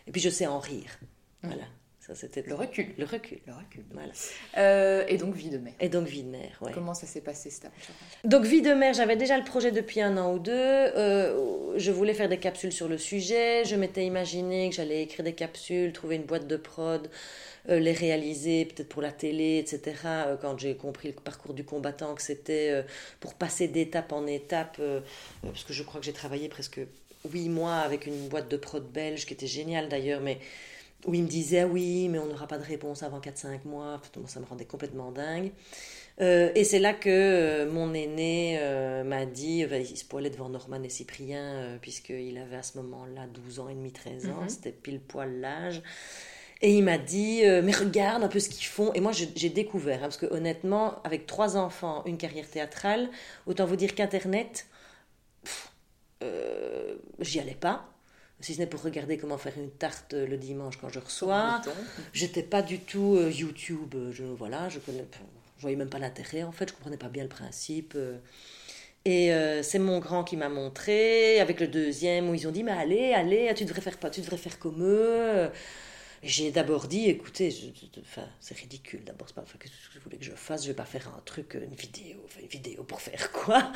et 0.07 0.13
puis, 0.13 0.21
je 0.21 0.31
sais 0.31 0.47
en 0.47 0.59
rire. 0.59 0.99
Mmh. 1.43 1.49
Voilà. 1.49 1.65
Ça, 2.05 2.17
c'était 2.17 2.43
le 2.43 2.57
recul. 2.57 2.89
Le 2.99 3.05
recul. 3.05 3.39
Le 3.47 3.53
recul. 3.53 3.85
Voilà. 3.93 4.13
Euh, 4.59 5.05
et 5.07 5.19
donc, 5.19 5.37
vie 5.37 5.51
de 5.51 5.59
mère. 5.59 5.75
Et 5.79 5.89
donc, 5.89 6.09
vie 6.09 6.25
de 6.25 6.31
mère, 6.31 6.59
ouais. 6.61 6.73
Comment 6.75 6.95
ça 6.95 7.07
s'est 7.07 7.21
passé, 7.21 7.49
cette 7.49 7.67
aventure 7.67 7.95
Donc, 8.25 8.45
vie 8.45 8.61
de 8.61 8.73
mère, 8.73 8.93
j'avais 8.93 9.15
déjà 9.15 9.39
le 9.39 9.45
projet 9.45 9.71
depuis 9.71 10.01
un 10.01 10.17
an 10.17 10.35
ou 10.35 10.41
deux. 10.41 10.53
Euh, 10.53 11.79
je 11.79 11.93
voulais 11.93 12.15
faire 12.15 12.29
des 12.29 12.41
capsules 12.41 12.73
sur 12.73 12.89
le 12.89 12.99
sujet. 12.99 13.65
Je 13.65 13.77
m'étais 13.77 14.05
imaginé 14.05 14.69
que 14.69 14.75
j'allais 14.75 15.05
écrire 15.05 15.25
des 15.25 15.35
capsules, 15.35 15.93
trouver 15.93 16.17
une 16.17 16.25
boîte 16.25 16.49
de 16.49 16.57
prod. 16.57 17.09
Euh, 17.69 17.79
les 17.79 17.93
réaliser, 17.93 18.65
peut-être 18.65 18.89
pour 18.89 19.03
la 19.03 19.13
télé, 19.13 19.59
etc. 19.59 19.95
Quand 20.41 20.59
j'ai 20.59 20.75
compris 20.75 21.11
le 21.11 21.15
parcours 21.15 21.55
du 21.55 21.63
combattant, 21.63 22.17
que 22.17 22.23
c'était 22.23 22.85
pour 23.21 23.35
passer 23.35 23.69
d'étape 23.69 24.11
en 24.11 24.27
étape, 24.27 24.81
parce 25.43 25.63
que 25.63 25.73
je 25.73 25.85
crois 25.85 26.01
que 26.01 26.07
j'ai 26.07 26.13
travaillé 26.13 26.49
presque 26.49 26.81
huit 27.31 27.49
mois 27.49 27.77
avec 27.77 28.07
une 28.07 28.27
boîte 28.27 28.49
de 28.49 28.57
prod 28.57 28.85
belge 28.91 29.25
qui 29.25 29.35
était 29.35 29.47
géniale 29.47 29.89
d'ailleurs, 29.89 30.21
mais 30.21 30.41
où 31.07 31.15
il 31.15 31.23
me 31.23 31.29
disait 31.29 31.65
oui, 31.65 32.09
mais 32.09 32.19
on 32.19 32.27
n'aura 32.27 32.47
pas 32.47 32.59
de 32.59 32.65
réponse 32.65 33.03
avant 33.03 33.21
4-5 33.21 33.67
mois. 33.67 34.01
Ça 34.27 34.41
me 34.41 34.47
rendait 34.47 34.65
complètement 34.65 35.11
dingue. 35.11 35.53
Euh, 36.21 36.51
et 36.55 36.65
c'est 36.65 36.79
là 36.79 36.93
que 36.93 37.09
euh, 37.09 37.71
mon 37.71 37.95
aîné 37.95 38.59
euh, 38.61 39.03
m'a 39.03 39.25
dit, 39.27 39.61
il 39.61 39.97
se 39.97 40.05
poilait 40.05 40.31
devant 40.31 40.49
Norman 40.49 40.83
et 40.83 40.89
Cyprien, 40.89 41.79
puisqu'il 41.81 42.39
avait 42.39 42.57
à 42.57 42.63
ce 42.63 42.79
moment-là 42.79 43.27
12 43.33 43.61
ans 43.61 43.69
et 43.69 43.75
demi, 43.75 43.93
13 43.93 44.27
ans, 44.27 44.43
mhm. 44.43 44.49
c'était 44.49 44.73
pile 44.73 45.01
poil 45.01 45.41
l'âge. 45.41 45.83
Et 46.65 46.77
il 46.77 46.85
m'a 46.85 46.99
dit, 46.99 47.43
mais 47.65 47.73
regarde 47.73 48.23
un 48.23 48.29
peu 48.29 48.39
ce 48.39 48.49
qu'ils 48.49 48.67
font. 48.67 48.93
Et 48.93 49.01
moi, 49.01 49.11
j'ai 49.13 49.49
découvert, 49.49 49.99
hein, 49.99 50.03
parce 50.03 50.17
que 50.17 50.27
honnêtement, 50.27 51.03
avec 51.03 51.27
trois 51.27 51.57
enfants, 51.57 52.05
une 52.07 52.19
carrière 52.19 52.49
théâtrale, 52.49 53.11
autant 53.47 53.67
vous 53.67 53.75
dire 53.75 53.97
qu'Internet, 53.97 54.67
j'y 57.21 57.41
allais 57.41 57.57
pas 57.59 57.92
si 58.43 58.55
ce 58.55 58.59
n'est 58.59 58.67
pour 58.67 58.83
regarder 58.83 59.17
comment 59.17 59.39
faire 59.39 59.57
une 59.57 59.71
tarte 59.71 60.13
le 60.13 60.37
dimanche 60.37 60.77
quand 60.77 60.89
je 60.89 60.99
reçois. 60.99 61.63
J'étais 62.13 62.43
pas 62.43 62.63
du 62.63 62.79
tout 62.79 63.19
YouTube. 63.19 63.95
Je, 64.11 64.25
voilà, 64.25 64.69
je 64.69 64.79
connais, 64.79 65.07
je 65.57 65.63
voyais 65.63 65.77
même 65.77 65.91
pas 65.91 66.01
l'intérêt 66.01 66.43
en 66.43 66.51
fait, 66.51 66.69
je 66.69 66.75
comprenais 66.75 66.97
pas 66.97 67.09
bien 67.09 67.23
le 67.23 67.29
principe. 67.29 67.95
Euh. 67.95 68.19
Et 69.05 69.33
euh, 69.33 69.63
c'est 69.63 69.79
mon 69.79 69.99
grand 69.99 70.25
qui 70.25 70.37
m'a 70.37 70.49
montré, 70.49 71.41
avec 71.41 71.61
le 71.61 71.67
deuxième, 71.67 72.29
où 72.29 72.35
ils 72.35 72.47
ont 72.47 72.53
dit, 72.53 72.63
mais 72.63 72.73
allez, 72.73 73.13
allez, 73.13 73.53
tu 73.55 73.65
devrais 73.65 73.81
faire, 73.81 73.99
pas, 73.99 74.11
tu 74.11 74.21
devrais 74.21 74.37
faire 74.37 74.59
comme 74.59 74.83
eux. 74.83 75.51
J'ai 76.23 76.53
d'abord 76.53 76.87
dit, 76.87 77.09
écoutez, 77.09 77.53
enfin, 78.01 78.29
c'est 78.39 78.57
ridicule, 78.57 79.03
d'abord, 79.05 79.29
c'est 79.29 79.35
pas 79.35 79.45
ce 79.47 79.57
que 79.57 79.69
je 79.93 79.99
voulais 80.01 80.19
que 80.19 80.25
je 80.25 80.33
fasse, 80.33 80.63
je 80.63 80.69
vais 80.69 80.75
pas 80.75 80.85
faire 80.85 81.09
un 81.09 81.21
truc, 81.25 81.55
une 81.55 81.75
vidéo, 81.75 82.19
une 82.41 82.47
vidéo 82.47 82.85
pour 82.85 83.01
faire 83.01 83.33
quoi? 83.33 83.73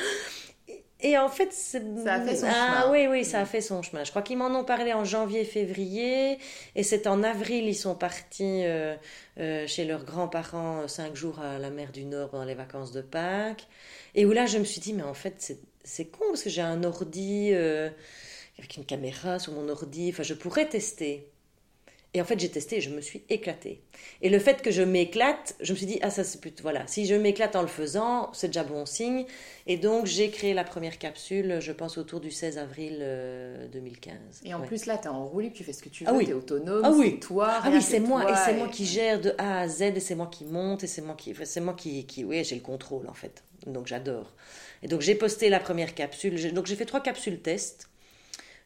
Et 1.00 1.18
en 1.18 1.28
fait, 1.28 1.52
ça 1.52 1.78
a 2.14 2.20
fait 2.22 2.36
son 2.36 2.46
ah, 2.48 2.52
chemin. 2.52 2.90
Oui, 2.90 3.06
oui, 3.06 3.24
ça 3.24 3.40
a 3.40 3.44
fait 3.44 3.60
son 3.60 3.82
chemin. 3.82 4.02
Je 4.04 4.10
crois 4.10 4.22
qu'ils 4.22 4.38
m'en 4.38 4.48
ont 4.58 4.64
parlé 4.64 4.94
en 4.94 5.04
janvier, 5.04 5.44
février, 5.44 6.38
et 6.74 6.82
c'est 6.82 7.06
en 7.06 7.22
avril, 7.22 7.66
ils 7.66 7.74
sont 7.74 7.94
partis 7.94 8.64
euh, 8.64 8.96
euh, 9.38 9.66
chez 9.66 9.84
leurs 9.84 10.04
grands-parents 10.04 10.82
euh, 10.82 10.88
cinq 10.88 11.14
jours 11.14 11.40
à 11.40 11.58
la 11.58 11.68
mer 11.68 11.92
du 11.92 12.06
Nord 12.06 12.30
pendant 12.30 12.44
les 12.44 12.54
vacances 12.54 12.92
de 12.92 13.02
Pâques. 13.02 13.66
Et 14.14 14.24
où 14.24 14.32
là, 14.32 14.46
je 14.46 14.56
me 14.56 14.64
suis 14.64 14.80
dit, 14.80 14.94
mais 14.94 15.02
en 15.02 15.12
fait, 15.12 15.58
c'est 15.84 16.06
con 16.06 16.24
parce 16.28 16.42
que 16.42 16.50
j'ai 16.50 16.62
un 16.62 16.82
ordi 16.82 17.52
avec 18.58 18.78
une 18.78 18.86
caméra 18.86 19.38
sur 19.38 19.52
mon 19.52 19.68
ordi. 19.68 20.08
Enfin, 20.10 20.22
je 20.22 20.32
pourrais 20.32 20.66
tester. 20.66 21.30
Et 22.16 22.20
en 22.22 22.24
fait, 22.24 22.40
j'ai 22.40 22.48
testé 22.48 22.78
et 22.78 22.80
je 22.80 22.88
me 22.88 23.02
suis 23.02 23.24
éclatée. 23.28 23.82
Et 24.22 24.30
le 24.30 24.38
fait 24.38 24.62
que 24.62 24.70
je 24.70 24.80
m'éclate, 24.80 25.54
je 25.60 25.74
me 25.74 25.76
suis 25.76 25.84
dit, 25.84 25.98
ah, 26.00 26.08
ça 26.08 26.24
c'est 26.24 26.40
plutôt. 26.40 26.62
Voilà, 26.62 26.86
si 26.86 27.04
je 27.04 27.14
m'éclate 27.14 27.54
en 27.56 27.60
le 27.60 27.68
faisant, 27.68 28.32
c'est 28.32 28.46
déjà 28.46 28.64
bon 28.64 28.86
signe. 28.86 29.26
Et 29.66 29.76
donc, 29.76 30.06
j'ai 30.06 30.30
créé 30.30 30.54
la 30.54 30.64
première 30.64 30.96
capsule, 30.96 31.58
je 31.60 31.72
pense, 31.72 31.98
autour 31.98 32.20
du 32.20 32.30
16 32.30 32.56
avril 32.56 33.06
2015. 33.70 34.14
Euh, 34.14 34.48
et 34.48 34.54
en 34.54 34.62
plus, 34.62 34.86
là, 34.86 34.96
tu 34.96 35.04
es 35.04 35.08
en 35.08 35.26
roue 35.26 35.42
tu 35.50 35.62
fais 35.62 35.74
ce 35.74 35.82
que 35.82 35.90
tu 35.90 36.04
veux, 36.04 36.10
ah, 36.10 36.14
oui. 36.14 36.24
tu 36.24 36.30
es 36.30 36.34
autonome, 36.34 36.80
ah, 36.86 36.90
oui. 36.90 37.10
c'est 37.10 37.20
toi. 37.20 37.60
Ah 37.62 37.68
oui, 37.70 37.82
c'est 37.82 38.00
moi. 38.00 38.30
Et 38.30 38.34
c'est 38.46 38.54
moi 38.54 38.68
qui 38.68 38.86
gère 38.86 39.20
de 39.20 39.34
A 39.36 39.60
à 39.60 39.68
Z, 39.68 39.82
et 39.82 40.00
c'est 40.00 40.14
moi 40.14 40.30
qui 40.32 40.46
monte, 40.46 40.84
et 40.84 40.86
c'est 40.86 41.02
moi 41.02 41.16
qui. 41.16 41.34
C'est 41.44 41.60
moi 41.60 41.74
qui. 41.74 42.06
qui 42.06 42.24
oui, 42.24 42.42
j'ai 42.44 42.54
le 42.54 42.62
contrôle, 42.62 43.08
en 43.10 43.14
fait. 43.14 43.44
Donc, 43.66 43.88
j'adore. 43.88 44.32
Et 44.82 44.88
donc, 44.88 45.02
j'ai 45.02 45.16
posté 45.16 45.50
la 45.50 45.60
première 45.60 45.94
capsule. 45.94 46.54
Donc, 46.54 46.64
j'ai 46.64 46.76
fait 46.76 46.86
trois 46.86 47.02
capsules 47.02 47.40
test 47.40 47.90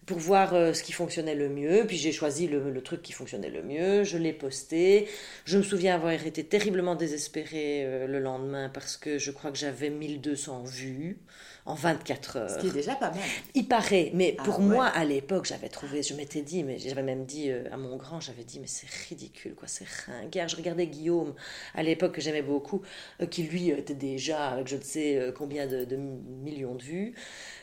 pour 0.06 0.18
voir 0.18 0.54
euh, 0.54 0.72
ce 0.72 0.82
qui 0.82 0.92
fonctionnait 0.92 1.34
le 1.34 1.48
mieux. 1.48 1.84
Puis 1.86 1.96
j'ai 1.96 2.12
choisi 2.12 2.48
le, 2.48 2.80
truc 2.82 3.02
qui 3.02 3.12
fonctionnait 3.12 3.50
le 3.50 3.62
mieux, 3.62 4.04
je 4.04 4.18
l'ai 4.18 4.32
posté. 4.32 5.08
Je 5.44 5.58
me 5.58 5.62
souviens 5.62 5.94
avoir 5.94 6.12
été 6.12 6.44
terriblement 6.44 6.94
désespérée 6.94 7.84
euh, 7.84 8.06
le 8.06 8.18
lendemain 8.18 8.68
parce 8.68 8.96
que 8.96 9.18
je 9.18 9.30
crois 9.30 9.50
que 9.50 9.58
j'avais 9.58 9.90
1200 9.90 10.64
vues 10.64 11.18
en 11.66 11.74
24 11.74 12.36
heures. 12.36 12.50
Ce 12.50 12.58
qui 12.58 12.68
est 12.68 12.72
déjà 12.72 12.94
pas 12.94 13.10
mal. 13.10 13.20
Il 13.54 13.68
paraît, 13.68 14.10
mais 14.14 14.36
ah 14.38 14.42
pour 14.42 14.60
moi 14.60 14.86
à 14.86 15.04
l'époque, 15.04 15.46
j'avais 15.46 15.68
trouvé, 15.68 16.02
je 16.02 16.14
m'étais 16.14 16.42
dit, 16.42 16.64
mais 16.64 16.78
j'avais 16.78 17.02
même 17.02 17.24
dit 17.24 17.50
euh, 17.50 17.64
à 17.72 17.76
mon 17.76 17.96
grand, 17.96 18.20
j'avais 18.20 18.44
dit, 18.44 18.60
mais 18.60 18.66
c'est 18.66 18.88
ridicule, 19.08 19.54
quoi, 19.54 19.68
c'est 19.68 19.86
ringard. 20.06 20.48
Je 20.48 20.56
regardais 20.56 20.86
Guillaume 20.86 21.34
à 21.74 21.82
l'époque 21.82 22.12
que 22.12 22.20
j'aimais 22.20 22.42
beaucoup, 22.42 22.82
qui 23.30 23.42
lui 23.44 23.70
était 23.70 23.94
déjà 23.94 24.48
avec 24.50 24.68
je 24.68 24.76
ne 24.76 24.82
sais 24.82 25.32
combien 25.36 25.66
de, 25.66 25.84
de 25.84 25.96
millions 25.96 26.74
de 26.74 26.82
vues. 26.82 27.14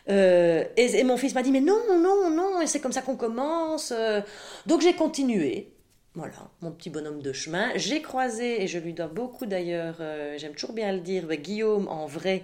Euh, 0.09 0.63
et, 0.77 1.03
mon 1.03 1.17
fils 1.17 1.35
m'a 1.35 1.43
dit, 1.43 1.51
mais 1.51 1.61
non, 1.61 1.81
non, 1.89 2.29
non, 2.29 2.61
et 2.61 2.67
c'est 2.67 2.79
comme 2.79 2.91
ça 2.91 3.01
qu'on 3.01 3.15
commence. 3.15 3.91
Euh. 3.95 4.21
Donc 4.65 4.81
j'ai 4.81 4.93
continué. 4.93 5.73
Voilà, 6.15 6.33
mon 6.61 6.71
petit 6.71 6.89
bonhomme 6.89 7.21
de 7.21 7.31
chemin. 7.31 7.69
J'ai 7.75 8.01
croisé, 8.01 8.63
et 8.63 8.67
je 8.67 8.79
lui 8.79 8.93
dois 8.93 9.07
beaucoup 9.07 9.45
d'ailleurs, 9.45 9.97
euh, 9.99 10.35
j'aime 10.37 10.53
toujours 10.53 10.73
bien 10.73 10.91
le 10.91 10.99
dire, 10.99 11.27
Guillaume 11.27 11.87
en 11.87 12.07
vrai, 12.07 12.43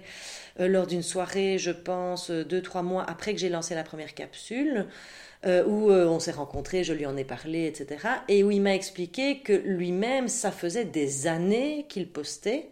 lors 0.58 0.86
d'une 0.86 1.02
soirée, 1.02 1.58
je 1.58 1.70
pense, 1.70 2.30
deux, 2.30 2.62
trois 2.62 2.82
mois 2.82 3.04
après 3.08 3.34
que 3.34 3.40
j'ai 3.40 3.48
lancé 3.48 3.74
la 3.74 3.82
première 3.82 4.14
capsule, 4.14 4.86
où 5.46 5.90
on 5.90 6.20
s'est 6.20 6.30
rencontrés, 6.30 6.84
je 6.84 6.92
lui 6.92 7.06
en 7.06 7.16
ai 7.16 7.24
parlé, 7.24 7.66
etc. 7.66 8.06
Et 8.28 8.44
où 8.44 8.50
il 8.50 8.62
m'a 8.62 8.74
expliqué 8.74 9.40
que 9.40 9.52
lui-même, 9.52 10.28
ça 10.28 10.50
faisait 10.50 10.84
des 10.84 11.26
années 11.26 11.86
qu'il 11.88 12.08
postait 12.08 12.68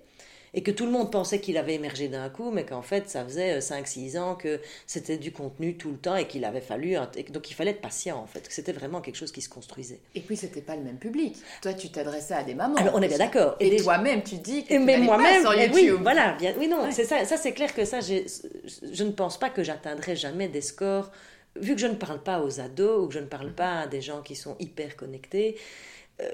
et 0.55 0.63
que 0.63 0.71
tout 0.71 0.85
le 0.85 0.93
monde 0.93 1.11
pensait 1.11 1.41
qu'il 1.41 1.57
avait 1.57 1.75
émergé 1.75 2.09
d'un 2.09 2.29
coup, 2.29 2.51
mais 2.51 2.65
qu'en 2.65 2.83
fait, 2.83 3.09
ça 3.09 3.25
faisait 3.25 3.59
5-6 3.59 4.17
euh, 4.17 4.21
ans 4.21 4.35
que 4.35 4.61
c'était 4.87 5.17
du 5.17 5.33
contenu 5.33 5.77
tout 5.77 5.91
le 5.91 5.97
temps 5.97 6.17
et 6.17 6.27
qu'il 6.27 6.45
avait 6.45 6.61
fallu. 6.61 6.97
Donc 7.31 7.51
il 7.51 7.55
fallait 7.55 7.71
être 7.71 7.81
patient, 7.81 8.19
en 8.19 8.27
fait, 8.27 8.47
que 8.47 8.53
c'était 8.53 8.73
vraiment 8.73 9.01
quelque 9.01 9.17
chose 9.17 9.33
qui 9.33 9.41
se 9.41 9.49
construisait. 9.49 10.01
Et 10.15 10.21
puis, 10.21 10.37
c'était 10.37 10.61
pas 10.61 10.77
le 10.77 10.83
même 10.83 10.99
public. 10.99 11.37
Toi, 11.63 11.73
tu 11.73 11.91
t'adressais 11.91 12.35
à 12.35 12.43
des 12.43 12.55
mamans. 12.55 12.77
Alors, 12.77 12.95
on 12.95 13.03
est 13.03 13.09
bien 13.09 13.19
d'accord. 13.19 13.57
Et, 13.61 13.77
toi-même, 13.77 14.23
tu 14.23 14.37
dis 14.37 14.65
que 14.65 14.75
mais 14.75 14.99
moi-même, 14.99 15.41
sur 15.41 15.55
YouTube. 15.55 15.75
Oui, 15.75 16.03
voilà, 16.03 16.33
bien, 16.33 16.55
oui, 16.59 16.69
non, 16.69 16.91
c'est 16.91 17.05
ça, 17.05 17.25
ça 17.25 17.37
c'est 17.37 17.53
clair 17.53 17.75
que 17.75 17.85
ça, 17.85 18.01
je 18.01 19.05
ne 19.05 19.11
pense 19.11 19.39
pas 19.39 19.51
que 19.51 19.63
j'atteindrai 19.63 20.17
jamais 20.17 20.49
des 20.49 20.61
scores 20.61 21.11
vu 21.57 21.75
que 21.75 21.81
je 21.81 21.87
ne 21.87 21.95
parle 21.95 22.23
pas 22.23 22.41
aux 22.41 22.61
ados 22.61 23.05
ou 23.05 23.09
que 23.09 23.15
je 23.15 23.19
ne 23.19 23.27
parle 23.27 23.53
pas 23.53 23.81
à 23.81 23.87
des 23.87 24.01
gens 24.01 24.23
qui 24.23 24.37
sont 24.37 24.57
hyper 24.59 24.97
connectés, 24.97 25.57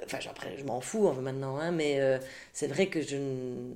enfin, 0.04 0.18
après, 0.30 0.56
je 0.56 0.64
m'en 0.64 0.80
fous 0.80 1.10
maintenant, 1.12 1.58
hein, 1.58 1.70
mais 1.70 2.00
euh, 2.00 2.18
c'est 2.52 2.66
vrai 2.66 2.86
que 2.86 3.02
je. 3.02 3.16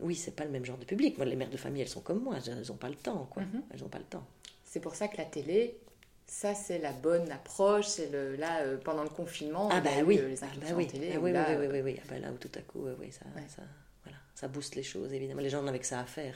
Oui, 0.01 0.15
c'est 0.15 0.35
pas 0.35 0.45
le 0.45 0.51
même 0.51 0.65
genre 0.65 0.79
de 0.79 0.85
public. 0.85 1.17
Moi, 1.19 1.27
les 1.27 1.37
mères 1.37 1.51
de 1.51 1.57
famille, 1.57 1.83
elles 1.83 1.89
sont 1.89 2.01
comme 2.01 2.23
moi, 2.23 2.37
elles 2.47 2.67
n'ont 2.69 2.77
pas 2.77 2.89
le 2.89 2.95
temps, 2.95 3.29
quoi. 3.31 3.43
Mhm. 3.43 3.63
Elles 3.73 3.81
n'ont 3.81 3.89
pas 3.89 3.99
le 3.99 4.05
temps. 4.05 4.25
C'est 4.65 4.81
pour 4.81 4.95
ça 4.95 5.09
que 5.09 5.17
la 5.19 5.25
télé, 5.25 5.77
ça, 6.27 6.55
c'est 6.55 6.79
la 6.79 6.93
bonne 6.93 7.31
approche. 7.31 7.87
C'est 7.87 8.11
le 8.11 8.37
là 8.37 8.61
euh, 8.63 8.79
pendant 8.79 9.03
le 9.03 9.11
confinement. 9.11 9.69
Ah 9.73 9.81
bah 9.81 9.91
oui. 10.05 10.17
les 10.17 10.43
ah 10.43 10.47
bah 10.61 10.69
oui. 10.75 10.87
Télé, 10.87 11.13
ah 11.15 11.19
oui, 11.21 11.33
oui, 11.33 11.57
oui, 11.59 11.67
oui, 11.71 11.81
oui, 11.83 12.01
Ah 12.03 12.07
bah 12.09 12.19
là 12.19 12.33
où 12.33 12.37
tout 12.37 12.53
à 12.55 12.61
coup, 12.61 12.87
oui, 13.01 13.13
ça, 13.13 13.27
ça, 13.49 13.63
voilà, 14.05 14.19
ça 14.35 14.49
booste 14.49 14.75
les 14.75 14.83
choses 14.83 15.13
évidemment. 15.13 15.43
Les 15.43 15.51
gens 15.51 15.63
n'avaient 15.63 15.79
que 15.79 15.87
ça 15.87 16.01
à 16.01 16.05
faire. 16.07 16.35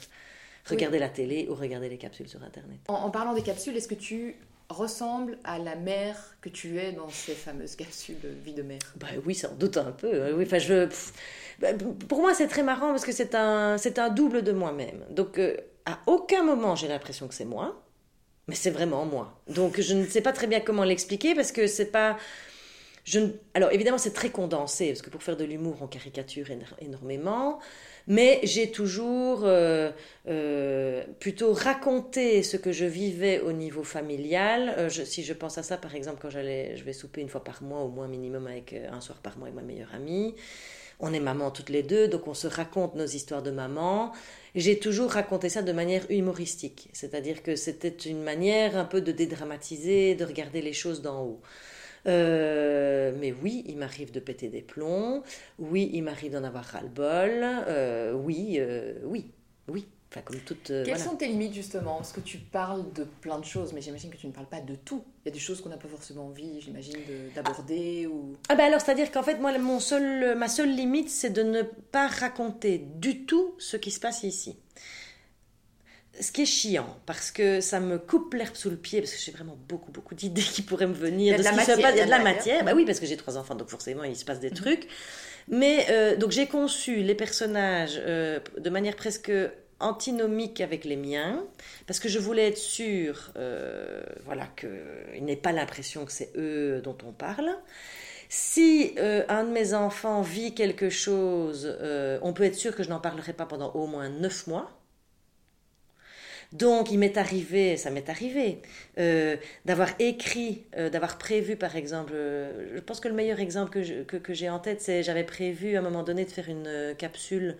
Regarder 0.68 0.98
la 0.98 1.08
télé 1.08 1.46
ou 1.48 1.54
regarder 1.54 1.88
les 1.88 1.96
capsules 1.96 2.28
sur 2.28 2.42
Internet. 2.42 2.80
en 2.88 3.08
parlant 3.10 3.34
des 3.34 3.42
capsules, 3.42 3.76
est-ce 3.76 3.86
que 3.86 3.94
tu 3.94 4.34
ressemble 4.68 5.38
à 5.44 5.58
la 5.58 5.76
mère 5.76 6.36
que 6.40 6.48
tu 6.48 6.78
es 6.78 6.92
dans 6.92 7.08
ces 7.08 7.34
fameuses 7.34 7.76
capsules 7.76 8.16
vie 8.44 8.52
de 8.52 8.62
mère 8.62 8.78
bah 8.96 9.06
Oui, 9.24 9.34
sans 9.34 9.54
doute 9.54 9.76
un 9.76 9.92
peu. 9.92 10.32
Oui, 10.34 10.44
enfin, 10.44 10.58
je, 10.58 10.88
bah, 11.60 11.68
pour 12.08 12.20
moi, 12.20 12.34
c'est 12.34 12.48
très 12.48 12.62
marrant 12.62 12.90
parce 12.90 13.04
que 13.04 13.12
c'est 13.12 13.34
un, 13.34 13.78
c'est 13.78 13.98
un 13.98 14.10
double 14.10 14.42
de 14.42 14.52
moi-même. 14.52 15.04
Donc, 15.10 15.38
euh, 15.38 15.56
à 15.84 15.98
aucun 16.06 16.42
moment, 16.42 16.74
j'ai 16.74 16.88
l'impression 16.88 17.28
que 17.28 17.34
c'est 17.34 17.44
moi, 17.44 17.82
mais 18.48 18.54
c'est 18.54 18.70
vraiment 18.70 19.04
moi. 19.04 19.40
Donc, 19.48 19.80
je 19.80 19.94
ne 19.94 20.04
sais 20.04 20.20
pas 20.20 20.32
très 20.32 20.46
bien 20.46 20.60
comment 20.60 20.84
l'expliquer 20.84 21.34
parce 21.34 21.52
que 21.52 21.66
c'est 21.66 21.90
pas. 21.90 22.16
Je 23.04 23.20
Alors, 23.54 23.70
évidemment, 23.72 23.98
c'est 23.98 24.12
très 24.12 24.30
condensé 24.30 24.88
parce 24.88 25.02
que 25.02 25.10
pour 25.10 25.22
faire 25.22 25.36
de 25.36 25.44
l'humour, 25.44 25.76
on 25.80 25.86
caricature 25.86 26.48
énormément 26.80 27.60
mais 28.06 28.40
j'ai 28.44 28.70
toujours 28.70 29.40
euh, 29.44 29.90
euh, 30.28 31.04
plutôt 31.18 31.52
raconté 31.52 32.42
ce 32.42 32.56
que 32.56 32.72
je 32.72 32.84
vivais 32.84 33.40
au 33.40 33.52
niveau 33.52 33.82
familial. 33.82 34.74
Euh, 34.78 34.88
si 34.88 35.24
je 35.24 35.32
pense 35.32 35.58
à 35.58 35.62
ça, 35.62 35.76
par 35.76 35.94
exemple, 35.94 36.18
quand 36.22 36.30
j'allais, 36.30 36.76
je 36.76 36.84
vais 36.84 36.92
souper 36.92 37.20
une 37.20 37.28
fois 37.28 37.42
par 37.42 37.62
mois, 37.62 37.80
au 37.80 37.88
moins 37.88 38.06
minimum 38.06 38.46
avec 38.46 38.74
un 38.90 39.00
soir 39.00 39.18
par 39.18 39.38
mois 39.38 39.48
avec 39.48 39.56
ma 39.56 39.62
meilleure 39.62 39.94
amie. 39.94 40.34
On 40.98 41.12
est 41.12 41.20
maman 41.20 41.50
toutes 41.50 41.68
les 41.68 41.82
deux, 41.82 42.08
donc 42.08 42.26
on 42.26 42.32
se 42.32 42.46
raconte 42.46 42.94
nos 42.94 43.04
histoires 43.04 43.42
de 43.42 43.50
maman. 43.50 44.12
J'ai 44.54 44.78
toujours 44.78 45.10
raconté 45.10 45.50
ça 45.50 45.60
de 45.60 45.72
manière 45.72 46.10
humoristique, 46.10 46.88
c'est-à-dire 46.94 47.42
que 47.42 47.54
c'était 47.54 47.88
une 47.88 48.22
manière 48.22 48.78
un 48.78 48.86
peu 48.86 49.02
de 49.02 49.12
dédramatiser, 49.12 50.14
de 50.14 50.24
regarder 50.24 50.62
les 50.62 50.72
choses 50.72 51.02
d'en 51.02 51.22
haut. 51.22 51.40
Euh, 52.06 53.12
mais 53.18 53.34
oui, 53.42 53.64
il 53.66 53.76
m'arrive 53.76 54.12
de 54.12 54.20
péter 54.20 54.48
des 54.48 54.62
plombs. 54.62 55.22
Oui, 55.58 55.90
il 55.92 56.02
m'arrive 56.02 56.32
d'en 56.32 56.44
avoir 56.44 56.64
ras-le-bol. 56.64 57.44
Euh, 57.68 58.12
oui, 58.12 58.56
euh, 58.58 58.94
oui, 59.04 59.30
oui. 59.68 59.86
Enfin, 60.12 60.20
comme 60.24 60.38
toute, 60.38 60.68
Quelles 60.68 60.98
sont 60.98 61.16
tes 61.16 61.26
limites 61.26 61.52
justement? 61.52 61.96
Parce 61.96 62.12
que 62.12 62.20
tu 62.20 62.38
parles 62.38 62.84
de 62.92 63.04
plein 63.04 63.40
de 63.40 63.44
choses, 63.44 63.72
mais 63.72 63.80
j'imagine 63.80 64.08
que 64.08 64.16
tu 64.16 64.28
ne 64.28 64.32
parles 64.32 64.46
pas 64.46 64.60
de 64.60 64.76
tout. 64.76 65.02
Il 65.24 65.28
y 65.28 65.30
a 65.30 65.34
des 65.34 65.40
choses 65.40 65.60
qu'on 65.60 65.68
n'a 65.68 65.76
pas 65.76 65.88
forcément 65.88 66.26
envie, 66.26 66.60
j'imagine, 66.60 66.96
d'aborder 67.34 68.06
ou... 68.06 68.34
Ah 68.48 68.54
ben 68.54 68.66
alors, 68.66 68.80
c'est-à-dire 68.80 69.10
qu'en 69.10 69.24
fait, 69.24 69.38
moi, 69.38 69.58
mon 69.58 69.80
seul, 69.80 70.36
ma 70.38 70.48
seule 70.48 70.70
limite, 70.70 71.10
c'est 71.10 71.30
de 71.30 71.42
ne 71.42 71.62
pas 71.62 72.06
raconter 72.06 72.78
du 72.78 73.26
tout 73.26 73.56
ce 73.58 73.76
qui 73.76 73.90
se 73.90 73.98
passe 73.98 74.22
ici 74.22 74.56
ce 76.20 76.32
qui 76.32 76.42
est 76.42 76.46
chiant, 76.46 76.96
parce 77.06 77.30
que 77.30 77.60
ça 77.60 77.80
me 77.80 77.98
coupe 77.98 78.34
l'herbe 78.34 78.54
sous 78.54 78.70
le 78.70 78.76
pied, 78.76 79.00
parce 79.00 79.12
que 79.12 79.20
j'ai 79.20 79.32
vraiment 79.32 79.56
beaucoup, 79.68 79.92
beaucoup 79.92 80.14
d'idées 80.14 80.42
qui 80.42 80.62
pourraient 80.62 80.86
me 80.86 80.94
venir. 80.94 81.36
Il 81.38 81.42
y 81.42 81.46
a 81.46 81.50
de, 81.50 81.56
la 81.56 81.64
matière. 81.64 81.78
Il 81.78 81.96
y 81.96 82.00
a 82.00 82.04
de 82.04 82.10
la 82.10 82.18
matière. 82.18 82.64
Bah 82.64 82.72
oui, 82.74 82.84
parce 82.84 83.00
que 83.00 83.06
j'ai 83.06 83.16
trois 83.16 83.36
enfants, 83.36 83.54
donc 83.54 83.68
forcément, 83.68 84.04
il 84.04 84.16
se 84.16 84.24
passe 84.24 84.40
des 84.40 84.50
mhm. 84.50 84.56
trucs. 84.56 84.88
Mais 85.48 85.86
euh, 85.90 86.16
donc 86.16 86.32
j'ai 86.32 86.46
conçu 86.46 86.96
les 86.96 87.14
personnages 87.14 88.00
euh, 88.04 88.40
de 88.58 88.68
manière 88.70 88.96
presque 88.96 89.30
antinomique 89.78 90.60
avec 90.60 90.84
les 90.84 90.96
miens, 90.96 91.44
parce 91.86 92.00
que 92.00 92.08
je 92.08 92.18
voulais 92.18 92.48
être 92.48 92.58
sûre, 92.58 93.30
euh, 93.36 94.02
voilà, 94.24 94.48
qu'il 94.56 95.24
n'ait 95.24 95.36
pas 95.36 95.52
l'impression 95.52 96.04
que 96.04 96.12
c'est 96.12 96.30
eux 96.36 96.80
dont 96.82 96.96
on 97.06 97.12
parle. 97.12 97.50
Si 98.28 98.94
euh, 98.98 99.24
un 99.28 99.44
de 99.44 99.50
mes 99.50 99.74
enfants 99.74 100.22
vit 100.22 100.54
quelque 100.54 100.90
chose, 100.90 101.76
euh, 101.80 102.18
on 102.22 102.32
peut 102.32 102.42
être 102.44 102.56
sûr 102.56 102.74
que 102.74 102.82
je 102.82 102.88
n'en 102.88 102.98
parlerai 102.98 103.32
pas 103.32 103.46
pendant 103.46 103.70
au 103.72 103.86
moins 103.86 104.08
neuf 104.08 104.46
mois. 104.46 104.70
Donc, 106.52 106.90
il 106.90 106.98
m'est 106.98 107.16
arrivé, 107.16 107.76
ça 107.76 107.90
m'est 107.90 108.08
arrivé, 108.08 108.62
euh, 108.98 109.36
d'avoir 109.64 109.90
écrit, 109.98 110.64
d'avoir 110.92 111.18
prévu, 111.18 111.56
par 111.56 111.76
exemple, 111.76 112.12
je 112.12 112.80
pense 112.80 113.00
que 113.00 113.08
le 113.08 113.14
meilleur 113.14 113.40
exemple 113.40 113.70
que, 113.70 114.18
que, 114.18 114.34
j'ai 114.34 114.48
en 114.48 114.58
tête, 114.58 114.80
c'est 114.80 115.02
j'avais 115.02 115.24
prévu 115.24 115.76
à 115.76 115.80
un 115.80 115.82
moment 115.82 116.02
donné 116.02 116.24
de 116.24 116.30
faire 116.30 116.48
une 116.48 116.94
capsule 116.96 117.56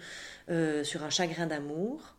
sur 0.82 1.04
un 1.04 1.10
chagrin 1.10 1.46
d'amour, 1.46 2.14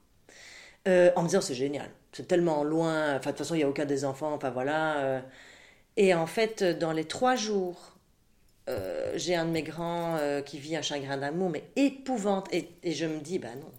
en 0.86 1.24
me 1.24 1.28
disant 1.28 1.42
c'est 1.42 1.56
génial, 1.56 1.90
c'est 2.12 2.28
tellement 2.28 2.64
loin, 2.64 3.16
enfin, 3.16 3.32
de 3.32 3.36
toute 3.36 3.38
façon, 3.40 3.56
il 3.56 3.60
n'y 3.60 3.64
a 3.64 3.70
aucun 3.70 3.86
des 3.86 4.06
enfants, 4.06 4.34
enfin 4.34 4.50
voilà. 4.52 5.24
et 5.96 6.14
en 6.14 6.28
fait, 6.28 6.64
dans 6.64 6.92
les 6.92 7.06
trois 7.06 7.36
jours 7.36 7.98
euh, 8.70 9.14
j'ai 9.16 9.36
un 9.36 9.46
de 9.46 9.52
mes 9.52 9.64
grands 9.64 10.18
euh, 10.18 10.42
qui 10.42 10.60
vit 10.60 10.76
un 10.76 10.82
chagrin 10.82 11.18
d'amour, 11.18 11.50
mais 11.50 11.64
épouvante. 11.76 12.48
Et, 12.54 12.70
et, 12.84 12.92
je 12.94 13.06
me 13.06 13.20
dis, 13.20 13.40
bah 13.40 13.56
non. 13.56 13.72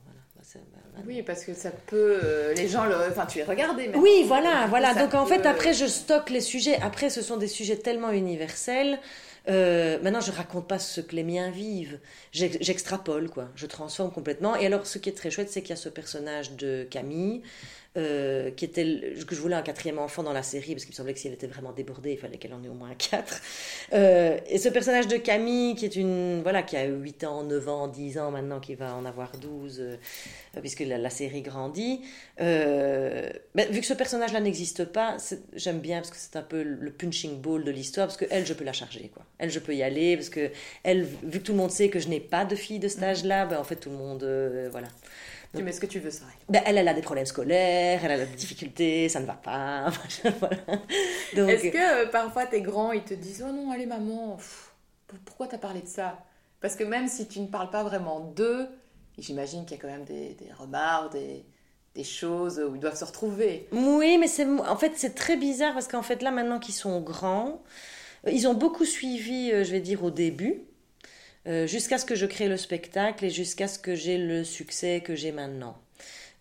Bah, 0.99 1.05
oui, 1.07 1.23
parce 1.23 1.45
que 1.45 1.55
ça 1.55 1.71
peut. 1.71 2.19
Euh, 2.23 2.55
les 2.55 2.69
gens, 2.69 2.85
le, 2.85 2.95
enfin, 3.09 3.27
tu 3.27 3.39
es 3.39 3.45
regardé. 3.45 3.91
Oui, 3.95 4.25
voilà, 4.27 4.67
voilà. 4.69 4.95
Donc 4.95 5.15
en 5.15 5.27
fait, 5.27 5.47
après, 5.47 5.73
je 5.73 5.87
stocke 5.87 6.31
les 6.31 6.41
sujets. 6.41 6.79
Après, 6.83 7.09
ce 7.09 7.23
sont 7.23 7.37
des 7.37 7.47
sujets 7.47 7.77
tellement 7.77 8.11
universels. 8.11 8.99
maintenant, 9.47 10.21
je 10.21 10.33
raconte 10.33 10.67
pas 10.67 10.79
ce 10.79 11.01
que 11.01 11.15
les 11.15 11.25
miens 11.25 11.51
vivent. 11.51 11.99
J'extrapole, 12.33 13.31
quoi. 13.31 13.49
Je 13.55 13.67
transforme 13.67 14.11
complètement. 14.11 14.57
Et 14.57 14.67
alors, 14.67 14.87
ce 14.87 14.99
qui 14.99 15.09
est 15.09 15.17
très 15.17 15.31
chouette, 15.31 15.51
c'est 15.51 15.63
qu'il 15.63 15.71
y 15.71 15.73
a 15.75 15.77
ce 15.77 15.89
personnage 15.89 16.53
de 16.53 16.87
Camille 16.91 17.43
euh, 17.97 18.51
qui 18.51 18.67
était 18.67 18.85
que 19.27 19.35
je 19.35 19.41
voulais 19.41 19.57
un 19.57 19.63
quatrième 19.63 19.99
enfant 19.99 20.23
dans 20.23 20.35
la 20.35 20.43
série 20.43 20.73
parce 20.73 20.85
qu'il 20.85 20.93
me 20.93 20.97
semblait 20.97 21.15
que 21.15 21.19
si 21.19 21.27
elle 21.27 21.33
était 21.33 21.47
vraiment 21.47 21.73
débordée 21.73 22.13
il 22.13 22.19
fallait 22.19 22.37
qu'elle 22.37 22.53
en 22.53 22.63
ait 22.63 22.69
au 22.69 22.75
moins 22.75 22.95
quatre. 22.95 23.41
Euh, 23.95 24.39
et 24.47 24.59
ce 24.59 24.69
personnage 24.69 25.09
de 25.09 25.17
Camille 25.17 25.75
qui 25.75 25.87
est 25.87 25.97
une 25.97 26.43
voilà 26.43 26.63
qui 26.63 26.77
a 26.77 26.85
8 26.85 27.25
ans 27.25 27.45
9 27.45 27.69
ans 27.69 27.89
10 27.89 28.19
ans 28.19 28.31
maintenant 28.31 28.61
qui 28.61 28.75
va 28.75 28.95
en 28.95 29.07
avoir 29.07 29.33
12 29.39 29.79
euh, 29.81 29.97
puisque 30.61 30.81
la, 30.81 31.09
série 31.09 31.41
grandit. 31.41 32.03
Ben, 32.39 33.33
vu 33.71 33.81
que 33.81 33.87
ce 33.87 33.95
personnage 33.95 34.35
là 34.35 34.41
n'existe 34.41 34.85
pas 34.85 35.17
j'aime 35.55 35.81
bien 35.81 35.99
parce 35.99 36.11
que 36.11 36.19
c'est 36.19 36.37
un 36.37 36.43
peu 36.43 36.63
le 36.63 36.91
punching 36.93 37.41
ball 37.41 37.65
de 37.65 37.71
l'histoire 37.71 38.07
parce 38.07 38.19
que 38.19 38.27
elle 38.31 38.45
je 38.45 38.53
peux 38.53 38.65
la 38.65 38.75
charger 38.75 39.11
quoi. 39.13 39.25
Elle 39.39 39.51
je 39.51 39.59
peux 39.59 39.75
y 39.75 39.83
aller 39.83 40.15
parce 40.17 40.29
que 40.29 40.51
elle 40.85 41.05
vu 41.05 41.41
que 41.41 41.45
tout 41.45 41.53
le 41.53 41.59
monde 41.59 41.71
sait 41.71 41.89
que 41.89 42.01
je 42.01 42.09
n'ai 42.09 42.21
pas 42.21 42.45
de 42.45 42.55
fille 42.55 42.81
de 42.81 42.89
cet 42.89 43.03
âge 43.03 43.25
là 43.25 43.47
ben, 43.47 43.59
en 43.59 43.65
fait 43.65 43.77
tout 43.77 43.91
le 43.91 43.97
monde 43.97 44.25
voilà 44.71 44.89
tu 45.57 45.63
mets 45.63 45.73
ce 45.73 45.81
que 45.81 45.87
tu 45.87 45.99
veux, 45.99 46.11
ça. 46.11 46.25
Ben, 46.49 46.63
elle, 46.67 46.79
elle 46.79 46.89
a 46.89 46.95
des 46.95 47.01
problèmes 47.03 47.27
scolaires, 47.27 48.05
elle 48.05 48.11
a 48.11 48.25
des 48.25 48.37
difficultés, 48.37 49.09
ça 49.09 49.21
ne 49.21 49.27
va 49.27 49.35
pas. 49.35 49.91
Est-ce 50.25 51.71
que 51.71 52.05
euh, 52.05 52.09
parfois 52.09 52.47
tes 52.47 52.61
grands, 52.61 52.93
ils 52.93 53.03
te 53.03 53.15
disent 53.15 53.45
Oh 53.47 53.53
non, 53.53 53.71
allez, 53.71 53.87
maman, 53.87 54.39
pourquoi 55.25 55.47
t'as 55.47 55.59
parlé 55.59 55.81
de 55.81 55.87
ça? 55.89 56.19
Parce 56.61 56.77
que 56.77 56.85
même 56.85 57.09
si 57.09 57.27
tu 57.29 57.41
ne 57.41 57.47
parles 57.47 57.71
pas 57.71 57.83
vraiment 57.83 58.21
d'eux, 58.21 58.69
j'imagine 59.17 59.65
qu'il 59.65 59.77
y 59.77 59.81
a 59.81 59.83
quand 59.83 59.89
même 59.89 60.05
des, 60.05 60.35
des 60.35 60.53
remarques, 60.53 61.13
des, 61.13 61.45
des 61.95 62.05
choses 62.05 62.61
où 62.61 62.75
ils 62.75 62.81
doivent 62.81 62.99
se 62.99 63.05
retrouver. 63.05 63.69
Oui, 63.73 64.19
mais 64.19 64.29
c'est 64.29 64.47
en 64.47 64.77
fait 64.77 64.93
c'est 64.97 65.15
très 65.15 65.37
bizarre 65.37 65.75
parce 65.75 65.89
qu'en 65.89 66.03
fait 66.03 66.23
là 66.23 66.31
maintenant 66.31 66.59
qu'ils 66.59 66.75
sont 66.75 67.01
grands, 67.01 67.63
euh, 68.27 68.31
ils 68.31 68.47
ont 68.47 68.55
beaucoup 68.55 68.85
suivi, 68.85 69.51
euh, 69.53 69.65
je 69.65 69.73
vais 69.73 69.81
dire 69.81 70.05
au 70.05 70.11
début. 70.11 70.63
Euh, 71.47 71.67
jusqu'à 71.67 71.99
ce 71.99 72.05
que 72.05 72.15
je 72.15 72.27
crée 72.27 72.49
le 72.49 72.57
spectacle 72.57 73.25
et 73.25 73.31
jusqu'à 73.31 73.69
ce 73.69 73.79
que 73.79 73.95
j'ai 73.95 74.19
le 74.19 74.45
succès 74.45 75.01
que 75.01 75.15
j'ai 75.15 75.33
maintenant. 75.33 75.81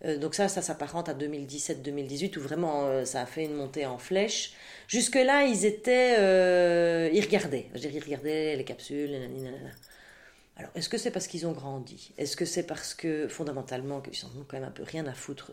Euh, 0.04 0.18
donc 0.18 0.34
ça, 0.34 0.48
ça 0.48 0.62
s'apparente 0.62 1.08
à 1.08 1.14
2017-2018 1.14 2.38
où 2.38 2.40
vraiment 2.40 2.86
euh, 2.86 3.04
ça 3.04 3.22
a 3.22 3.26
fait 3.26 3.44
une 3.44 3.54
montée 3.54 3.86
en 3.86 3.98
flèche. 3.98 4.52
Jusque-là, 4.86 5.44
ils 5.44 5.64
étaient... 5.64 6.14
ils 7.12 7.20
regardaient. 7.20 7.66
Je 7.74 7.88
ils 7.88 8.02
regardaient 8.02 8.56
les 8.56 8.64
capsules, 8.64 9.10
Alors, 10.56 10.70
est-ce 10.74 10.88
que 10.88 10.98
c'est 10.98 11.10
parce 11.10 11.26
qu'ils 11.26 11.46
ont 11.46 11.52
grandi? 11.52 12.12
Est-ce 12.18 12.36
que 12.36 12.44
c'est 12.44 12.64
parce 12.64 12.94
que, 12.94 13.28
fondamentalement, 13.28 14.00
qu'ils 14.00 14.24
ont 14.26 14.44
quand 14.48 14.58
même 14.58 14.68
un 14.68 14.72
peu 14.72 14.82
rien 14.82 15.06
à 15.06 15.12
foutre 15.14 15.52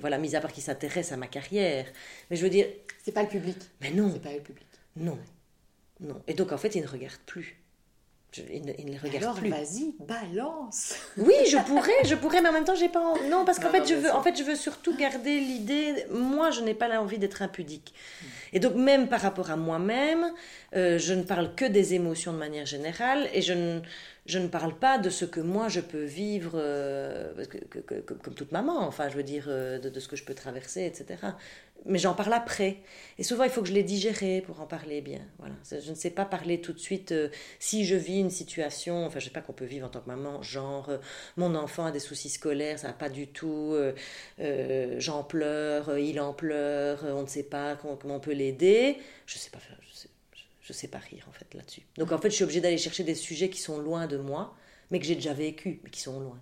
Voilà, 0.00 0.18
mis 0.18 0.34
à 0.34 0.40
part 0.40 0.52
qu'ils 0.52 0.64
s'intéressent 0.64 1.12
à 1.12 1.16
ma 1.16 1.28
carrière. 1.28 1.86
Mais 2.30 2.36
je 2.36 2.42
veux 2.42 2.50
dire... 2.50 2.66
C'est 3.04 3.12
pas 3.12 3.22
le 3.22 3.28
public. 3.28 3.58
Mais 3.80 3.90
non. 3.90 4.10
C'est 4.12 4.22
pas 4.22 4.32
le 4.32 4.40
public. 4.40 4.66
Non. 4.96 5.18
Non. 6.00 6.20
Et 6.26 6.34
donc, 6.34 6.50
en 6.52 6.58
fait, 6.58 6.74
ils 6.74 6.82
ne 6.82 6.88
regardent 6.88 7.14
plus 7.26 7.63
il, 8.50 8.64
ne, 8.64 8.72
les 8.72 8.98
regarde 8.98 9.22
Alors, 9.22 9.34
plus. 9.36 9.50
vas-y, 9.50 9.94
balance. 10.00 10.94
Oui, 11.16 11.34
je 11.48 11.56
pourrais, 11.58 12.04
je 12.04 12.14
pourrais, 12.14 12.40
mais 12.40 12.48
en 12.48 12.52
même 12.52 12.64
temps, 12.64 12.74
j'ai 12.74 12.88
pas. 12.88 13.14
Non, 13.30 13.44
parce 13.44 13.58
qu'en 13.58 13.70
fait, 13.70 13.86
je 13.86 13.94
veux, 13.94 14.10
en 14.10 14.22
fait, 14.22 14.36
je 14.36 14.42
veux 14.42 14.56
surtout 14.56 14.96
garder 14.96 15.38
l'idée. 15.40 16.06
Moi, 16.10 16.50
je 16.50 16.60
n'ai 16.60 16.74
pas 16.74 16.88
l'envie 16.88 17.18
d'être 17.18 17.42
impudique. 17.42 17.94
Et 18.52 18.60
donc, 18.60 18.74
même 18.74 19.08
par 19.08 19.20
rapport 19.20 19.50
à 19.50 19.56
moi-même, 19.56 20.32
euh, 20.74 20.98
je 20.98 21.14
ne 21.14 21.22
parle 21.22 21.54
que 21.54 21.64
des 21.64 21.94
émotions 21.94 22.32
de 22.32 22.38
manière 22.38 22.66
générale, 22.66 23.28
et 23.32 23.42
je 23.42 23.52
ne, 23.52 23.80
je 24.26 24.38
ne 24.38 24.48
parle 24.48 24.74
pas 24.74 24.98
de 24.98 25.10
ce 25.10 25.26
que 25.26 25.40
moi 25.40 25.68
je 25.68 25.80
peux 25.80 26.04
vivre, 26.04 26.52
euh, 26.54 27.32
comme 28.22 28.34
toute 28.34 28.52
maman. 28.52 28.80
Enfin, 28.80 29.08
je 29.10 29.16
veux 29.16 29.22
dire 29.22 29.44
euh, 29.48 29.78
de, 29.78 30.00
ce 30.00 30.08
que 30.08 30.16
je 30.16 30.24
peux 30.24 30.34
traverser, 30.34 30.84
etc 30.86 31.16
mais 31.86 31.98
j'en 31.98 32.14
parle 32.14 32.32
après. 32.32 32.78
Et 33.18 33.22
souvent, 33.22 33.44
il 33.44 33.50
faut 33.50 33.60
que 33.60 33.68
je 33.68 33.74
les 33.74 33.82
digère 33.82 34.16
pour 34.46 34.62
en 34.62 34.66
parler 34.66 35.02
bien. 35.02 35.20
Voilà. 35.38 35.54
Je 35.70 35.90
ne 35.90 35.94
sais 35.94 36.08
pas 36.08 36.24
parler 36.24 36.62
tout 36.62 36.72
de 36.72 36.78
suite 36.78 37.12
euh, 37.12 37.28
si 37.58 37.84
je 37.84 37.94
vis 37.94 38.20
une 38.20 38.30
situation, 38.30 39.04
enfin, 39.04 39.18
je 39.18 39.26
ne 39.26 39.28
sais 39.28 39.34
pas 39.34 39.42
qu'on 39.42 39.52
peut 39.52 39.66
vivre 39.66 39.86
en 39.86 39.90
tant 39.90 40.00
que 40.00 40.08
maman, 40.08 40.40
genre, 40.40 40.90
mon 41.36 41.54
enfant 41.54 41.84
a 41.84 41.90
des 41.90 41.98
soucis 41.98 42.30
scolaires, 42.30 42.78
ça 42.78 42.86
va 42.86 42.94
pas 42.94 43.10
du 43.10 43.26
tout, 43.26 43.76
j'en 44.96 45.24
pleure, 45.24 45.98
il 45.98 46.20
en 46.20 46.32
pleure, 46.32 47.04
on 47.04 47.22
ne 47.22 47.26
sait 47.26 47.42
pas 47.42 47.76
comment, 47.76 48.16
on 48.16 48.20
peut 48.20 48.32
l'aider. 48.32 48.96
Je 49.26 49.36
ne 49.36 49.40
sais 49.40 49.50
pas 49.50 49.58
faire, 49.58 49.76
je 50.64 50.72
sais, 50.72 50.88
pas 50.88 50.98
rire, 50.98 51.26
en 51.28 51.32
fait, 51.32 51.52
là-dessus. 51.54 51.82
Donc, 51.98 52.10
en 52.10 52.18
fait, 52.18 52.30
je 52.30 52.36
suis 52.36 52.44
obligée 52.44 52.62
d'aller 52.62 52.78
chercher 52.78 53.04
des 53.04 53.14
sujets 53.14 53.50
qui 53.50 53.60
sont 53.60 53.78
loin 53.78 54.06
de 54.06 54.16
moi, 54.16 54.56
mais 54.90 54.98
que 54.98 55.04
j'ai 55.04 55.14
déjà 55.14 55.34
vécu, 55.34 55.80
mais 55.84 55.90
qui 55.90 56.00
sont 56.00 56.18
loin. 56.18 56.40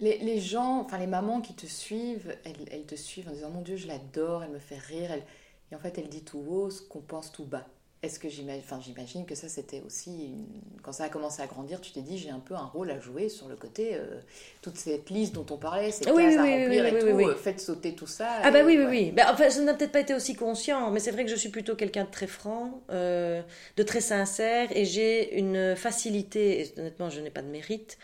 Les, 0.00 0.18
les, 0.18 0.40
gens, 0.40 0.80
enfin 0.80 0.98
les 0.98 1.06
mamans 1.06 1.40
qui 1.40 1.54
te 1.54 1.66
suivent, 1.66 2.36
elles, 2.44 2.68
elles, 2.70 2.84
te 2.84 2.96
suivent 2.96 3.28
en 3.28 3.32
disant 3.32 3.50
Mon 3.50 3.62
Dieu, 3.62 3.76
je 3.76 3.86
l'adore, 3.86 4.42
elle 4.42 4.50
me 4.50 4.58
fait 4.58 4.78
rire. 4.78 5.10
Elle... 5.10 5.22
Et 5.70 5.74
en 5.74 5.78
fait, 5.78 5.96
elle 5.96 6.08
dit 6.08 6.22
tout 6.22 6.44
haut 6.46 6.70
ce 6.70 6.82
qu'on 6.82 7.00
pense 7.00 7.32
tout 7.32 7.44
bas. 7.44 7.66
Est-ce 8.04 8.18
que 8.18 8.28
j'imagine, 8.28 8.62
enfin, 8.64 8.80
j'imagine 8.80 9.24
que 9.24 9.34
ça 9.34 9.48
c'était 9.48 9.82
aussi, 9.86 10.34
quand 10.82 10.92
ça 10.92 11.04
a 11.04 11.08
commencé 11.08 11.42
à 11.42 11.46
grandir, 11.46 11.80
tu 11.80 11.92
t'es 11.92 12.02
dit 12.02 12.18
j'ai 12.18 12.30
un 12.30 12.38
peu 12.38 12.54
un 12.54 12.66
rôle 12.66 12.90
à 12.90 13.00
jouer 13.00 13.28
sur 13.28 13.48
le 13.48 13.56
côté, 13.56 13.94
euh, 13.94 14.20
toute 14.62 14.76
cette 14.76 15.10
liste 15.10 15.34
dont 15.34 15.46
on 15.50 15.56
parlait, 15.56 15.90
ces 15.90 16.10
oui, 16.10 16.24
cases 16.24 16.34
oui, 16.34 16.38
à 16.38 16.42
remplir 16.42 16.84
oui, 16.84 16.88
et 16.88 16.98
tout, 16.98 17.06
euh, 17.06 17.34
faites 17.34 17.60
sauter 17.60 17.94
tout 17.94 18.06
ça. 18.06 18.28
Ah 18.42 18.50
bah 18.50 18.62
oui, 18.64 18.76
oui, 18.78 18.86
oui. 18.88 19.10
Ben, 19.12 19.26
enfin, 19.30 19.48
ça 19.48 19.62
n'a 19.62 19.74
peut-être 19.74 19.92
pas 19.92 20.00
été 20.00 20.14
aussi 20.14 20.34
conscient, 20.34 20.90
mais 20.90 21.00
c'est 21.00 21.12
vrai 21.12 21.24
que 21.24 21.30
je 21.30 21.36
suis 21.36 21.48
plutôt 21.48 21.74
quelqu'un 21.74 22.04
de 22.04 22.10
très 22.10 22.26
franc, 22.26 22.82
euh, 22.90 23.42
de 23.76 23.82
très 23.82 24.00
sincère, 24.00 24.68
et 24.76 24.84
j'ai 24.84 25.38
une 25.38 25.74
facilité, 25.74 26.60
et 26.60 26.78
honnêtement 26.78 27.08
je 27.10 27.20
n'ai 27.20 27.30
pas 27.30 27.42
de 27.42 27.48
mérite, 27.48 27.98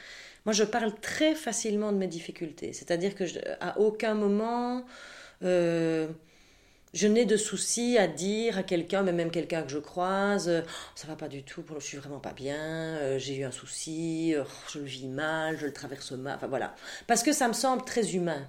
moi, 0.47 0.55
je 0.55 0.65
parle 0.65 0.95
très 1.01 1.35
facilement 1.35 1.93
de 1.93 1.99
mes 1.99 2.07
difficultés. 2.07 2.73
C'est-à-dire 2.73 3.15
que 3.15 3.25
à 3.61 3.79
aucun 3.79 4.15
moment, 4.15 4.85
euh, 5.43 6.09
je 6.93 7.07
n'ai 7.07 7.24
de 7.24 7.36
soucis 7.36 7.99
à 7.99 8.07
dire 8.07 8.59
à 8.59 8.62
quelqu'un, 8.62 9.03
mais 9.03 9.12
même 9.12 9.30
quelqu'un 9.30 9.62
que 9.62 9.70
je 9.70 9.78
croise, 9.78 10.49
euh, 10.49 10.62
ça 10.95 11.07
va 11.07 11.16
pas 11.16 11.28
du 11.28 11.43
tout, 11.43 11.64
je 11.78 11.84
suis 11.84 11.97
vraiment 11.97 12.20
pas 12.20 12.32
bien, 12.32 12.57
euh, 12.57 13.18
j'ai 13.18 13.36
eu 13.36 13.45
un 13.45 13.51
souci, 13.51 14.34
je 14.72 14.78
le 14.78 14.84
vis 14.84 15.09
mal, 15.09 15.59
je 15.59 15.66
le 15.66 15.72
traverse 15.72 16.12
mal, 16.12 16.36
enfin 16.36 16.49
voilà. 16.49 16.74
Parce 17.07 17.22
que 17.22 17.32
ça 17.32 17.49
me 17.49 17.53
semble 17.53 17.84
très 17.84 18.14
humain. 18.14 18.47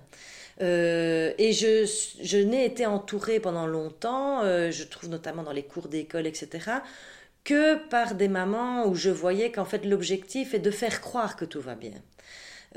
et 0.60 1.54
je, 1.54 1.90
je 2.22 2.38
n'ai 2.38 2.66
été 2.66 2.86
entourée 2.86 3.40
pendant 3.40 3.66
longtemps, 3.66 4.44
je 4.44 4.84
trouve 4.84 5.10
notamment 5.10 5.44
dans 5.44 5.54
les 5.54 5.64
cours 5.64 5.88
d'école, 5.88 6.28
etc., 6.28 6.82
que 7.44 7.76
par 7.90 8.16
des 8.16 8.28
mamans 8.28 8.88
où 8.88 8.96
je 8.96 9.10
voyais 9.10 9.52
qu'en 9.52 9.66
fait 9.66 9.86
l'objectif 9.86 10.54
est 10.54 10.60
de 10.60 10.72
faire 10.72 11.02
croire 11.02 11.36
que 11.36 11.46
tout 11.46 11.62
va 11.62 11.76
bien. 11.76 11.94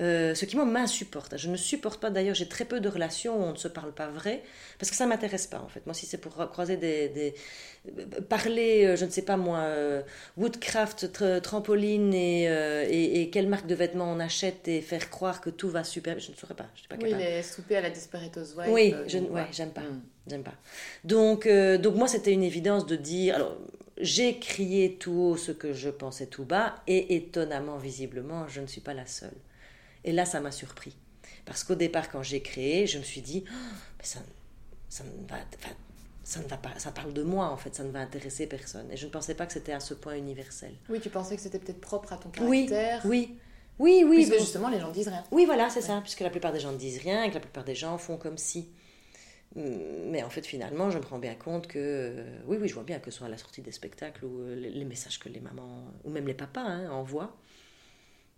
Euh, 0.01 0.35
ce 0.35 0.45
qui 0.45 0.57
moi 0.57 0.65
m'insupporte. 0.65 1.37
Je 1.37 1.49
ne 1.49 1.57
supporte 1.57 2.01
pas 2.01 2.11
d'ailleurs, 2.11 2.35
j'ai 2.35 2.49
très 2.49 2.65
peu 2.65 2.81
de 2.81 2.89
relations 2.89 3.39
où 3.39 3.45
on 3.45 3.53
ne 3.53 3.57
se 3.57 3.69
parle 3.69 3.93
pas 3.93 4.09
vrai, 4.09 4.43
parce 4.79 4.91
que 4.91 4.97
ça 4.97 5.07
m'intéresse 5.07 5.47
pas 5.47 5.61
en 5.61 5.69
fait. 5.69 5.87
Moi, 5.87 5.95
si 5.95 6.05
c'est 6.05 6.19
pour 6.19 6.35
croiser 6.51 6.77
des, 6.77 7.09
des, 7.11 7.35
parler, 8.29 8.87
euh, 8.87 8.97
je 8.97 9.05
ne 9.05 9.11
sais 9.11 9.23
pas 9.23 9.37
moi, 9.37 9.59
euh, 9.59 10.03
woodcraft, 10.37 11.13
trampoline 11.43 12.13
et, 12.13 12.45
et, 12.45 13.21
et, 13.21 13.31
quelle 13.31 13.47
marque 13.47 13.67
de 13.67 13.75
vêtements 13.77 14.11
on 14.11 14.19
achète 14.19 14.67
et 14.67 14.81
faire 14.81 15.11
croire 15.11 15.41
que 15.41 15.51
tout 15.51 15.69
va 15.69 15.85
super, 15.85 16.19
je 16.19 16.33
ne 16.33 16.37
saurais 16.37 16.55
pas. 16.55 16.67
Je 16.75 16.81
suis 16.81 16.89
pas 16.89 16.97
oui, 17.01 17.15
les 17.15 17.43
soupers 17.45 17.79
à 17.79 17.83
la 17.83 17.91
Desperate 17.91 18.37
Wife. 18.37 18.69
Oui, 18.71 18.95
je, 19.07 19.19
ouais, 19.19 19.47
j'aime 19.53 19.71
pas, 19.71 19.83
hmm. 19.83 20.03
j'aime 20.27 20.43
pas. 20.43 20.55
Donc, 21.05 21.47
donc 21.47 21.95
moi, 21.95 22.09
c'était 22.09 22.33
une 22.33 22.43
évidence 22.43 22.85
de 22.87 22.97
dire. 22.97 23.37
Alors, 23.37 23.57
j'ai 23.97 24.41
crié 24.41 24.97
tout 24.97 25.13
haut 25.13 25.37
ce 25.37 25.53
que 25.53 25.73
je 25.73 25.89
pensais 25.89 26.27
tout 26.27 26.45
bas, 26.45 26.75
et 26.89 27.15
étonnamment, 27.15 27.77
visiblement, 27.77 28.49
je 28.49 28.61
ne 28.61 28.67
suis 28.67 28.81
pas 28.81 28.93
la 28.93 29.07
seule. 29.07 29.31
Et 30.05 30.13
là, 30.13 30.25
ça 30.25 30.41
m'a 30.41 30.53
surpris. 30.53 30.97
Parce 31.45 31.65
qu'au 31.65 31.75
départ, 31.75 32.11
quand 32.11 32.23
j'ai 32.23 32.41
créé, 32.41 32.87
je 32.87 32.99
me 32.99 33.03
suis 33.03 33.21
dit, 33.21 33.45
oh, 33.47 33.53
mais 33.99 34.05
ça, 34.05 34.21
ça, 34.89 35.05
ne 35.05 35.29
va, 35.29 35.37
ça 36.23 36.41
ne 36.41 36.47
va 36.47 36.57
pas, 36.57 36.71
ça 36.79 36.91
parle 36.91 37.13
de 37.13 37.23
moi 37.23 37.49
en 37.49 37.57
fait, 37.57 37.75
ça 37.75 37.85
ne 37.85 37.91
va 37.91 38.01
intéresser 38.01 38.47
personne. 38.47 38.91
Et 38.91 38.97
je 38.97 39.07
ne 39.07 39.11
pensais 39.11 39.35
pas 39.35 39.47
que 39.47 39.53
c'était 39.53 39.73
à 39.73 39.81
ce 39.81 39.95
point 39.95 40.15
universel. 40.15 40.75
Oui, 40.89 41.01
tu 41.01 41.11
pensais 41.11 41.37
que 41.37 41.43
c'était 41.43 41.59
peut-être 41.59 41.81
propre 41.81 42.13
à 42.13 42.17
ton 42.17 42.31
caractère. 42.31 43.03
Oui, 43.05 43.29
oui. 43.29 43.39
Oui, 43.79 44.05
oui. 44.07 44.17
Puisque 44.25 44.39
justement, 44.41 44.69
les 44.69 44.79
gens 44.79 44.89
ne 44.89 44.95
disent 44.95 45.09
rien. 45.09 45.25
Oui, 45.33 45.47
voilà, 45.47 45.69
c'est 45.69 45.81
ça. 45.81 46.01
Puisque 46.01 46.21
la 46.21 46.31
plupart 46.31 46.53
des 46.53 46.61
gens 46.61 46.73
ne 46.73 46.79
disent 46.79 47.01
rien 47.01 47.25
et 47.25 47.29
que 47.31 47.35
la 47.35 47.41
plupart 47.41 47.65
des 47.65 47.75
gens 47.75 47.99
font 47.99 48.17
comme 48.17 48.39
si. 48.39 48.69
Mais 49.57 50.23
en 50.23 50.31
fait, 50.31 50.45
finalement, 50.47 50.91
je 50.91 50.99
me 50.99 51.05
rends 51.05 51.19
bien 51.19 51.35
compte 51.35 51.69
que, 51.69 52.25
oui, 52.47 52.57
oui, 52.61 52.69
je 52.69 52.75
vois 52.75 52.83
bien 52.83 52.99
que 52.99 53.11
ce 53.11 53.19
soit 53.19 53.27
à 53.29 53.31
la 53.31 53.39
sortie 53.39 53.63
des 53.63 53.71
spectacles 53.71 54.25
ou 54.25 54.41
euh, 54.41 54.57
les, 54.57 54.85
messages 54.85 55.21
que 55.21 55.29
les 55.29 55.39
mamans, 55.39 55.85
ou 56.03 56.11
même 56.11 56.27
les 56.27 56.35
papas, 56.35 56.61
hein, 56.61 56.91
envoient, 56.91 57.37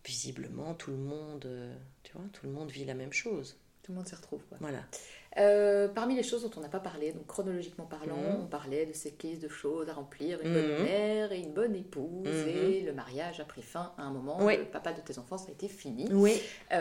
visiblement, 0.06 0.74
tout 0.74 0.90
le 0.90 0.96
monde, 0.96 1.44
euh, 1.46 1.74
tu 2.02 2.12
vois, 2.12 2.24
tout 2.32 2.46
le 2.46 2.52
monde 2.52 2.70
vit 2.70 2.84
la 2.84 2.94
même 2.94 3.12
chose. 3.12 3.58
Tout 3.82 3.92
le 3.92 3.96
monde 3.96 4.06
s'y 4.06 4.14
retrouve, 4.14 4.42
quoi. 4.48 4.58
Voilà. 4.60 5.88
parmi 5.94 6.16
les 6.16 6.22
choses 6.22 6.42
dont 6.42 6.50
on 6.56 6.60
n'a 6.60 6.68
pas 6.68 6.80
parlé, 6.80 7.12
donc 7.12 7.26
chronologiquement 7.26 7.84
parlant, 7.84 8.16
mhm. 8.16 8.40
on 8.42 8.46
parlait 8.46 8.86
de 8.86 8.92
ces 8.92 9.12
caisses 9.12 9.38
de 9.38 9.48
choses 9.48 9.88
à 9.88 9.92
remplir, 9.92 10.40
une 10.42 10.52
bonne 10.52 10.78
mhm. 10.78 10.82
mère 10.82 11.32
et 11.32 11.38
une 11.38 11.52
bonne 11.52 11.76
épouse, 11.76 12.26
mhm. 12.26 12.48
et 12.48 12.80
le 12.80 12.92
mariage 12.92 13.38
a 13.38 13.44
pris 13.44 13.62
fin 13.62 13.92
à 13.98 14.02
un 14.02 14.10
moment. 14.10 14.38
Oui. 14.40 14.56
Le 14.56 14.64
papa 14.64 14.92
de 14.92 15.00
tes 15.00 15.18
enfants, 15.18 15.38
ça 15.38 15.48
a 15.48 15.52
été 15.52 15.68
fini. 15.68 16.08
Oui. 16.12 16.40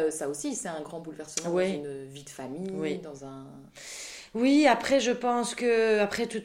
ça 0.09 0.30
aussi, 0.30 0.55
c'est 0.55 0.69
un 0.69 0.82
grand 0.82 0.99
bouleversement 0.99 1.51
dans 1.51 1.59
une 1.59 2.05
vie 2.05 2.23
de 2.23 2.30
famille, 2.30 2.99
dans 2.99 3.26
un. 3.26 3.45
Oui, 4.36 4.67
après, 4.67 4.99
je 4.99 5.11
pense 5.11 5.55
que 5.55 5.99
après 5.99 6.28
tout, 6.28 6.43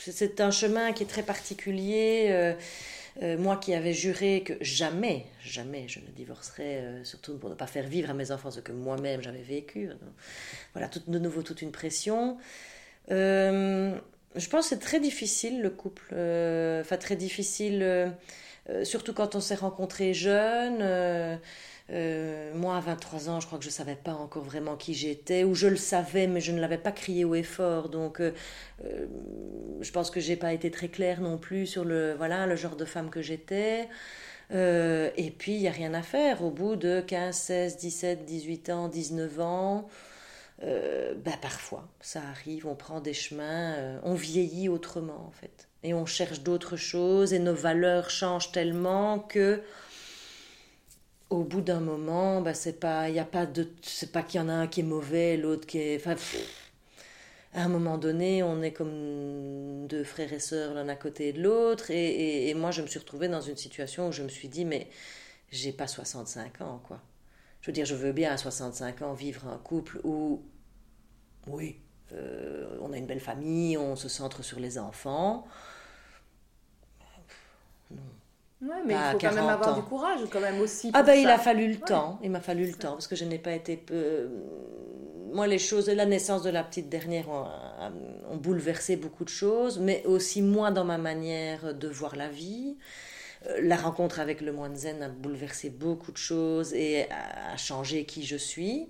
c'est 0.00 0.40
un 0.42 0.50
chemin 0.50 0.92
qui 0.92 1.04
est 1.04 1.06
très 1.06 1.22
particulier. 1.22 2.26
Euh, 2.28 2.52
euh, 3.22 3.36
moi 3.36 3.56
qui 3.56 3.74
avais 3.74 3.92
juré 3.92 4.42
que 4.44 4.54
jamais, 4.60 5.26
jamais 5.42 5.88
je 5.88 6.00
ne 6.00 6.06
divorcerais, 6.06 6.78
euh, 6.82 7.04
surtout 7.04 7.36
pour 7.38 7.50
ne 7.50 7.54
pas 7.54 7.66
faire 7.66 7.86
vivre 7.86 8.10
à 8.10 8.14
mes 8.14 8.30
enfants 8.30 8.50
ce 8.50 8.60
que 8.60 8.72
moi-même 8.72 9.22
j'avais 9.22 9.42
vécu. 9.42 9.90
voilà, 10.72 10.88
tout, 10.88 11.02
de 11.06 11.18
nouveau 11.18 11.42
toute 11.42 11.62
une 11.62 11.72
pression. 11.72 12.38
je 13.08 13.98
pense 14.34 14.68
que 14.68 14.68
c'est 14.68 14.80
très 14.80 15.00
difficile 15.00 15.62
le 15.62 15.70
couple, 15.70 16.14
enfin 16.14 16.96
très 16.98 17.16
difficile, 17.16 18.12
surtout 18.84 19.14
quand 19.14 19.34
on 19.34 19.40
s'est 19.40 19.54
rencontrés 19.54 20.14
jeunes. 20.14 21.38
Euh, 21.90 22.52
moi, 22.54 22.76
à 22.76 22.80
23 22.80 23.30
ans, 23.30 23.40
je 23.40 23.46
crois 23.46 23.58
que 23.58 23.64
je 23.64 23.70
ne 23.70 23.74
savais 23.74 23.96
pas 23.96 24.12
encore 24.12 24.42
vraiment 24.42 24.76
qui 24.76 24.94
j'étais, 24.94 25.44
ou 25.44 25.54
je 25.54 25.66
le 25.66 25.76
savais, 25.76 26.26
mais 26.26 26.40
je 26.40 26.52
ne 26.52 26.60
l'avais 26.60 26.78
pas 26.78 26.92
crié 26.92 27.24
haut 27.24 27.34
et 27.34 27.42
fort. 27.42 27.88
Donc, 27.88 28.20
euh, 28.20 28.32
euh, 28.84 29.06
je 29.80 29.90
pense 29.90 30.10
que 30.10 30.20
j'ai 30.20 30.36
pas 30.36 30.52
été 30.52 30.70
très 30.70 30.88
claire 30.88 31.20
non 31.20 31.38
plus 31.38 31.66
sur 31.66 31.84
le, 31.84 32.14
voilà, 32.14 32.46
le 32.46 32.56
genre 32.56 32.76
de 32.76 32.84
femme 32.84 33.10
que 33.10 33.22
j'étais. 33.22 33.88
et 34.50 35.34
puis, 35.38 35.52
il 35.54 35.60
n'y 35.60 35.68
a 35.68 35.72
rien 35.72 35.94
à 35.94 36.02
faire. 36.02 36.42
Au 36.42 36.50
bout 36.50 36.76
de 36.76 37.00
15, 37.00 37.34
16, 37.34 37.76
17, 37.78 38.24
18 38.24 38.70
ans, 38.70 38.88
19 38.88 39.40
ans, 39.40 39.88
bah, 40.62 41.32
parfois, 41.40 41.88
ça 42.00 42.20
arrive, 42.30 42.66
on 42.66 42.74
prend 42.74 43.00
des 43.00 43.14
chemins, 43.14 44.00
on 44.04 44.14
vieillit 44.14 44.68
autrement, 44.68 45.26
en 45.26 45.30
fait. 45.30 45.68
Et 45.84 45.94
on 45.94 46.06
cherche 46.06 46.40
d'autres 46.40 46.76
choses, 46.76 47.32
et 47.32 47.38
nos 47.38 47.54
valeurs 47.54 48.10
changent 48.10 48.52
tellement 48.52 49.20
que 49.20 49.62
au 51.30 51.44
bout 51.44 51.60
d'un 51.60 51.80
moment, 51.80 52.40
bah, 52.40 52.54
c'est 52.54 52.80
pas, 52.80 53.08
y 53.10 53.18
a 53.18 53.24
pas 53.24 53.46
de, 53.46 53.68
c'est 53.82 54.12
pas 54.12 54.22
qu'il 54.22 54.40
y 54.40 54.42
en 54.42 54.48
a 54.48 54.52
un 54.52 54.66
qui 54.66 54.80
est 54.80 54.84
mauvais, 54.84 55.36
l'autre 55.36 55.66
qui 55.66 55.78
est, 55.78 55.96
enfin, 55.96 56.16
à 57.54 57.64
un 57.64 57.68
moment 57.68 57.98
donné, 57.98 58.42
on 58.42 58.62
est 58.62 58.72
comme 58.72 59.86
deux 59.86 60.04
frères 60.04 60.32
et 60.32 60.40
sœurs 60.40 60.74
l'un 60.74 60.88
à 60.88 60.96
côté 60.96 61.32
de 61.32 61.42
l'autre, 61.42 61.90
et, 61.90 62.48
et, 62.48 62.54
moi, 62.54 62.70
je 62.70 62.82
me 62.82 62.86
suis 62.86 62.98
retrouvée 62.98 63.28
dans 63.28 63.40
une 63.40 63.56
situation 63.56 64.08
où 64.08 64.12
je 64.12 64.22
me 64.22 64.28
suis 64.28 64.48
dit, 64.48 64.64
mais 64.64 64.88
j'ai 65.50 65.72
pas 65.72 65.86
65 65.86 66.60
ans, 66.62 66.80
quoi. 66.86 67.00
Je 67.60 67.66
veux 67.68 67.72
dire, 67.72 67.86
je 67.86 67.94
veux 67.94 68.12
bien 68.12 68.32
à 68.32 68.36
65 68.36 69.02
ans 69.02 69.12
vivre 69.14 69.46
un 69.48 69.58
couple 69.58 70.00
où, 70.04 70.42
oui, 71.46 71.80
euh, 72.12 72.78
on 72.80 72.92
a 72.92 72.96
une 72.96 73.06
belle 73.06 73.20
famille, 73.20 73.76
on 73.76 73.96
se 73.96 74.08
centre 74.08 74.42
sur 74.42 74.60
les 74.60 74.78
enfants. 74.78 75.46
Ouais, 78.60 78.82
mais 78.84 78.94
il 78.94 79.12
faut 79.12 79.18
quand 79.18 79.34
même 79.34 79.48
avoir 79.48 79.74
du 79.74 79.82
courage, 79.82 80.20
quand 80.30 80.40
même 80.40 80.60
aussi. 80.60 80.90
Ah 80.92 81.02
ben, 81.02 81.14
il 81.14 81.28
a 81.28 81.38
fallu 81.38 81.68
le 81.68 81.78
temps. 81.78 82.18
Il 82.22 82.30
m'a 82.30 82.40
fallu 82.40 82.66
le 82.66 82.74
temps 82.74 82.92
parce 82.92 83.06
que 83.06 83.16
je 83.16 83.24
n'ai 83.24 83.38
pas 83.38 83.52
été. 83.52 83.76
peu 83.76 84.28
Moi, 85.32 85.46
les 85.46 85.58
choses, 85.58 85.88
la 85.88 86.06
naissance 86.06 86.42
de 86.42 86.50
la 86.50 86.64
petite 86.64 86.88
dernière 86.88 87.28
ont, 87.28 88.36
bouleversé 88.36 88.96
beaucoup 88.96 89.24
de 89.24 89.30
choses, 89.30 89.78
mais 89.78 90.04
aussi 90.06 90.42
moi 90.42 90.70
dans 90.70 90.84
ma 90.84 90.98
manière 90.98 91.74
de 91.74 91.88
voir 91.88 92.16
la 92.16 92.28
vie. 92.28 92.76
Euh, 93.46 93.60
la 93.62 93.76
rencontre 93.76 94.18
avec 94.18 94.40
le 94.40 94.52
moine 94.52 94.74
zen 94.74 95.02
a 95.02 95.08
bouleversé 95.08 95.70
beaucoup 95.70 96.10
de 96.10 96.16
choses 96.16 96.74
et 96.74 97.06
a 97.10 97.56
changé 97.56 98.04
qui 98.04 98.24
je 98.24 98.36
suis. 98.36 98.88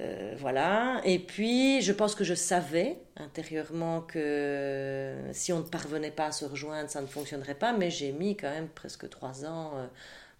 Euh, 0.00 0.34
voilà. 0.38 1.00
Et 1.04 1.18
puis, 1.18 1.82
je 1.82 1.92
pense 1.92 2.14
que 2.14 2.24
je 2.24 2.34
savais 2.34 2.98
intérieurement 3.16 4.00
que 4.00 5.16
si 5.32 5.52
on 5.52 5.58
ne 5.58 5.64
parvenait 5.64 6.10
pas 6.10 6.26
à 6.26 6.32
se 6.32 6.44
rejoindre, 6.44 6.88
ça 6.88 7.00
ne 7.00 7.06
fonctionnerait 7.06 7.54
pas. 7.54 7.72
Mais 7.72 7.90
j'ai 7.90 8.12
mis 8.12 8.36
quand 8.36 8.50
même 8.50 8.68
presque 8.68 9.08
trois 9.10 9.44
ans 9.44 9.76
euh, 9.76 9.86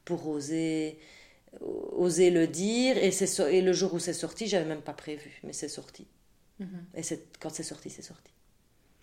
pour 0.04 0.26
oser, 0.28 0.98
oser 1.60 2.30
le 2.30 2.46
dire. 2.46 2.96
Et, 2.96 3.12
et 3.50 3.60
le 3.62 3.72
jour 3.72 3.94
où 3.94 3.98
c'est 3.98 4.14
sorti, 4.14 4.46
j'avais 4.46 4.64
même 4.64 4.82
pas 4.82 4.94
prévu, 4.94 5.40
mais 5.44 5.52
c'est 5.52 5.68
sorti. 5.68 6.06
Mm-hmm. 6.60 6.64
Et 6.96 7.18
quand 7.40 7.50
c'est 7.50 7.62
sorti, 7.62 7.90
c'est 7.90 8.02
sorti. 8.02 8.32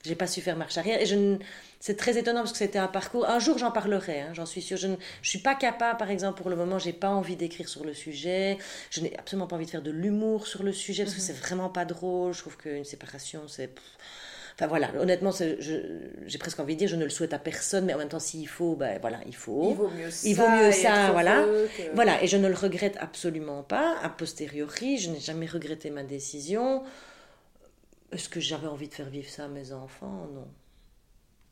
J'ai 0.06 0.16
pas 0.16 0.28
su 0.28 0.42
faire 0.42 0.56
marche 0.56 0.78
arrière. 0.78 1.02
Et 1.02 1.06
je 1.06 1.38
c'est 1.82 1.96
très 1.96 2.18
étonnant 2.18 2.42
parce 2.42 2.52
que 2.52 2.58
c'était 2.58 2.80
un 2.80 2.88
parcours. 2.88 3.26
Un 3.28 3.40
jour, 3.40 3.58
j'en 3.58 3.72
parlerai, 3.72 4.22
hein, 4.22 4.30
j'en 4.34 4.46
suis 4.46 4.62
sûre. 4.62 4.78
Je 4.78 4.88
ne 4.88 4.96
je 5.22 5.30
suis 5.30 5.40
pas 5.40 5.56
capable, 5.56 5.98
par 5.98 6.12
exemple, 6.12 6.38
pour 6.38 6.50
le 6.50 6.58
moment, 6.58 6.78
j'ai 6.78 6.94
pas 6.94 7.10
envie 7.10 7.38
d'écrire 7.38 7.70
sur 7.70 7.86
le 7.86 7.94
sujet. 7.94 8.58
Je 8.92 9.02
n'ai 9.02 9.18
absolument 9.18 9.48
pas 9.48 9.56
envie 9.56 9.66
de 9.66 9.72
faire 9.72 9.82
de 9.82 9.92
l'humour 9.92 10.46
sur 10.48 10.64
le 10.64 10.74
sujet 10.74 11.04
parce 11.04 11.16
que 11.16 11.22
mhm. 11.22 11.28
c'est 11.28 11.38
vraiment 11.38 11.70
pas 11.70 11.86
drôle. 11.86 12.34
Je 12.34 12.40
trouve 12.40 12.58
qu'une 12.58 12.86
séparation, 12.86 13.42
c'est. 13.48 13.72
Enfin 14.56 14.68
voilà, 14.68 14.90
honnêtement, 15.00 15.32
j'ai 15.32 16.38
presque 16.38 16.60
envie 16.60 16.74
de 16.74 16.80
dire, 16.80 16.90
je 16.90 16.98
ne 16.98 17.06
le 17.06 17.10
souhaite 17.10 17.32
à 17.32 17.40
personne, 17.40 17.86
mais 17.86 17.94
en 17.94 17.98
même 17.98 18.10
temps, 18.10 18.20
s'il 18.20 18.46
faut, 18.46 18.76
ben 18.76 19.00
voilà, 19.00 19.20
il 19.26 19.34
faut. 19.34 19.70
Il 19.70 19.76
vaut 19.78 19.88
mieux 19.88 20.12
ça. 20.12 20.28
Il 20.28 20.36
vaut 20.36 20.50
mieux 20.50 20.72
ça, 20.74 21.12
voilà. 21.14 21.46
Voilà, 21.94 22.22
et 22.22 22.28
je 22.28 22.36
ne 22.36 22.50
le 22.50 22.56
regrette 22.56 22.98
absolument 23.00 23.64
pas. 23.64 23.96
A 24.04 24.10
posteriori, 24.10 24.98
je 24.98 25.12
n'ai 25.12 25.22
jamais 25.22 25.46
regretté 25.46 25.92
ma 25.92 26.04
décision. 26.04 26.84
Est-ce 28.12 28.30
que 28.30 28.40
j'avais 28.40 28.68
envie 28.68 28.88
de 28.88 28.94
faire 28.94 29.10
vivre 29.10 29.30
ça 29.30 29.46
à 29.46 29.48
mes 29.48 29.72
enfants? 29.72 30.28
Non. 30.34 30.48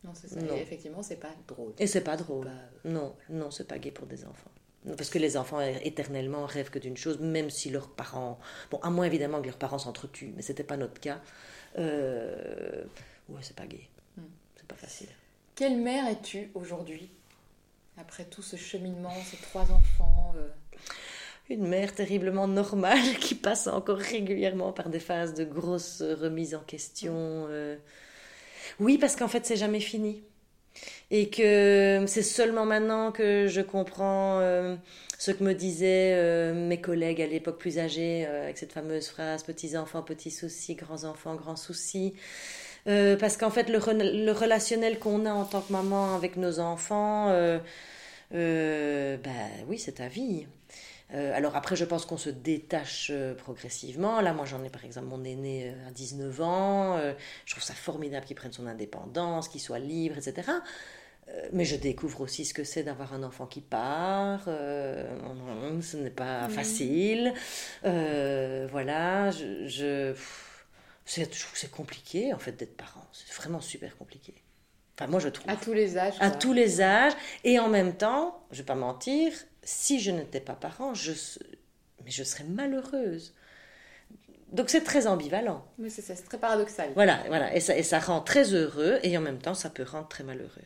Non, 0.03 0.13
c'est 0.13 0.27
ça. 0.27 0.39
effectivement, 0.55 1.03
c'est 1.03 1.19
pas 1.19 1.33
drôle. 1.47 1.73
Et 1.79 1.87
c'est 1.87 2.01
pas 2.01 2.17
drôle. 2.17 2.49
Non, 2.85 3.15
non, 3.29 3.51
c'est 3.51 3.67
pas 3.67 3.77
gai 3.79 3.91
pour 3.91 4.07
des 4.07 4.25
enfants. 4.25 4.51
Parce 4.95 5.09
que 5.09 5.19
les 5.19 5.35
enfants 5.35 5.59
éternellement 5.59 6.45
rêvent 6.45 6.69
que 6.69 6.79
d'une 6.79 6.95
chose, 6.95 7.19
même 7.19 7.49
si 7.49 7.69
leurs 7.69 7.89
parents. 7.89 8.39
Bon, 8.71 8.77
à 8.79 8.89
moins 8.89 9.05
évidemment 9.05 9.41
que 9.41 9.47
leurs 9.47 9.57
parents 9.57 9.79
s'entretuent, 9.79 10.33
mais 10.35 10.41
c'était 10.41 10.63
pas 10.63 10.77
notre 10.77 10.99
cas. 11.01 11.19
Euh... 11.77 12.85
Ouais, 13.27 13.41
c'est 13.41 13.55
pas 13.55 13.65
gai. 13.65 13.89
Hmm. 14.15 14.21
C'est 14.55 14.67
pas 14.67 14.75
facile. 14.75 15.09
Quelle 15.55 15.77
mère 15.77 16.07
es-tu 16.07 16.51
aujourd'hui 16.53 17.09
Après 17.97 18.23
tout 18.23 18.43
ce 18.43 18.55
cheminement, 18.55 19.13
ces 19.25 19.37
trois 19.37 19.63
enfants 19.63 20.33
euh, 20.37 20.47
une 21.49 21.67
mère 21.67 21.93
terriblement 21.93 22.47
normale 22.47 23.15
qui 23.19 23.35
passe 23.35 23.67
encore 23.67 23.97
régulièrement 23.97 24.71
par 24.71 24.89
des 24.89 24.99
phases 24.99 25.33
de 25.33 25.43
grosses 25.43 26.01
remises 26.01 26.55
en 26.55 26.59
question. 26.59 27.13
Euh. 27.49 27.75
Oui, 28.79 28.97
parce 28.97 29.15
qu'en 29.15 29.27
fait, 29.27 29.45
c'est 29.45 29.55
jamais 29.55 29.79
fini. 29.79 30.21
Et 31.09 31.29
que 31.29 32.03
c'est 32.05 32.21
seulement 32.21 32.65
maintenant 32.65 33.11
que 33.11 33.47
je 33.47 33.61
comprends 33.61 34.39
euh, 34.39 34.75
ce 35.17 35.31
que 35.31 35.43
me 35.43 35.53
disaient 35.53 36.13
euh, 36.13 36.53
mes 36.53 36.79
collègues 36.79 37.21
à 37.21 37.27
l'époque 37.27 37.57
plus 37.57 37.79
âgés, 37.79 38.25
avec 38.25 38.57
cette 38.57 38.73
fameuse 38.73 39.07
phrase 39.07 39.43
petits 39.43 39.75
enfants, 39.77 40.03
petits 40.03 40.29
soucis, 40.29 40.75
grands 40.75 41.05
enfants, 41.05 41.35
grands 41.35 41.55
soucis. 41.55 42.13
parce 42.85 43.37
qu'en 43.37 43.49
fait, 43.49 43.69
le, 43.69 43.79
relationnel 44.31 44.99
qu'on 44.99 45.25
a 45.25 45.31
en 45.31 45.45
tant 45.45 45.61
que 45.61 45.71
maman 45.71 46.15
avec 46.15 46.35
nos 46.35 46.59
enfants, 46.59 47.29
ben 48.31 49.49
oui, 49.67 49.79
c'est 49.79 49.93
ta 49.93 50.09
vie. 50.09 50.45
Euh, 51.13 51.31
alors 51.33 51.55
après, 51.55 51.75
je 51.75 51.85
pense 51.85 52.05
qu'on 52.05 52.17
se 52.17 52.29
détache 52.29 53.09
euh, 53.13 53.33
progressivement. 53.33 54.19
Là, 54.19 54.33
moi, 54.33 54.45
j'en 54.45 54.63
ai 54.63 54.69
par 54.69 54.83
exemple 54.83 55.07
mon 55.07 55.23
aîné 55.23 55.69
euh, 55.69 55.87
à 55.87 55.91
19 55.91 56.41
ans. 56.41 56.99
je 57.45 57.51
trouve 57.51 57.63
ça 57.63 57.73
formidable 57.73 58.25
qu'il 58.25 58.35
prenne 58.35 58.51
son 58.51 58.67
indépendance, 58.67 59.47
qu'il 59.47 59.61
soit 59.61 59.79
libre, 59.79 60.17
etc. 60.17 60.51
mais 61.51 61.65
je 61.65 61.75
découvre 61.75 62.21
aussi 62.21 62.45
ce 62.45 62.53
que 62.53 62.63
c'est 62.63 62.83
d'avoir 62.83 63.13
un 63.13 63.23
enfant 63.23 63.47
qui 63.47 63.61
part. 63.61 64.45
ce 64.45 65.97
n'est 65.97 66.09
pas 66.09 66.47
facile. 66.49 67.33
voilà, 67.83 69.31
je, 69.31 69.67
je 69.67 70.15
c'est 71.05 71.71
compliqué 71.71 72.33
en 72.33 72.39
fait 72.39 72.53
d'être 72.53 72.75
parent. 72.75 73.07
C'est 73.13 73.33
vraiment 73.33 73.61
super 73.61 73.97
compliqué. 73.97 74.33
Enfin, 74.99 75.09
moi, 75.09 75.19
je 75.19 75.29
trouve. 75.29 75.49
À 75.49 75.55
tous 75.55 75.73
les 75.73 75.97
âges. 75.97 76.15
À 76.19 76.31
tous 76.31 76.53
les 76.53 76.81
âges. 76.81 77.13
Et 77.43 77.59
en 77.59 77.69
même 77.69 77.93
temps, 77.93 78.41
je 78.51 78.57
vais 78.57 78.65
pas 78.65 78.75
mentir, 78.75 79.31
si 79.63 79.99
je 79.99 80.11
n'étais 80.11 80.39
pas 80.39 80.53
parent, 80.53 80.93
je, 80.93 81.11
mais 82.03 82.11
je 82.11 82.23
serais 82.23 82.45
malheureuse. 82.45 83.33
Donc 84.51 84.69
c'est 84.69 84.83
très 84.83 85.07
ambivalent. 85.07 85.65
Mais 85.77 85.89
c'est 85.89 86.13
très 86.23 86.37
paradoxal. 86.37 86.91
Voilà, 86.95 87.21
voilà. 87.27 87.53
Et 87.53 87.59
ça, 87.59 87.77
et 87.77 87.83
ça 87.83 87.99
rend 87.99 88.21
très 88.21 88.53
heureux 88.53 88.99
et 89.03 89.17
en 89.17 89.21
même 89.21 89.39
temps 89.39 89.53
ça 89.53 89.69
peut 89.69 89.83
rendre 89.83 90.07
très 90.07 90.23
malheureux. 90.23 90.61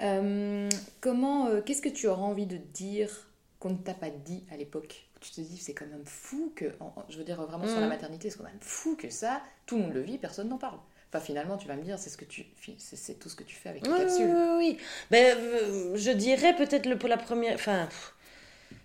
Euh, 0.00 0.68
comment, 1.00 1.46
euh, 1.46 1.60
qu'est-ce 1.60 1.82
que 1.82 1.88
tu 1.88 2.08
auras 2.08 2.22
envie 2.22 2.46
de 2.46 2.56
dire 2.56 3.28
qu'on 3.60 3.70
ne 3.70 3.76
t'a 3.76 3.94
pas 3.94 4.10
dit 4.10 4.44
à 4.50 4.56
l'époque? 4.56 5.06
Tu 5.20 5.30
te 5.30 5.40
dis 5.40 5.56
c'est 5.56 5.72
quand 5.72 5.86
même 5.86 6.04
fou 6.04 6.52
que, 6.56 6.64
je 7.08 7.16
veux 7.16 7.22
dire 7.22 7.40
vraiment 7.40 7.68
sur 7.68 7.78
la 7.78 7.86
mm. 7.86 7.90
maternité, 7.90 8.28
c'est 8.28 8.38
quand 8.38 8.44
même 8.44 8.58
fou 8.60 8.96
que 8.96 9.08
ça, 9.08 9.40
tout 9.66 9.76
le 9.76 9.82
monde 9.82 9.92
le 9.92 10.00
vit, 10.00 10.18
personne 10.18 10.48
n'en 10.48 10.58
parle. 10.58 10.80
Enfin, 11.12 11.22
finalement, 11.22 11.58
tu 11.58 11.68
vas 11.68 11.76
me 11.76 11.82
dire, 11.82 11.98
c'est 11.98 12.08
ce 12.08 12.16
que 12.16 12.24
tu, 12.24 12.46
c'est 12.78 13.18
tout 13.18 13.28
ce 13.28 13.36
que 13.36 13.44
tu 13.44 13.54
fais 13.54 13.68
avec 13.68 13.86
les 13.86 13.92
capsules. 13.92 14.24
Oui, 14.24 14.32
oui, 14.32 14.56
oui. 14.58 14.78
Ben, 15.10 15.36
euh, 15.36 15.94
je 15.94 16.10
dirais 16.10 16.56
peut-être 16.56 16.94
pour 16.94 17.08
la 17.08 17.18
première, 17.18 17.54
enfin, 17.54 17.86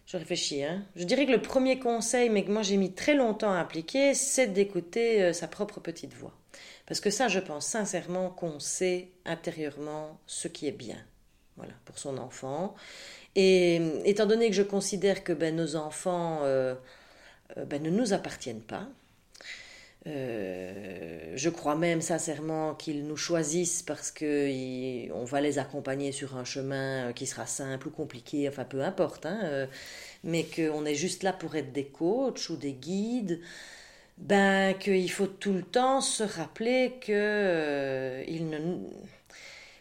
Je 0.06 0.18
réfléchis. 0.18 0.64
Hein. 0.64 0.84
Je 0.96 1.06
dirais 1.06 1.26
que 1.26 1.32
le 1.32 1.42
premier 1.42 1.80
conseil, 1.80 2.30
mais 2.30 2.44
que 2.44 2.52
moi 2.52 2.64
j'ai 2.64 2.78
mis 2.78 2.94
très 2.94 3.14
longtemps 3.14 3.52
à 3.54 3.60
appliquer, 3.60 4.14
c'est 4.14 4.48
d'écouter 4.48 5.22
euh, 5.22 5.34
sa 5.34 5.48
propre 5.48 5.80
petite 5.80 6.14
voix. 6.14 6.34
Parce 6.86 7.00
que 7.02 7.10
ça, 7.10 7.28
je 7.28 7.40
pense 7.40 7.66
sincèrement 7.66 8.30
qu'on 8.30 8.60
sait 8.60 9.10
intérieurement 9.26 10.20
ce 10.26 10.48
qui 10.48 10.68
est 10.68 10.72
bien. 10.72 10.98
Voilà, 11.58 11.74
pour 11.86 11.98
son 11.98 12.18
enfant. 12.18 12.76
Et 13.36 13.76
étant 14.06 14.26
donné 14.26 14.50
que 14.50 14.56
je 14.56 14.64
considère 14.64 15.24
que 15.24 15.34
ben, 15.34 15.56
nos 15.56 15.76
enfants 15.76 16.40
euh, 16.44 16.76
euh, 17.58 17.66
ben, 17.66 17.82
ne 17.84 17.90
nous 17.90 18.14
appartiennent 18.14 18.62
pas, 18.62 18.88
euh, 20.08 21.34
je 21.36 21.50
crois 21.50 21.76
même 21.76 22.02
sincèrement 22.02 22.74
qu'ils 22.76 23.06
nous 23.06 23.18
choisissent 23.18 23.84
parce 23.84 24.12
qu'on 24.12 25.26
va 25.26 25.42
les 25.42 25.60
accompagner 25.60 26.12
sur 26.12 26.38
un 26.38 26.46
chemin 26.46 27.14
qui 27.14 27.28
sera 27.28 27.46
simple 27.46 27.90
ou 27.90 27.92
compliqué, 27.92 28.48
enfin 28.50 28.64
peu 28.64 28.82
importe, 28.82 29.26
hein, 29.26 29.68
mais 30.24 30.46
qu'on 30.46 30.86
est 30.86 30.96
juste 30.96 31.24
là 31.24 31.34
pour 31.34 31.56
être 31.56 31.74
des 31.74 31.86
coachs 31.86 32.50
ou 32.50 32.56
des 32.56 32.74
guides 32.74 33.42
ben 34.18 34.74
qu'il 34.74 35.12
faut 35.12 35.28
tout 35.28 35.54
le 35.54 35.62
temps 35.62 36.02
se 36.02 36.24
rappeler 36.24 36.96
que 37.02 37.12
euh, 37.12 38.24
ils 38.28 38.50
ne 38.50 38.58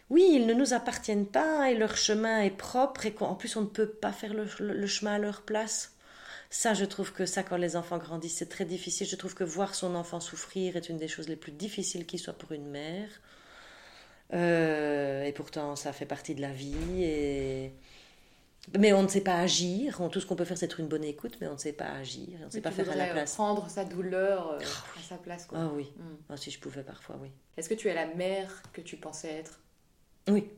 oui, 0.09 0.25
ils 0.31 0.45
ne 0.45 0.53
nous 0.53 0.73
appartiennent 0.73 1.25
pas 1.25 1.69
et 1.69 1.75
leur 1.75 1.97
chemin 1.97 2.41
est 2.41 2.55
propre 2.55 3.05
et 3.05 3.13
qu'en 3.13 3.35
plus 3.35 3.55
on 3.57 3.61
ne 3.61 3.67
peut 3.67 3.89
pas 3.89 4.13
faire 4.13 4.33
le, 4.33 4.87
chemin 4.87 5.15
à 5.15 5.19
leur 5.19 5.41
place. 5.41 5.96
Ça, 6.49 6.73
je 6.73 6.85
trouve 6.85 7.11
que 7.11 7.25
ça, 7.25 7.43
quand 7.43 7.57
les 7.57 7.75
enfants 7.75 7.97
grandissent, 7.97 8.37
c'est 8.37 8.49
très 8.49 8.65
difficile. 8.65 9.07
Je 9.07 9.15
trouve 9.15 9.35
que 9.35 9.43
voir 9.43 9.75
son 9.75 9.95
enfant 9.95 10.19
souffrir 10.19 10.77
est 10.77 10.89
une 10.89 10.97
des 10.97 11.07
choses 11.07 11.27
les 11.27 11.35
plus 11.35 11.51
difficiles 11.51 12.05
qui 12.05 12.17
soit 12.17 12.33
pour 12.33 12.51
une 12.53 12.67
mère. 12.67 13.09
Euh, 14.33 15.23
et 15.23 15.31
pourtant, 15.33 15.75
ça 15.75 15.93
fait 15.93 16.05
partie 16.05 16.35
de 16.35 16.41
la 16.41 16.51
vie 16.51 17.03
et 17.03 17.73
mais 18.77 18.91
on 18.91 19.03
ne 19.03 19.07
sait 19.07 19.21
pas 19.21 19.35
agir. 19.35 20.01
Tout 20.11 20.19
ce 20.19 20.25
qu'on 20.25 20.35
peut 20.35 20.43
faire, 20.43 20.57
c'est 20.57 20.65
être 20.65 20.79
une 20.79 20.87
bonne 20.87 21.03
écoute, 21.03 21.37
mais 21.39 21.47
on 21.47 21.53
ne 21.53 21.57
sait 21.57 21.73
pas 21.73 21.85
agir. 21.85 22.37
On 22.41 22.47
ne 22.47 22.51
sait 22.51 22.61
pas 22.61 22.71
faire 22.71 22.89
à 22.89 22.95
la 22.95 23.07
place. 23.07 23.35
Prendre 23.35 23.69
sa 23.69 23.85
douleur 23.85 24.51
euh, 24.51 24.59
ah 24.61 24.99
à 24.99 25.01
sa 25.01 25.15
place. 25.15 25.45
Quoi. 25.45 25.59
Ah 25.61 25.71
oui. 25.73 25.93
Hmm. 25.95 26.15
Ah, 26.29 26.37
si 26.37 26.51
je 26.51 26.59
pouvais 26.59 26.83
parfois, 26.83 27.17
oui. 27.21 27.29
Est-ce 27.55 27.69
que 27.69 27.73
tu 27.73 27.87
es 27.87 27.93
la 27.93 28.07
mère 28.07 28.61
que 28.73 28.81
tu 28.81 28.97
pensais 28.97 29.29
être? 29.29 29.59
Oui. 30.27 30.49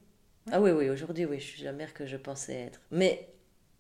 Ah 0.52 0.60
oui, 0.60 0.72
oui. 0.72 0.90
Aujourd'hui, 0.90 1.26
oui, 1.26 1.40
je 1.40 1.46
suis 1.46 1.64
la 1.64 1.72
mère 1.72 1.94
que 1.94 2.08
je 2.08 2.18
pensais 2.18 2.56
être. 2.56 2.82
Mais 2.90 3.30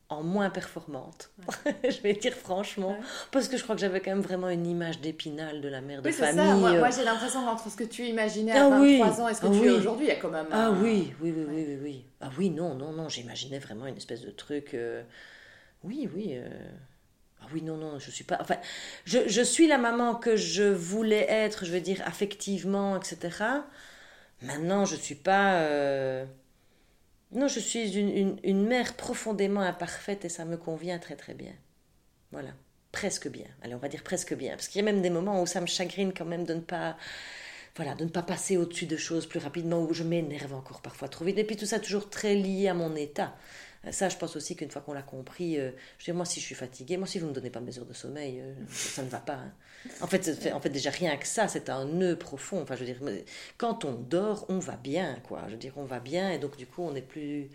en 0.10 0.24
moins 0.24 0.49
performante, 0.49 1.30
je 1.84 2.01
vais 2.01 2.14
dire 2.14 2.34
franchement, 2.34 2.97
parce 3.32 3.47
que 3.47 3.57
je 3.57 3.64
crois 3.64 3.76
que 3.76 3.82
j'avais 3.82 4.01
quand 4.01 4.10
même 4.10 4.22
vraiment 4.22 4.49
une 4.49 4.66
image 4.66 4.99
d'épinal 5.01 5.62
de 5.62 5.70
la 5.70 5.82
mère 5.82 6.01
de 6.01 6.10
famille. 6.10 6.36
Ça. 6.36 6.55
Moi, 6.55 6.74
moi 6.80 6.89
j'ai 6.89 7.03
l'impression 7.03 7.45
qu'entre 7.45 7.70
ce 7.70 7.78
que 7.78 7.84
tu 7.84 8.05
imaginais 8.05 8.53
à 8.53 8.70
23 8.70 9.22
ans 9.22 9.28
et 9.28 9.36
ce 9.36 9.41
que 9.41 9.47
ah 9.47 9.51
tu 9.51 9.68
es 9.68 9.70
aujourd'hui, 9.70 10.07
il 10.07 10.10
y 10.10 10.12
a 10.12 10.16
quand 10.16 10.32
même. 10.32 10.47
Ah 10.51 10.72
oui, 10.72 11.14
oui, 11.22 11.32
oui, 11.36 11.45
oui, 11.47 11.66
oui, 11.68 11.80
oui. 11.82 12.05
Ah 12.22 12.32
oui, 12.39 12.49
non, 12.49 12.74
non, 12.74 12.91
non, 12.91 13.07
j'imaginais 13.07 13.60
vraiment 13.60 13.86
une 13.86 13.97
espèce 13.97 14.22
de 14.22 14.32
truc. 14.32 14.74
Euh, 14.74 15.03
oui, 15.84 16.10
oui. 16.16 16.32
Euh, 16.32 16.49
ah 17.41 17.45
oui, 17.53 17.62
non, 17.62 17.78
non, 17.78 17.99
je 17.99 18.10
suis 18.10 18.24
pas. 18.24 18.38
Enfin, 18.41 18.57
je, 19.05 19.28
je 19.28 19.41
suis 19.43 19.68
la 19.68 19.78
maman 19.78 20.16
que 20.16 20.36
je 20.36 20.64
voulais 20.64 21.28
être, 21.30 21.66
je 21.66 21.72
veux 21.72 21.82
dire, 21.82 22.01
affectivement, 22.05 22.97
etc. 22.97 23.43
Maintenant, 24.41 24.86
je 24.86 24.95
suis 24.95 25.16
pas. 25.16 25.57
Euh, 25.57 26.26
non, 27.32 27.47
je 27.47 27.59
suis 27.59 27.95
une, 27.95 28.67
mère 28.67 28.95
profondément 28.95 29.61
imparfaite 29.61 30.25
et 30.25 30.30
ça 30.30 30.45
me 30.45 30.57
convient 30.57 30.97
très 30.97 31.15
très 31.15 31.36
bien. 31.36 31.53
Voilà, 32.32 32.49
presque 32.91 33.27
bien. 33.27 33.45
Allez, 33.61 33.75
on 33.75 33.80
va 33.80 33.88
dire 33.88 34.03
presque 34.03 34.36
bien. 34.36 34.51
Parce 34.51 34.67
qu'il 34.67 34.80
y 34.80 34.88
a 34.88 34.91
même 34.91 35.01
des 35.03 35.11
moments 35.11 35.41
où 35.41 35.45
ça 35.45 35.61
me 35.61 35.67
chagrine 35.67 36.11
quand 36.11 36.25
même 36.25 36.43
de 36.45 36.55
ne 36.55 36.61
pas, 36.61 36.97
voilà, 37.75 37.93
de 37.93 38.03
ne 38.03 38.09
pas 38.09 38.23
passer 38.23 38.57
au-dessus 38.57 38.88
de 38.88 38.97
choses 38.97 39.27
plus 39.27 39.39
rapidement, 39.39 39.84
où 39.84 39.93
je 39.93 40.03
m'énerve 40.03 40.53
encore 40.55 40.82
parfois 40.82 41.07
trop 41.07 41.23
vite. 41.23 41.38
Et 41.38 41.43
puis 41.43 41.55
tout 41.55 41.67
ça 41.67 41.80
toujours 41.80 42.09
très 42.09 42.34
lié 42.34 42.67
à 42.67 42.73
mon 42.73 42.95
état. 42.95 43.36
Ça, 43.91 44.09
je 44.09 44.17
pense 44.17 44.36
aussi 44.36 44.55
qu'une 44.57 44.69
fois 44.69 44.82
qu'on 44.82 44.91
l'a 44.91 45.01
compris, 45.01 45.57
euh, 45.57 45.71
je 45.97 46.05
dis, 46.05 46.11
moi, 46.11 46.25
si 46.25 46.41
je 46.41 46.45
suis 46.45 46.55
fatiguée, 46.55 46.97
moi, 46.97 47.07
si 47.07 47.17
vous 47.17 47.25
ne 47.25 47.30
me 47.30 47.36
donnez 47.36 47.49
pas 47.49 47.61
mes 47.61 47.77
heures 47.80 47.86
de 47.86 47.93
sommeil, 47.93 48.41
euh, 48.41 48.53
ça 48.69 49.03
ne 49.03 49.09
va 49.09 49.19
pas. 49.19 49.36
Hein. 49.36 49.53
En, 50.01 50.07
fait, 50.07 50.51
en 50.53 50.59
fait, 50.59 50.69
déjà, 50.69 50.89
rien 50.89 51.15
que 51.15 51.25
ça, 51.25 51.47
c'est 51.47 51.69
un 51.69 51.86
nœud 51.86 52.17
profond. 52.17 52.61
Enfin, 52.61 52.75
je 52.75 52.84
veux 52.84 52.93
dire, 52.93 52.99
quand 53.57 53.86
on 53.86 53.93
dort, 53.93 54.45
on 54.49 54.59
va 54.59 54.75
bien, 54.75 55.15
quoi. 55.23 55.43
Je 55.47 55.53
veux 55.53 55.57
dire, 55.57 55.73
on 55.77 55.86
va 55.86 56.01
bien, 56.01 56.32
et 56.32 56.39
donc, 56.39 56.57
du 56.57 56.67
coup, 56.67 56.84
on 56.84 56.93
est 56.93 57.01
plus 57.01 57.49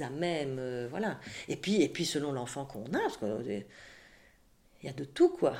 à 0.00 0.10
même, 0.10 0.58
euh, 0.58 0.86
voilà. 0.90 1.18
Et 1.48 1.56
puis, 1.56 1.80
et 1.82 1.88
puis 1.88 2.04
selon 2.04 2.30
l'enfant 2.32 2.66
qu'on 2.66 2.84
a, 2.92 3.00
parce 3.00 3.16
qu'il 3.16 3.64
y 4.82 4.88
a 4.88 4.92
de 4.92 5.04
tout, 5.04 5.30
quoi. 5.30 5.54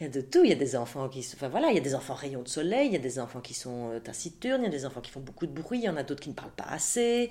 Il 0.00 0.04
y 0.04 0.06
a 0.06 0.10
de 0.10 0.22
tout. 0.22 0.42
Il 0.44 0.48
y 0.48 0.52
a 0.52 0.56
des 0.56 0.76
enfants 0.76 1.10
qui 1.10 1.18
Enfin 1.34 1.48
voilà, 1.48 1.68
il 1.68 1.74
y 1.74 1.78
a 1.78 1.82
des 1.82 1.94
enfants 1.94 2.14
rayons 2.14 2.40
de 2.40 2.48
soleil, 2.48 2.86
il 2.86 2.92
y 2.94 2.96
a 2.96 3.00
des 3.00 3.18
enfants 3.18 3.42
qui 3.42 3.52
sont 3.52 4.00
taciturnes, 4.02 4.62
il 4.62 4.64
y 4.64 4.68
a 4.68 4.70
des 4.70 4.86
enfants 4.86 5.02
qui 5.02 5.10
font 5.10 5.20
beaucoup 5.20 5.46
de 5.46 5.52
bruit, 5.52 5.80
il 5.80 5.84
y 5.84 5.88
en 5.90 5.96
a 5.98 6.02
d'autres 6.02 6.22
qui 6.22 6.30
ne 6.30 6.34
parlent 6.34 6.50
pas 6.52 6.64
assez. 6.64 7.28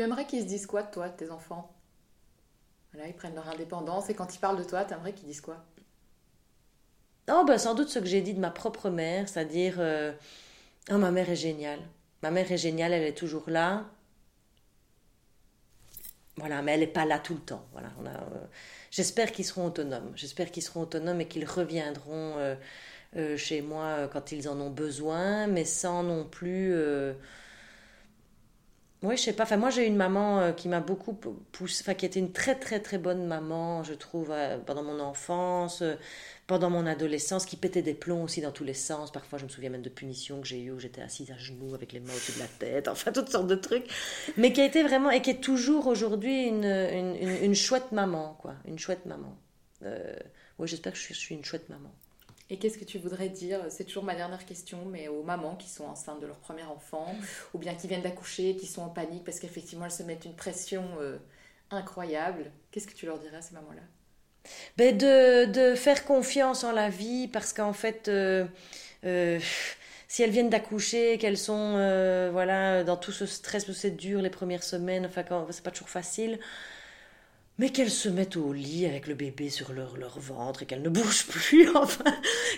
Tu 0.00 0.04
aimerais 0.04 0.24
qu'ils 0.24 0.40
se 0.40 0.46
disent 0.46 0.64
quoi 0.66 0.82
de 0.82 0.90
toi, 0.90 1.10
de 1.10 1.14
tes 1.14 1.30
enfants? 1.30 1.70
Ils 2.94 3.12
prennent 3.12 3.34
leur 3.34 3.50
indépendance 3.50 4.08
et 4.08 4.14
quand 4.14 4.34
ils 4.34 4.38
parlent 4.38 4.56
de 4.56 4.64
toi, 4.64 4.82
tu 4.86 4.94
aimerais 4.94 5.12
qu'ils 5.12 5.28
disent 5.28 5.42
quoi? 5.42 5.62
Oh, 7.30 7.44
ben 7.46 7.58
sans 7.58 7.74
doute 7.74 7.90
ce 7.90 7.98
que 7.98 8.06
j'ai 8.06 8.22
dit 8.22 8.32
de 8.32 8.40
ma 8.40 8.48
propre 8.48 8.88
mère, 8.88 9.28
c'est-à-dire 9.28 9.74
euh, 9.76 10.14
Oh, 10.90 10.96
ma 10.96 11.10
mère 11.10 11.28
est 11.28 11.36
géniale. 11.36 11.80
Ma 12.22 12.30
mère 12.30 12.50
est 12.50 12.56
géniale, 12.56 12.94
elle 12.94 13.02
est 13.02 13.12
toujours 13.12 13.44
là. 13.50 13.90
Voilà, 16.36 16.62
mais 16.62 16.72
elle 16.72 16.80
n'est 16.80 16.86
pas 16.86 17.04
là 17.04 17.18
tout 17.18 17.34
le 17.34 17.40
temps. 17.40 17.66
Voilà, 17.72 17.90
euh, 18.06 18.46
j'espère 18.90 19.32
qu'ils 19.32 19.44
seront 19.44 19.66
autonomes. 19.66 20.12
J'espère 20.14 20.50
qu'ils 20.50 20.62
seront 20.62 20.80
autonomes 20.80 21.20
et 21.20 21.28
qu'ils 21.28 21.44
reviendront 21.44 22.56
euh, 23.16 23.36
chez 23.36 23.60
moi 23.60 24.08
quand 24.10 24.32
ils 24.32 24.48
en 24.48 24.58
ont 24.60 24.70
besoin, 24.70 25.46
mais 25.46 25.66
sans 25.66 26.02
non 26.02 26.24
plus 26.24 26.74
oui, 29.02 29.16
je 29.16 29.22
sais 29.22 29.32
pas. 29.32 29.44
Enfin, 29.44 29.56
moi, 29.56 29.70
j'ai 29.70 29.86
une 29.86 29.96
maman 29.96 30.40
euh, 30.40 30.52
qui 30.52 30.68
m'a 30.68 30.80
beaucoup 30.80 31.14
poussé, 31.52 31.82
enfin, 31.82 31.94
qui 31.94 32.04
était 32.04 32.20
une 32.20 32.32
très, 32.32 32.54
très, 32.54 32.80
très 32.80 32.98
bonne 32.98 33.26
maman, 33.26 33.82
je 33.82 33.94
trouve, 33.94 34.30
euh, 34.30 34.58
pendant 34.58 34.82
mon 34.82 35.00
enfance, 35.00 35.80
euh, 35.80 35.94
pendant 36.46 36.68
mon 36.68 36.84
adolescence, 36.84 37.46
qui 37.46 37.56
pétait 37.56 37.80
des 37.80 37.94
plombs 37.94 38.22
aussi 38.24 38.42
dans 38.42 38.52
tous 38.52 38.64
les 38.64 38.74
sens. 38.74 39.10
Parfois, 39.10 39.38
je 39.38 39.44
me 39.44 39.48
souviens 39.48 39.70
même 39.70 39.80
de 39.80 39.88
punitions 39.88 40.42
que 40.42 40.46
j'ai 40.46 40.60
eues 40.60 40.72
où 40.72 40.78
j'étais 40.78 41.00
assise 41.00 41.30
à 41.30 41.38
genoux 41.38 41.74
avec 41.74 41.92
les 41.92 42.00
mains 42.00 42.12
au-dessus 42.12 42.32
de 42.32 42.40
la 42.40 42.46
tête, 42.46 42.88
enfin, 42.88 43.10
toutes 43.10 43.30
sortes 43.30 43.46
de 43.46 43.54
trucs. 43.54 43.86
Mais 44.36 44.52
qui 44.52 44.60
a 44.60 44.66
été 44.66 44.82
vraiment, 44.82 45.10
et 45.10 45.22
qui 45.22 45.30
est 45.30 45.40
toujours 45.40 45.86
aujourd'hui 45.86 46.44
une, 46.44 46.64
une, 46.64 47.54
chouette 47.54 47.92
maman, 47.92 48.36
quoi. 48.38 48.54
Une 48.66 48.78
chouette 48.78 49.06
maman. 49.06 49.34
oui, 50.58 50.68
j'espère 50.68 50.92
que 50.92 50.98
je 50.98 51.14
suis 51.14 51.34
une 51.34 51.44
chouette 51.44 51.70
maman. 51.70 51.90
Et 52.50 52.56
qu'est-ce 52.56 52.78
que 52.78 52.84
tu 52.84 52.98
voudrais 52.98 53.28
dire? 53.28 53.60
C'est 53.68 53.84
toujours 53.84 54.02
ma 54.02 54.16
dernière 54.16 54.44
question, 54.44 54.84
mais 54.84 55.06
aux 55.06 55.22
mamans 55.22 55.54
qui 55.54 55.68
sont 55.68 55.84
enceintes 55.84 56.20
de 56.20 56.26
leur 56.26 56.38
premier 56.38 56.64
enfant, 56.64 57.14
ou 57.54 57.58
bien 57.58 57.74
qui 57.74 57.86
viennent 57.86 58.02
d'accoucher, 58.02 58.56
qui 58.56 58.66
sont 58.66 58.82
en 58.82 58.88
panique 58.88 59.24
parce 59.24 59.38
qu'effectivement 59.38 59.84
elles 59.84 59.92
se 59.92 60.02
mettent 60.02 60.24
une 60.24 60.34
pression 60.34 60.84
euh, 61.00 61.18
incroyable. 61.70 62.50
Qu'est-ce 62.72 62.88
que 62.88 62.94
tu 62.94 63.06
leur 63.06 63.18
dirais 63.20 63.36
à 63.36 63.42
ces 63.42 63.54
mamans-là? 63.54 63.82
Ben 64.76 64.96
de, 64.96 65.44
de, 65.44 65.74
faire 65.76 66.04
confiance 66.04 66.64
en 66.64 66.72
la 66.72 66.88
vie, 66.88 67.28
parce 67.28 67.52
qu'en 67.52 67.72
fait, 67.72 68.08
euh, 68.08 68.46
euh, 69.04 69.38
si 70.08 70.22
elles 70.24 70.30
viennent 70.30 70.50
d'accoucher, 70.50 71.18
qu'elles 71.18 71.38
sont 71.38 71.72
voilà 72.32 72.82
dans 72.82 72.96
tout 72.96 73.12
ce 73.12 73.26
stress, 73.26 73.64
tout 73.64 73.74
c'est 73.74 73.92
dur 73.92 74.22
les 74.22 74.30
premières 74.30 74.64
semaines, 74.64 75.06
enfin 75.06 75.22
c'est 75.50 75.62
pas 75.62 75.70
toujours 75.70 75.90
facile 75.90 76.40
mais 77.60 77.68
qu'elles 77.68 77.90
se 77.90 78.08
mettent 78.08 78.38
au 78.38 78.54
lit 78.54 78.86
avec 78.86 79.06
le 79.06 79.12
bébé 79.14 79.50
sur 79.50 79.74
leur, 79.74 79.98
leur 79.98 80.18
ventre 80.18 80.62
et 80.62 80.66
qu'elles 80.66 80.80
ne 80.80 80.88
bougent 80.88 81.26
plus. 81.28 81.68
Enfin, 81.76 82.04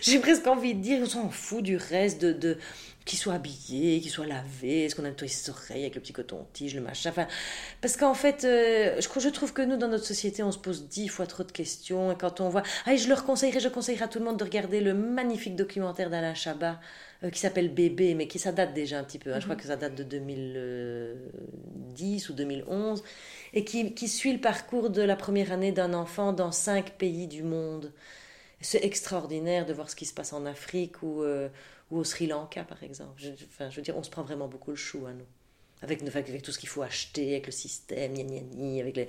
j'ai 0.01 0.21
presque 0.21 0.47
envie 0.47 0.75
de 0.75 0.81
dire, 0.81 1.01
on 1.03 1.07
s'en 1.07 1.29
fout 1.29 1.61
du 1.61 1.77
reste, 1.77 2.23
de, 2.23 2.33
de 2.33 2.57
qu'ils 3.05 3.19
soient 3.19 3.35
habillés, 3.35 4.01
qu'ils 4.01 4.13
soient 4.13 4.27
lavés, 4.27 4.85
est-ce 4.85 4.95
qu'on 4.95 5.05
a 5.05 5.09
nettoyé 5.09 5.33
ses 5.33 5.51
oreilles 5.51 5.83
avec 5.83 5.97
le 5.97 6.01
petit 6.01 6.13
coton-tige, 6.13 6.77
le 6.77 6.83
machin. 6.83 7.11
Enfin, 7.11 7.27
parce 7.81 7.97
qu'en 7.97 8.15
fait, 8.15 8.45
euh, 8.45 9.01
je, 9.01 9.21
je 9.21 9.29
trouve 9.31 9.53
que 9.53 9.63
nous, 9.63 9.77
dans 9.77 9.89
notre 9.89 10.05
société, 10.05 10.45
on 10.45 10.53
se 10.53 10.59
pose 10.59 10.87
dix 10.87 11.09
fois 11.09 11.27
trop 11.27 11.43
de 11.43 11.51
questions. 11.51 12.13
Et 12.13 12.17
quand 12.17 12.41
on 12.41 12.49
voit. 12.49 12.63
Ah, 12.87 12.95
je 12.95 13.09
leur 13.09 13.25
conseillerais, 13.25 13.59
je 13.59 13.69
conseillerais 13.69 14.05
à 14.05 14.09
tout 14.09 14.21
le 14.21 14.25
monde 14.25 14.37
de 14.37 14.45
regarder 14.45 14.81
le 14.81 14.95
magnifique 14.95 15.57
documentaire 15.57 16.11
d'Alain 16.11 16.35
Chabat 16.35 16.79
qui 17.31 17.39
s'appelle 17.39 17.73
Bébé, 17.73 18.15
mais 18.15 18.27
qui 18.27 18.39
ça 18.39 18.53
date 18.53 18.75
déjà 18.75 18.99
un 18.99 19.05
petit 19.05 19.19
peu. 19.19 19.33
Hein. 19.33 19.39
Je 19.39 19.45
crois 19.45 19.55
mhm. 19.55 19.61
que 19.61 19.67
ça 19.67 19.77
date 19.77 19.95
de 19.95 20.03
2010 20.03 22.31
ou 22.31 22.33
2011 22.33 23.03
et 23.55 23.65
qui, 23.65 23.95
qui, 23.95 24.09
suit 24.09 24.33
le 24.33 24.41
parcours 24.41 24.91
de 24.91 25.03
la 25.03 25.17
première 25.17 25.53
année 25.53 25.73
d'un 25.73 25.95
enfant 25.95 26.33
dans 26.33 26.53
cinq 26.53 26.93
pays 26.99 27.29
du 27.29 27.43
monde. 27.43 27.93
C'est 28.61 28.85
extraordinaire 28.85 29.67
de 29.67 29.73
voir 29.73 29.91
ce 29.91 29.97
qui 29.97 30.07
se 30.07 30.15
passe 30.15 30.33
en 30.33 30.47
Afrique 30.47 31.03
ou, 31.03 31.23
euh, 31.23 31.49
ou 31.91 31.99
au 31.99 32.05
Sri 32.05 32.27
Lanka, 32.27 32.65
par 32.65 32.83
exemple. 32.83 33.15
Je, 33.17 33.31
enfin, 33.49 33.71
je 33.71 33.77
veux 33.77 33.83
dire, 33.83 33.97
on 33.97 34.03
se 34.03 34.11
prend 34.11 34.23
vraiment 34.23 34.49
beaucoup 34.49 34.71
le 34.71 34.77
chou 34.77 35.07
à 35.07 35.13
nous. 35.13 35.27
Avec, 35.83 36.03
avec, 36.03 36.43
tout 36.43 36.53
ce 36.53 36.59
qu'il 36.59 36.69
faut 36.69 36.83
acheter, 36.83 37.33
avec 37.33 37.47
le 37.47 37.53
système, 37.53 38.15
gna, 38.15 38.81
avec 38.81 38.97
les... 38.97 39.09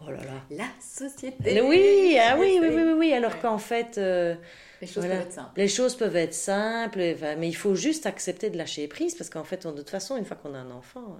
Oh 0.00 0.10
là 0.10 0.18
là. 0.24 0.42
La 0.50 0.68
société. 0.80 1.60
Oui, 1.62 2.18
ah 2.20 2.36
oui, 2.38 2.58
oui, 2.60 2.68
oui, 2.70 2.92
oui, 2.96 3.12
alors 3.12 3.38
qu'en 3.40 3.58
fait... 3.58 3.98
Euh, 3.98 4.34
les 4.80 4.86
choses 4.86 5.04
peuvent 5.04 5.20
être 5.20 5.32
simples. 5.32 5.52
Les 5.56 5.68
choses 5.68 5.96
peuvent 5.96 6.16
être 6.16 6.34
simples, 6.34 7.16
mais 7.38 7.48
il 7.48 7.56
faut 7.56 7.74
juste 7.74 8.06
accepter 8.06 8.50
de 8.50 8.56
lâcher 8.56 8.88
prise, 8.88 9.14
parce 9.14 9.30
qu'en 9.30 9.44
fait, 9.44 9.66
de 9.66 9.72
toute 9.72 9.90
façon, 9.90 10.16
une 10.16 10.24
fois 10.24 10.36
qu'on 10.36 10.54
a 10.54 10.58
un 10.58 10.70
enfant 10.70 11.18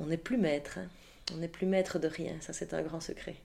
on 0.00 0.06
n'est 0.06 0.16
plus 0.16 0.38
maître. 0.38 0.78
Hein. 0.78 0.88
On 1.34 1.36
n'est 1.36 1.48
plus 1.48 1.66
maître 1.66 1.98
de 1.98 2.08
rien. 2.08 2.34
Ça, 2.40 2.52
c'est 2.52 2.74
un 2.74 2.82
grand 2.82 3.00
secret. 3.00 3.36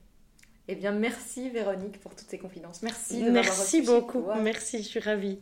Eh 0.68 0.74
bien, 0.74 0.90
merci 0.90 1.48
Véronique 1.50 2.00
pour 2.00 2.14
toutes 2.16 2.28
ces 2.28 2.38
confidences. 2.38 2.82
Merci. 2.82 3.22
merci 3.22 3.82
beaucoup. 3.82 4.24
Merci, 4.42 4.78
je 4.78 4.88
suis 4.88 5.00
ravie. 5.00 5.38